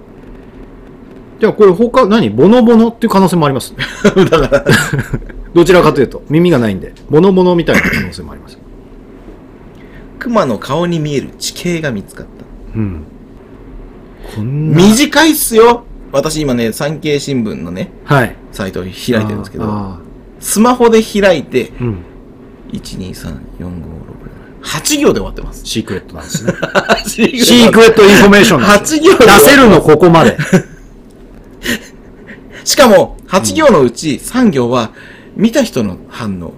[1.41, 2.29] じゃあこれ他、何？
[2.31, 3.75] ボノボノっていう可能性もあります。
[4.05, 4.65] だから、
[5.55, 8.59] どちらかというと、耳がないんで、ボノボノみたいな可能性もあります。
[10.19, 12.45] 熊の顔に見える地形が見つかった。
[12.75, 13.05] うん。
[14.35, 14.77] こんな。
[14.77, 18.35] 短いっすよ私今ね、産経新聞のね、はい。
[18.53, 20.01] サイトを開いてるんですけど、あ
[20.41, 22.05] スマホで開いて、ーうん。
[22.73, 23.65] 1、2、3、4、5、6、
[24.63, 25.63] 8行で終わってます。
[25.67, 26.53] シークレットなんですね。
[27.07, 30.37] シーシークレットインフォメーションなんです8行出せるのここまで。
[32.65, 34.93] しかも、8行のうち3行は、
[35.37, 36.53] 見た人の反応。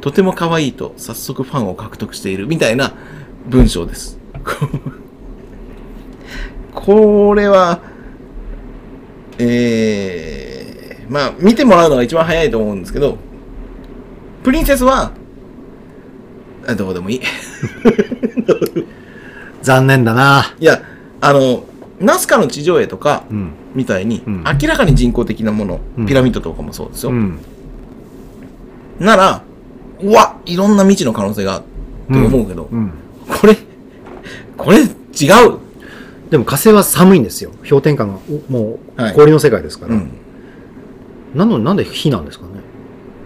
[0.00, 2.92] とても可愛いと、早速ファンを獲得しているみたいな
[3.48, 4.18] 文章です。
[6.74, 7.80] これは、
[9.38, 13.18] えー、まあ、見てもらうのが一番早いと思うんですけど、
[14.42, 15.12] プリンセスは、
[16.66, 17.20] あどうでもいい。
[19.62, 20.54] 残念だな。
[20.60, 20.82] いや、
[21.20, 21.64] あの、
[22.00, 23.50] ナスカの地上絵とか、うん。
[23.74, 27.10] みたいに、うん明らかに人工的なもの、うんピラミッドとかもそうですよ。
[27.10, 27.38] うん。
[28.98, 29.42] なら、
[30.00, 31.64] うわ、いろんな未知の可能性がある
[32.12, 32.92] って思うけど、うん。
[33.28, 33.56] これ、
[34.56, 34.88] これ違う。
[36.30, 37.52] でも火星は寒いんですよ。
[37.68, 39.94] 氷点下が、おもはいう氷の世界ですから。
[39.94, 40.10] うん。
[41.34, 42.52] なのになんで火なんですかね？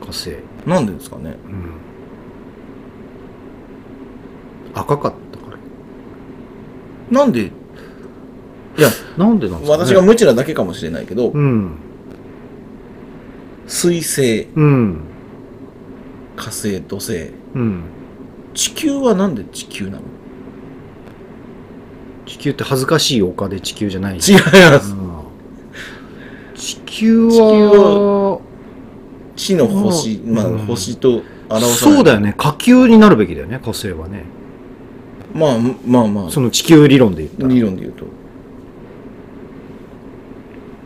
[0.01, 0.33] 火星。
[0.67, 1.37] なんでですかね？
[1.47, 1.65] うん。
[4.75, 5.59] 赤かったから。
[7.11, 7.51] なんで、い
[8.81, 9.85] や、なんでなんですかね？
[9.85, 11.77] 私が無知なだけかもしれないけど、うん。
[13.67, 15.01] 水星、うん。
[16.37, 17.83] 火星、土星、うん。
[18.53, 20.03] 地球はなんで地球なの？
[22.31, 24.93] 地球って恥ずかしい丘で地球じゃない違います。
[24.93, 25.11] うん
[26.55, 28.41] 地球地球は、
[29.35, 32.35] 地の星、まあ、うん星と表さそうだよね。
[32.37, 34.25] 火球になるべきだよね、火星はね。
[35.35, 37.49] まあ、まあまあ、その地球理論で言ったら。
[37.49, 38.05] 理論で言うと。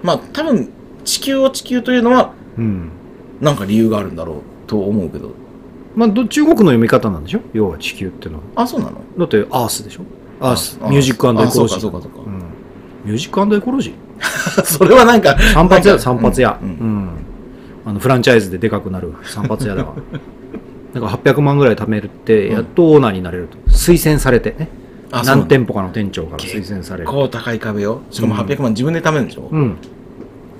[0.02, 0.70] まあ、多分、
[1.04, 2.90] 地球を地球というのは、うん。
[3.40, 4.36] なんか理由があるんだろう
[4.68, 5.32] と思うけど。
[5.96, 7.40] まあ、ど中国の読み方なんでしょ？
[7.52, 8.42] 要は地球ってのは。
[8.54, 9.00] あ、そうなの？
[9.18, 10.02] だって、アースでしょ？
[10.40, 10.56] あ
[10.88, 11.46] ミュージックエコロジー。
[11.46, 12.34] あそうかそうかそうかん
[13.04, 13.94] ミュージックエコロジー？
[14.64, 16.58] それはなんか、散髪屋、散髪屋。
[16.62, 16.72] ううん
[17.04, 17.08] ん。
[17.84, 19.94] あの、フランチャイズででかくなる散髪屋だわ。
[20.94, 23.58] なんか800万ぐらい貯めるって、やっとオーナーになれると。
[23.70, 24.68] 推薦されてね。
[25.24, 27.08] 何店舗かの店長から推薦される。
[27.08, 28.00] こう高い壁を。
[28.10, 29.76] しかもうん800万自分で貯めるんでしょ、うん。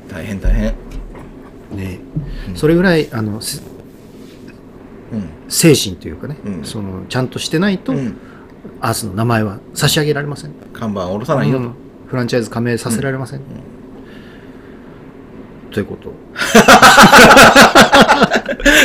[0.09, 0.65] 大変大変。
[1.77, 2.01] ね
[2.55, 3.63] それぐらい、あの、す
[5.13, 5.25] うん。
[5.49, 8.17] 精神というかね、うんその、ちゃんとしてないと、うん。
[8.85, 10.53] アースの名前は差し上げられません。
[10.75, 11.65] 看板下ろさないよと。
[11.65, 11.75] うん
[12.07, 13.41] フランチャイズ加盟させられません。
[15.73, 16.13] ということ。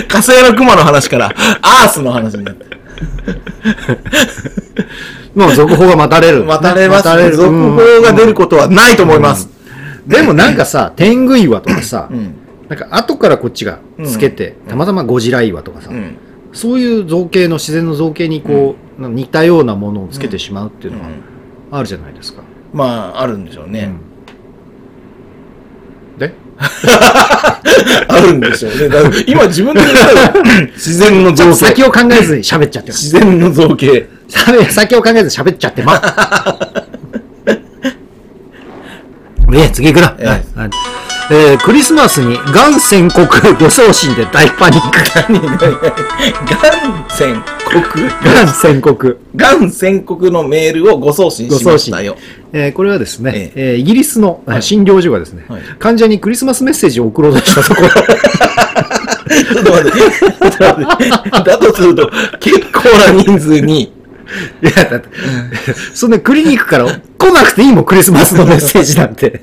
[0.08, 1.28] 火星の熊の話から、
[1.62, 2.66] アースの話になって。
[5.36, 6.45] まあ、続報が待たれる。
[6.45, 9.50] 待たれます待たれる続報が出ることはないと思います。
[10.08, 12.34] でもなんかさ、天狗岩とかさ、うん。
[12.70, 16.18] なんか後からこっちがつけて、たまたまゴジラ岩とかさ、うん。
[16.54, 21.10] そういう造形の自然の造形にこう、似たようなものをつけてしまうっていうのは
[21.72, 22.41] あるじゃないですか。
[22.74, 23.91] まあ、あるんでしょうね。
[23.93, 24.10] うん
[26.20, 26.34] で？
[26.60, 29.24] あるんでしょうね。
[29.26, 30.34] 今自分で言ったら
[30.76, 31.50] 自然の造形。
[31.52, 33.04] と先を考えずに喋っちゃってます。
[33.06, 34.10] 自然の造形。
[34.70, 36.02] 先を考えずに喋っちゃってます。
[39.50, 40.08] ね次行くな。
[40.30, 40.70] はい
[41.32, 43.24] えークリスマスにガン宣告
[43.56, 44.98] 誤送信で大パニック。
[45.30, 48.00] ガン宣告？
[48.24, 49.20] ガン宣告。
[49.36, 52.18] ガン宣告のメールをご送信しましたよ。
[52.52, 60.00] えーこれはですね、ええーイギリスのはい診療所がですね、はい患者にクリスマスメッセージを送ろうとしたところ、ちょっと待って。
[60.58, 61.50] ちょっと待って。
[61.52, 63.92] だとすると、結構な人数に、い
[64.64, 65.08] や、だって、
[65.94, 66.86] そんなクリニックから
[67.20, 69.42] 来なくていいもん、クリスマスのメッセージなんて。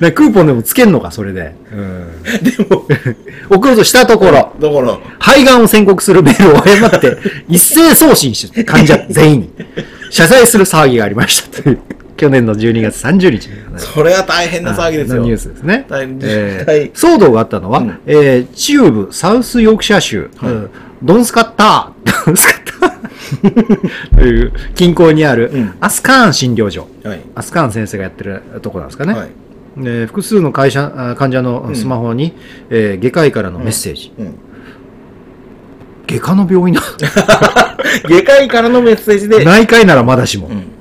[0.02, 1.54] ねクーポンでもつけんのか、それで。
[2.42, 2.86] でも、
[3.50, 7.16] 送ろうとしたところ、だから、肺がんを宣告するメールを誤って、
[7.48, 9.50] 一斉送信して、患者全員に、
[10.10, 11.78] 謝罪する騒ぎがありましたという。
[12.18, 15.18] 去年の12月30日に、それは大変な騒ぎですよ。
[15.18, 15.86] のニュースですね。
[15.88, 20.70] 大えー大騒動があったのは、うんえー中部サウスヨークシャー州、はいうん
[21.00, 27.20] ドンスカッター、ドンスカッターという近郊にあるうんアスカーン診療所、はい。
[27.36, 29.14] アスカーン先生がやってるところなんですかね。
[29.14, 29.28] はい。
[29.82, 32.34] で複数の会社あ患者のスマホに、
[32.70, 34.12] えー外科医からのメッセージ。
[34.18, 34.34] うん。
[36.06, 36.82] 外科の病院だ。
[38.08, 40.48] 外科医からのメッセージで、内科医ならまだしも。
[40.48, 40.78] うん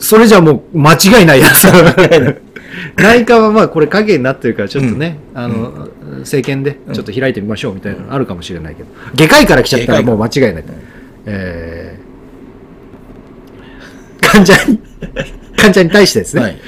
[0.00, 1.64] それじゃもう間違いないやつ。
[2.96, 5.88] 内科はまあこれ影になってるからちょっとね、あの、
[6.20, 10.64] 政権でちょっと開いてみましょうみたいなのあるかもしれないけど、外科医から来ちゃったらもう間違いない。
[11.26, 12.10] えー
[14.30, 14.80] 患者に、
[15.56, 16.58] 患者に対してですね、はい。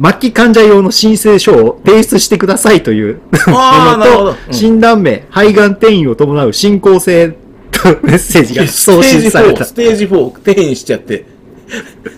[0.00, 3.52] 末期患者用の申請書を提出してくださいという も
[3.98, 4.54] のとうん。
[4.54, 7.34] 診断名、肺がん転移を伴う進行性
[7.72, 9.64] とメッセージが送信された。
[9.64, 9.74] ス。
[9.74, 10.10] テージ4、ス
[10.44, 11.24] テージ4、転移しちゃって。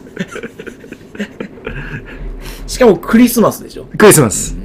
[2.67, 3.87] しかもクリスマスでしょ？
[3.97, 4.57] クリスマス。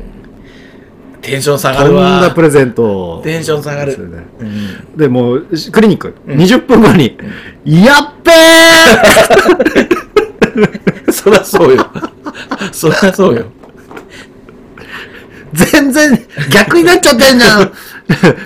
[1.22, 2.22] テンション下がこんるわ。
[2.22, 3.18] なプレゼント。
[3.18, 3.98] をテンション下がる。
[4.96, 6.32] でもう、クリニック、ん。
[6.34, 7.18] 20分後に、
[7.66, 10.05] やっべー
[11.12, 11.88] そりゃそうよ。
[12.72, 13.46] そりゃそうよ。
[15.54, 16.20] 全然
[16.52, 17.72] 逆になっちゃってんじゃん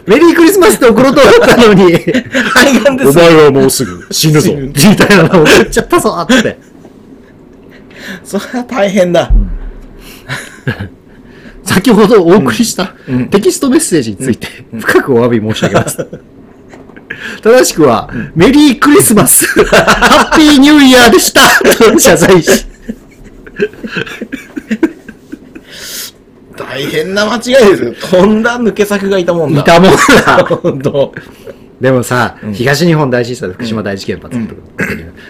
[0.05, 3.17] メリークリスマスって送ろうと思ったのに、肺がんです。
[3.17, 6.57] 前はもうすぐ死ぬぞ死ぬみたいなのを送っちゃったぞって。
[8.23, 9.31] そりゃ大変だ。
[11.63, 14.47] 先ほどお送りしたうんテキストメッセージについて
[14.79, 16.07] 深くお詫び申し上げます。
[17.41, 21.41] 正しくは、メリークリスマス、ハッピーニューイヤーでした。
[21.91, 22.65] と謝罪し、
[26.55, 27.83] 大変な間違いです。
[27.83, 27.93] よ。
[28.11, 29.61] とんだ抜け作がいたもんだ。
[29.61, 30.45] いたもんだ。
[30.45, 31.13] 本当。
[31.79, 34.47] でもさ、東日本大震災で福島第一原発の。
[34.47, 34.57] 時、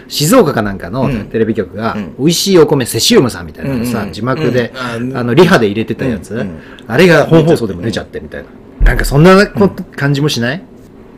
[0.08, 1.26] 静岡かなんかのうん。
[1.26, 2.14] テレビ局が、うん。
[2.18, 8.48] 美味しいお米セシウムさんみたいなのさ、うんうん字幕で、うんああのリハで入れてたやつ、うんうんあれが本放送でも出ちゃってみたいな、
[8.84, 10.62] なんかそんな感じもしない？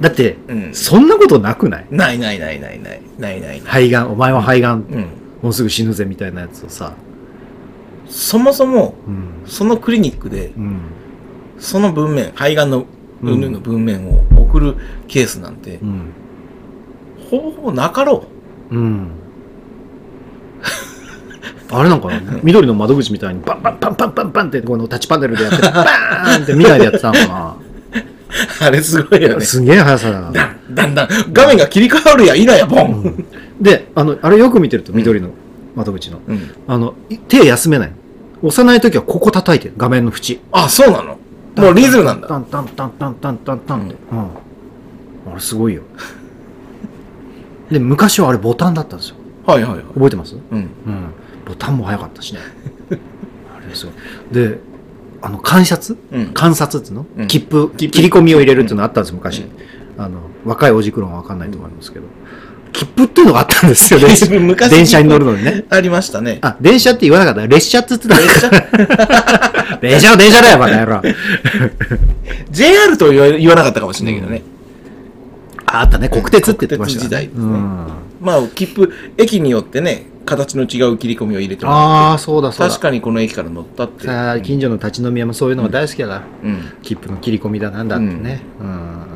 [0.03, 0.74] だって、うん。
[0.74, 1.86] そんなことなくない？
[1.90, 3.00] ないないないないない。
[3.18, 3.61] ないない。
[3.61, 5.07] 肺がんお前は肺がん、うん。
[5.42, 6.94] もうすぐ死ぬぜみたいなやつをさ、
[8.09, 9.42] そもそも、うん。
[9.46, 10.80] そのクリニックで、うん。
[11.59, 12.86] その文面、肺がんの、
[13.22, 13.40] うん。
[13.40, 14.76] ぬんの文面を送る
[15.07, 16.12] ケースなんて、うん。
[17.30, 18.26] ほぼほぼなかろ
[18.70, 18.76] う。
[18.76, 19.11] ん。
[21.70, 22.20] あれなんかな？
[22.44, 27.61] 緑の窓口みたいにバンバンバンバンバンバンってこのタッチパネルでやって バーンって見ないでやってたのかう。
[28.61, 29.45] あれすごいよなね。
[29.45, 30.33] すげえ速さだな。
[30.33, 33.24] だんだんだん、画面が切り替わるや否や、ボン。
[33.61, 35.30] であのあれよく見てると緑の
[35.76, 36.51] 窓口の、うん。
[36.66, 37.93] あのい手休めない。
[38.43, 40.41] 押さないときはここ叩いてる画面の縁。
[40.51, 41.18] あ、そうなの？
[41.57, 42.28] もうリズムなんだ。
[42.28, 44.18] タンタンタンタンタンタンタンって、うん。
[44.20, 45.83] あれすごいよ。
[47.70, 49.16] で昔はあれボタンだったんですよ。
[49.47, 49.83] はいはいはい。
[49.95, 50.35] 覚えてます？
[50.35, 50.59] うん。
[50.59, 50.68] うん、
[51.47, 52.41] ボタンも早かったしね。
[52.91, 53.95] あれすごい。
[54.33, 54.59] で
[55.22, 56.34] あの観察、うん。
[56.34, 57.28] 観察っていうの、うん。
[57.28, 59.44] 切符切り込みを入れるっていうのあったんです昔、
[59.96, 62.06] あの若いおじくろは分かんないと思いますけど、
[62.72, 64.26] 切符っていうのがあったんですよ電車。
[64.38, 65.64] 昔電車に乗るのにね。
[65.70, 66.38] ありましたね。
[66.42, 67.46] あ電車って言わなかった。
[67.46, 68.18] 列車って言ってた。
[69.80, 71.02] 電車は電車だよバカ野郎。
[72.50, 74.42] JR と言わ言わなかったかもしれないけどね。
[75.66, 77.44] ああったね国鉄って言ってました国鉄時代ですね。
[77.44, 77.86] うん、
[78.22, 84.06] まあ、切符、駅によってね、形の違う切り込みを入れてもらああっそうだて、そうだ確かにこの駅から乗ったって。
[84.06, 86.62] さあ近所の立ち飲み屋もそういうのが大好きだから、うん。
[86.82, 88.40] 切符の切り込みだなんだってね。
[88.60, 89.06] うん。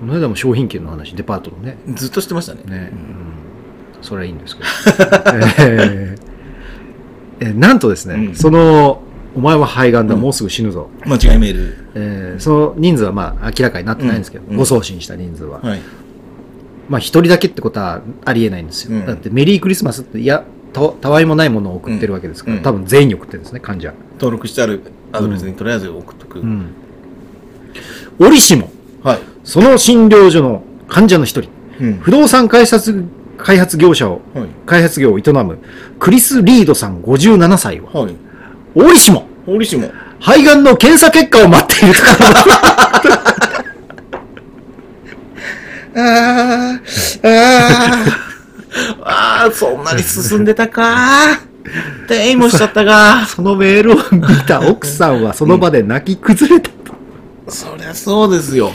[0.00, 1.78] この間も商品券の話、デパートのね。
[1.94, 2.62] ずっとしてましたね。
[2.66, 2.90] ね。
[2.92, 4.04] うん。
[4.04, 4.68] それはいいんですけど。
[5.66, 6.30] えー
[7.42, 9.00] えーなんとですね、うんその、
[9.34, 10.90] お前は肺がんだ、うんもうすぐ死ぬぞ。
[11.06, 11.76] 間違いメール。
[11.94, 15.60] えーその人数はまあ明らかになってないんですけど、うんご送信した人数は。
[15.60, 15.80] はい。
[16.90, 18.98] まあ一人だけってことはありえないんですよ。
[18.98, 23.94] うんだってメリークリスマスって、いや、たたわいもないものを送ってるわけですから、うん多分全員に送ってるんですね、患者。
[24.14, 26.40] 登録してあるアドレスにとりあえず送っとく。
[26.40, 26.66] うん。
[28.18, 28.70] 折しも、
[29.04, 29.18] はい。
[29.44, 31.50] その診療所の患者の一人、
[31.80, 31.94] うん。
[32.00, 33.04] 不動産開発
[33.38, 34.48] 開発業者を、はい。
[34.66, 35.58] 開発業を営む
[36.00, 38.14] クリス・リードさん57歳は、はい。
[38.74, 39.92] 折しも、折しも。
[40.18, 42.00] 肺がんの検査結果を待っていると
[45.94, 48.30] あー、あー、
[49.02, 51.40] あー、そんなに進んでたか
[52.06, 56.94] 転移もしちゃったか そのメールを見た奥さんはその場で泣き崩れたと。
[57.48, 58.72] そりゃそうですよ。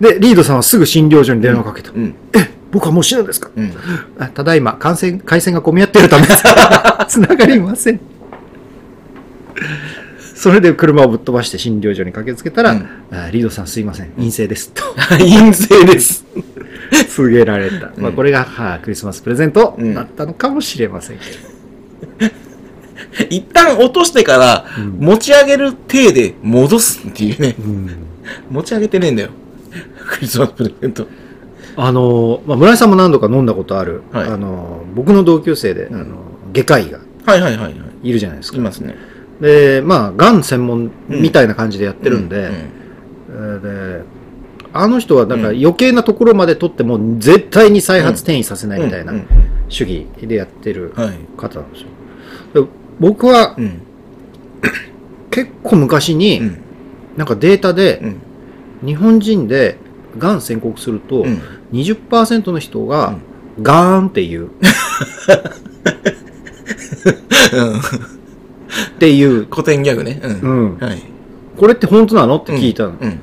[0.00, 1.92] で、リードさんはすぐ診療所に電話をかけた。
[1.92, 2.14] うん。
[2.32, 3.72] え、僕はもう死ぬんですか、うん。
[4.18, 6.26] あただいま、感染、回線が混み合っているため、
[7.06, 8.00] つながりません。
[10.42, 14.72] それで車をぶっ飛ばして診療所に駆けつけたら、うんあリードさんすいません、陰性です。
[14.72, 14.82] と
[15.16, 16.24] 陰性です。
[17.14, 17.92] 告げられた。
[17.96, 22.32] まあ、うんこれが、はあ、クリスマスプレゼントうんだったのかもしれませんけど。
[23.30, 24.66] 一旦落としてから、
[24.98, 27.54] 持ち上げる体で戻すっていうね。
[28.50, 29.28] 持ち上げてねえんだよ。
[30.08, 31.06] クリスマスプレゼント。
[31.76, 36.16] あの、まあ、村井さんも何度か飲んだことある、はいあの、僕の同級生で、んあの、
[36.52, 37.74] 外科医がはいはいはいはい。
[38.02, 38.58] いるじゃないですか。
[38.58, 39.11] いますね。
[39.42, 42.50] で、まあ、がん専門みたいな感じでやってるんで、
[43.28, 44.02] で、
[44.72, 49.26] あの人は、なんか余計なところまで取っても、絶対に再発転移させないみたいなうんうん
[49.68, 51.18] 主義でやってるはい。
[51.36, 51.88] 方なんですよ。
[52.64, 52.70] で
[53.00, 53.80] 僕はうん。
[55.30, 56.58] 結構昔に、うん。
[57.16, 58.00] なんかデータで、
[58.82, 58.86] うん。
[58.86, 59.78] 日本人で
[60.18, 61.40] がん宣告すると、うん
[61.72, 63.16] 20%の人が、
[63.62, 64.50] ガーンっていう、
[68.94, 70.20] っていう、古典ギャグね。
[70.22, 70.40] うん。
[70.40, 71.02] うんはい。
[71.56, 72.38] これって本当なの？
[72.38, 72.90] って聞いたの。
[73.00, 73.20] うん。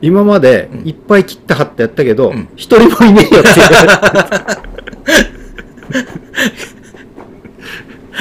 [0.00, 3.66] 今までいっぱい切った貼ってやったけどん、一、人もいねえよっていう。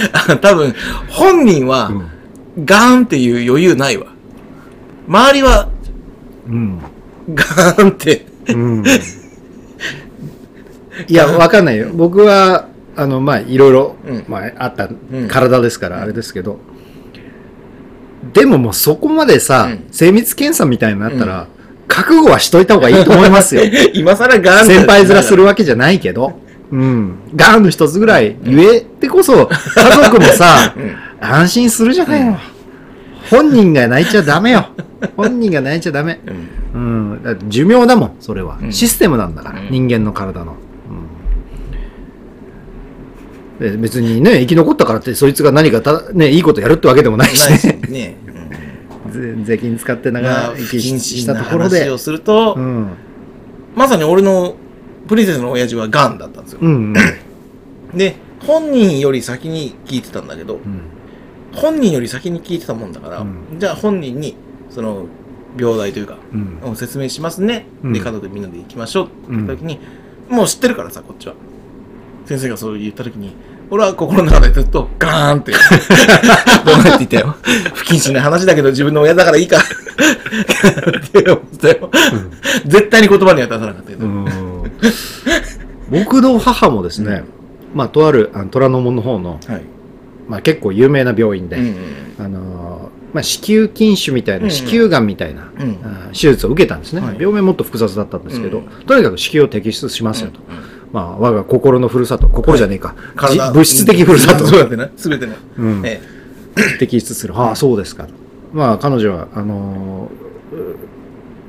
[0.13, 0.73] あ多分、
[1.09, 1.91] 本人は、
[2.63, 4.07] ガーンっていう余裕ないわ。
[5.07, 5.69] 周りは、
[6.47, 6.79] うん。
[7.33, 8.25] ガーンって。
[8.49, 8.83] うん。
[11.07, 11.89] いや、わかんないよ。
[11.93, 16.59] 僕は、あの、まあ、いろいろ、うんまあ、あったん体ですから、あれですけど、
[18.33, 21.47] でももうそこまでさ、うん精密検査みたいになったら、
[21.87, 23.61] 覚悟はしといた方がいいと思いますよ。
[23.93, 24.65] 今更ガーン。
[24.65, 26.39] 先輩面するわけじゃないけど。
[26.71, 27.15] うん。
[27.35, 30.73] ガンの一つぐらい言えてこそ、家族もさ、
[31.21, 32.37] 安心するじゃないよ。
[33.29, 34.67] 本人が泣いちゃダメよ。
[35.15, 36.19] 本人が泣いちゃダメ。
[36.73, 37.11] うん。
[37.13, 37.23] うん。
[37.23, 38.57] だって寿命だもん、それは。
[38.61, 40.55] うんシステムなんだから、うん人間の体の。
[43.59, 47.81] 別にね、生き残ったからって、そいつが何かた、ね、いいことやるってわけでもないしね。
[47.89, 48.17] ね。
[49.11, 51.97] ぜ税金使って長生き謹したところで話を。
[51.97, 52.89] するとう、ん。
[53.75, 54.55] まさに俺の
[55.07, 56.59] プリンセスの親父はガンだったんですよ。
[56.61, 56.93] うん。
[57.93, 58.15] で、
[58.45, 60.61] 本人より先に聞いてたんだけど、うん
[61.53, 64.35] 本人より先に聞いてたもんだから、うんじゃあ本人に、
[64.69, 65.05] その、
[65.57, 66.17] 病態というか、
[66.65, 66.75] うん。
[66.75, 67.65] 説明しますね。
[67.81, 69.79] うんで、家族でみんなで行きましょうって言った時に、
[70.29, 71.33] もう知ってるからさ、こっちは。
[72.25, 73.35] 先生がそう言った時に、
[73.69, 75.51] 俺は心の中でずっとガーンって、
[76.65, 77.35] どうなって言ったよ。
[77.73, 79.57] 不謹慎な話だけど自分の親だからいいか。
[79.57, 81.89] って思ったよ。
[82.65, 84.05] 絶対に言葉には出さなかったけど。
[84.05, 84.25] うん。
[85.89, 87.23] 僕の母もですね、
[87.73, 89.61] まあ、とあるあの虎ノ門の方の、はい。
[90.27, 91.75] まあ、結構有名な病院で、うん
[92.17, 95.77] あのーまあ、子宮筋腫みたいな、うん子宮がんみたいな、うん。
[95.83, 97.17] あー手術を受けたんですね、はい。
[97.19, 98.65] 病名もっと複雑だったんですけど、うん。
[98.85, 102.95] とにかく子宮を摘出しますよと、うんまあ、我が心のふるさと心じゃねえか、
[103.29, 103.51] じ体。
[103.51, 104.89] 物質的ふるさと、そうだってな。
[104.95, 105.33] すべての。
[105.57, 105.85] うん。
[105.85, 105.99] え
[106.79, 107.35] 摘出する。
[107.35, 108.07] ああそうですか。
[108.53, 110.77] まあ彼女はあのーう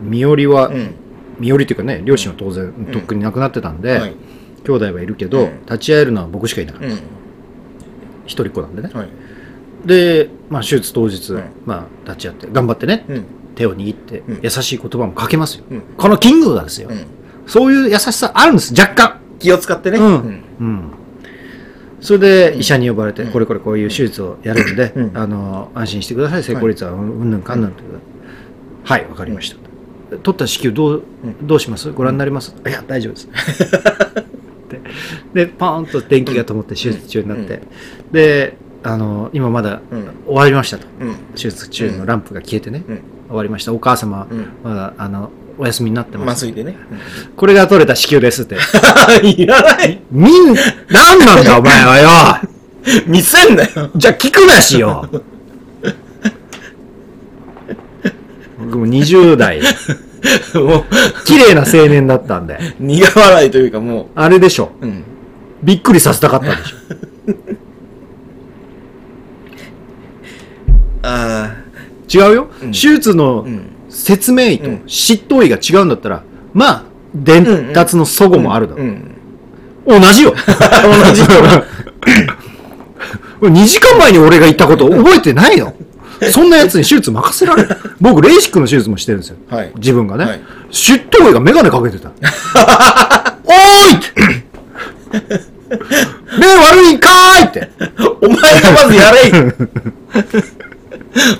[0.02, 0.94] 身寄りは、えうん。
[1.38, 4.16] 身寄りというかね両親は当然とっくに亡くなってたんで、はい。
[4.64, 5.60] 兄弟はいるけど、うん。
[5.60, 6.94] 立ち会えるのは僕しかいなかった、うん。
[8.24, 9.08] 一人っ子なんでね、はい。
[9.86, 11.44] で、まあ、手術当日、うん。
[11.64, 13.24] まあ、立ち会って頑張ってね、うん。
[13.54, 14.40] 手を握って、うん。
[14.42, 15.82] 優しい言葉もかけますよ、うん。
[15.96, 17.06] このキングがですよ、うん。
[17.46, 19.98] そういう優しさあるんです若干気を使ってね。
[19.98, 20.06] うん。
[20.06, 20.42] うん。
[20.60, 20.90] うん。
[22.00, 23.32] それで医者に呼ばれて、うん。
[23.32, 25.16] これこれこういう手術をやるんで、うん。
[25.16, 26.42] あの安心してください。
[26.42, 27.82] 成功率はうんぬんかんぬんって
[28.84, 29.06] はい。
[29.08, 29.50] わかりまし
[30.10, 31.46] た、取った子宮どううん。
[31.46, 31.90] どうします？
[31.90, 33.28] ご覧になります、いや大丈夫です。
[35.32, 37.62] ででパーンと電気が灯って手術中になって、
[38.12, 40.08] であの今まだうん。
[40.26, 40.86] 終わりましたと。
[41.00, 41.16] うん。
[41.34, 43.00] 手術中のランプが消えてね、うん。
[43.28, 43.72] 終わりました。
[43.72, 44.46] お母様、うん。
[44.62, 46.44] まだあのお休みになってます。
[46.44, 46.76] 麻酔でね。
[47.36, 48.56] これが取れた子宮ですって。
[49.24, 50.00] いらない。
[50.10, 50.54] みん
[50.90, 52.10] なんなんだお前はよ。
[53.06, 53.90] 見せんなよ。
[53.96, 55.08] じゃあ聞くなしよ。
[58.58, 59.60] 僕も20代。
[60.54, 60.84] もう、
[61.24, 62.58] 綺麗な青年だったんで。
[62.78, 64.72] 苦笑いというかもあれでしょ。
[64.80, 65.04] う、うん。
[65.62, 66.76] びっくりさせたかったでしょ。
[71.02, 71.54] あ
[72.12, 72.72] 違うよ、うん。
[72.72, 73.75] 手術のあ、うん。
[73.96, 74.82] 説明医とうん。
[74.86, 76.82] 執刀医が違うんだったらまあ
[77.14, 79.16] 伝達の齟齬もあるだろう、うん。
[79.86, 80.34] 同じよ。
[80.36, 81.26] 同じよ。
[83.40, 85.74] 2時間前に俺が言ったこと覚えてないの。
[86.32, 87.76] そんな奴に手術任せられる。
[88.00, 89.36] 僕レーシックの手術もしてるんですよ。
[89.50, 89.72] はい。
[89.76, 90.40] 自分がね、はい。
[90.70, 92.08] 執刀医がメガネかけてた。
[92.08, 93.54] おー
[93.92, 95.46] いって。
[96.38, 97.70] 目悪いんかーいって。
[98.20, 99.32] お前がまずやれい。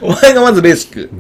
[0.03, 1.11] お前がまずレーシック。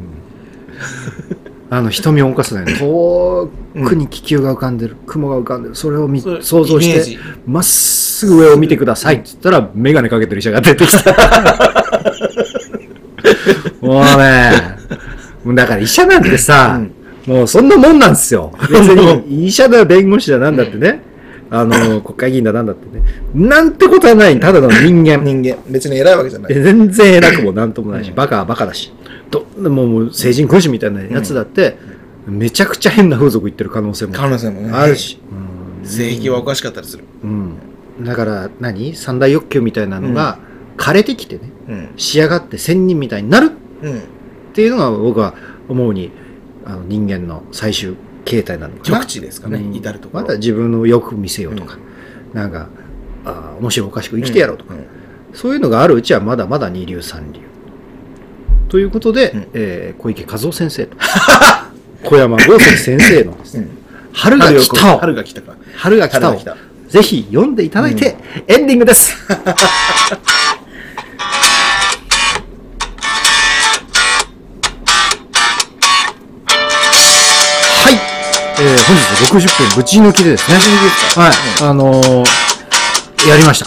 [1.69, 2.79] あの瞳を動かすね。
[2.79, 3.51] 遠
[3.85, 5.75] くに気球が浮かんでる、雲が浮かんでる。
[5.75, 9.17] それを見それ想像してまっすぐ上を見てください。
[9.17, 11.13] って言ったらメガネかけてる医者が出てきた。
[13.81, 14.77] もうね
[15.55, 16.81] だから医者なんてさ、
[17.27, 18.53] もうそんなもんなんですよ。
[18.71, 21.03] 別に医者だ弁護士だなんだってね、
[21.51, 23.05] あの、国会議員だなんだってね。
[23.35, 25.19] なんてことはない、ただの人間。
[25.19, 25.57] 人間。
[25.69, 26.55] 別に偉いわけじゃない。
[26.55, 28.93] で全然偉くもなんともないし、うんバカはバカだし。
[29.59, 31.79] どもうもう成人君子みたいなやつだって、
[32.27, 34.15] めちゃくちゃ変な風俗行ってる可能性も。
[34.15, 34.71] 可能性もね。
[34.71, 35.19] あるし。
[35.85, 37.05] 性癖はおかしかったりする。
[37.23, 37.53] うん。
[38.03, 40.39] だから何、三大欲求みたいなのが
[40.77, 41.89] 枯れてきてね、うん。
[41.97, 43.53] 仕上がって仙人みたいになる。
[43.83, 43.99] うん。
[43.99, 44.01] っ
[44.55, 45.35] ていうのが僕は
[45.69, 46.11] 思うに
[46.65, 47.95] あの人間の最終
[48.25, 48.99] 形態なのかな。
[49.01, 49.59] 極致ですかね。
[49.59, 49.75] うん。
[49.75, 51.79] 至るところまた自分の欲見せようとか、
[52.35, 52.69] なんか
[53.25, 54.79] あー面白おかしく生きてやろうとか、ん。
[55.33, 57.41] そういうのがあるうちはまだまだ二流三流
[58.69, 59.49] ということで、うん。
[59.55, 60.97] えー小池和夫先生と。
[62.05, 63.69] 小山豪石先生のですね、うん。
[64.13, 64.95] 春が来た。
[64.95, 65.53] を春が来たか。
[65.77, 66.31] 春が来た。
[66.31, 66.37] を
[66.89, 68.17] ぜひ読んでいただいて、
[68.47, 69.15] エンディングです。
[69.29, 69.35] は
[77.91, 77.95] い、
[78.61, 78.79] えー、
[79.31, 80.59] 本日60分ぶち抜きでですね。
[81.17, 81.33] はい、
[81.63, 82.25] あのー
[83.29, 83.67] やりました。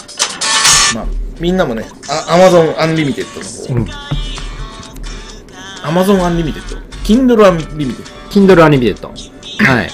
[0.94, 1.04] まあ、
[1.38, 3.84] みんなもね、あ Amazon Unlimited のうん。
[3.84, 3.92] 方、
[5.82, 6.62] Amazon Unlimited、
[7.04, 7.94] Kindle Unlimited?
[8.30, 9.06] Kindle Unlimited。
[9.64, 9.90] はい。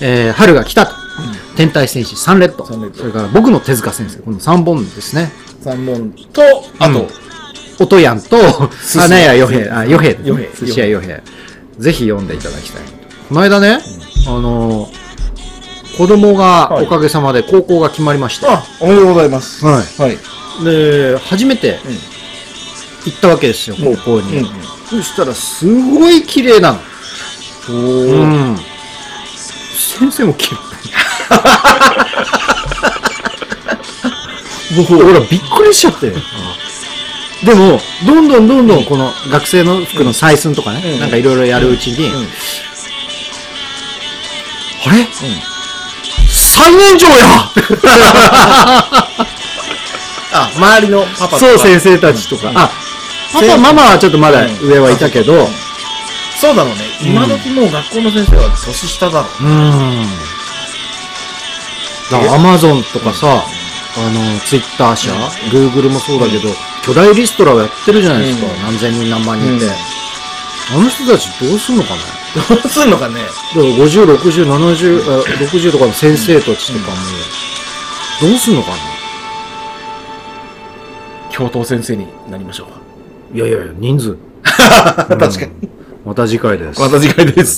[0.00, 0.94] えー、春が来たと。
[1.56, 2.64] 天体戦士サンレッド。
[2.64, 4.18] ッドそれから僕の手塚先生。
[4.20, 5.32] この3本ですね。
[5.64, 6.42] 3本と、
[6.78, 7.08] あと、
[7.84, 8.36] 音やんと、
[8.72, 10.16] すあ、ねや、よへ、あ、よへ。
[10.24, 11.22] よへ寿司屋よへ。
[11.78, 12.82] ぜひ読んでいただきたい。
[13.28, 13.80] この間ね、
[14.26, 15.08] あのー
[15.98, 19.64] 子供がはいおかげさまで高校が決まりまして、あ、おめでとうございます。
[19.64, 20.14] ははい。
[20.14, 20.64] い。
[20.64, 21.80] で、初めて
[23.04, 24.38] 行ったわけですよ、高校に。
[24.38, 26.78] うんうんそしたら、すごい綺麗なの。
[27.68, 28.56] おうーん。
[29.76, 30.56] 先生も綺麗。
[34.76, 36.10] 僕、俺はびっくりしちゃって。
[36.10, 42.26] でも、どんどんどんどんこの学生の服の採寸とかね、うんなんかいろいろやるうちに、うん
[44.86, 45.06] あれ、
[46.30, 47.14] 最年長や
[50.32, 52.52] あ、周りのパパとかそう、先生たちとか。
[52.54, 52.70] あ、
[53.32, 55.46] パパ、ママはちょっとまだ上はいたけど、うん
[56.40, 56.82] そうだろうね。
[57.02, 59.44] 今時もう学校の先生は年下だろう。
[59.44, 60.06] うん。
[62.12, 63.42] だからアマゾンとかさ、
[63.96, 65.10] あの、ツイッター社、
[65.50, 66.48] グーグルもそうだけど、
[66.84, 68.46] 巨大リストラをやってるじゃないですか。
[68.46, 69.66] うん何千人何万人って。
[69.66, 69.72] うん
[70.70, 72.00] あの人たちどうすんのかね？
[72.34, 73.22] どうすんのかね？
[73.22, 76.96] だから50、60、70、あ60とかの先生たちとかも、
[78.20, 78.76] どうすんのかな
[81.30, 82.77] 教頭先生になりましょう。
[83.34, 84.16] いやいやいや、人数。
[84.42, 85.68] 確かに。
[86.04, 86.80] また次回です。
[86.80, 87.56] また次回です。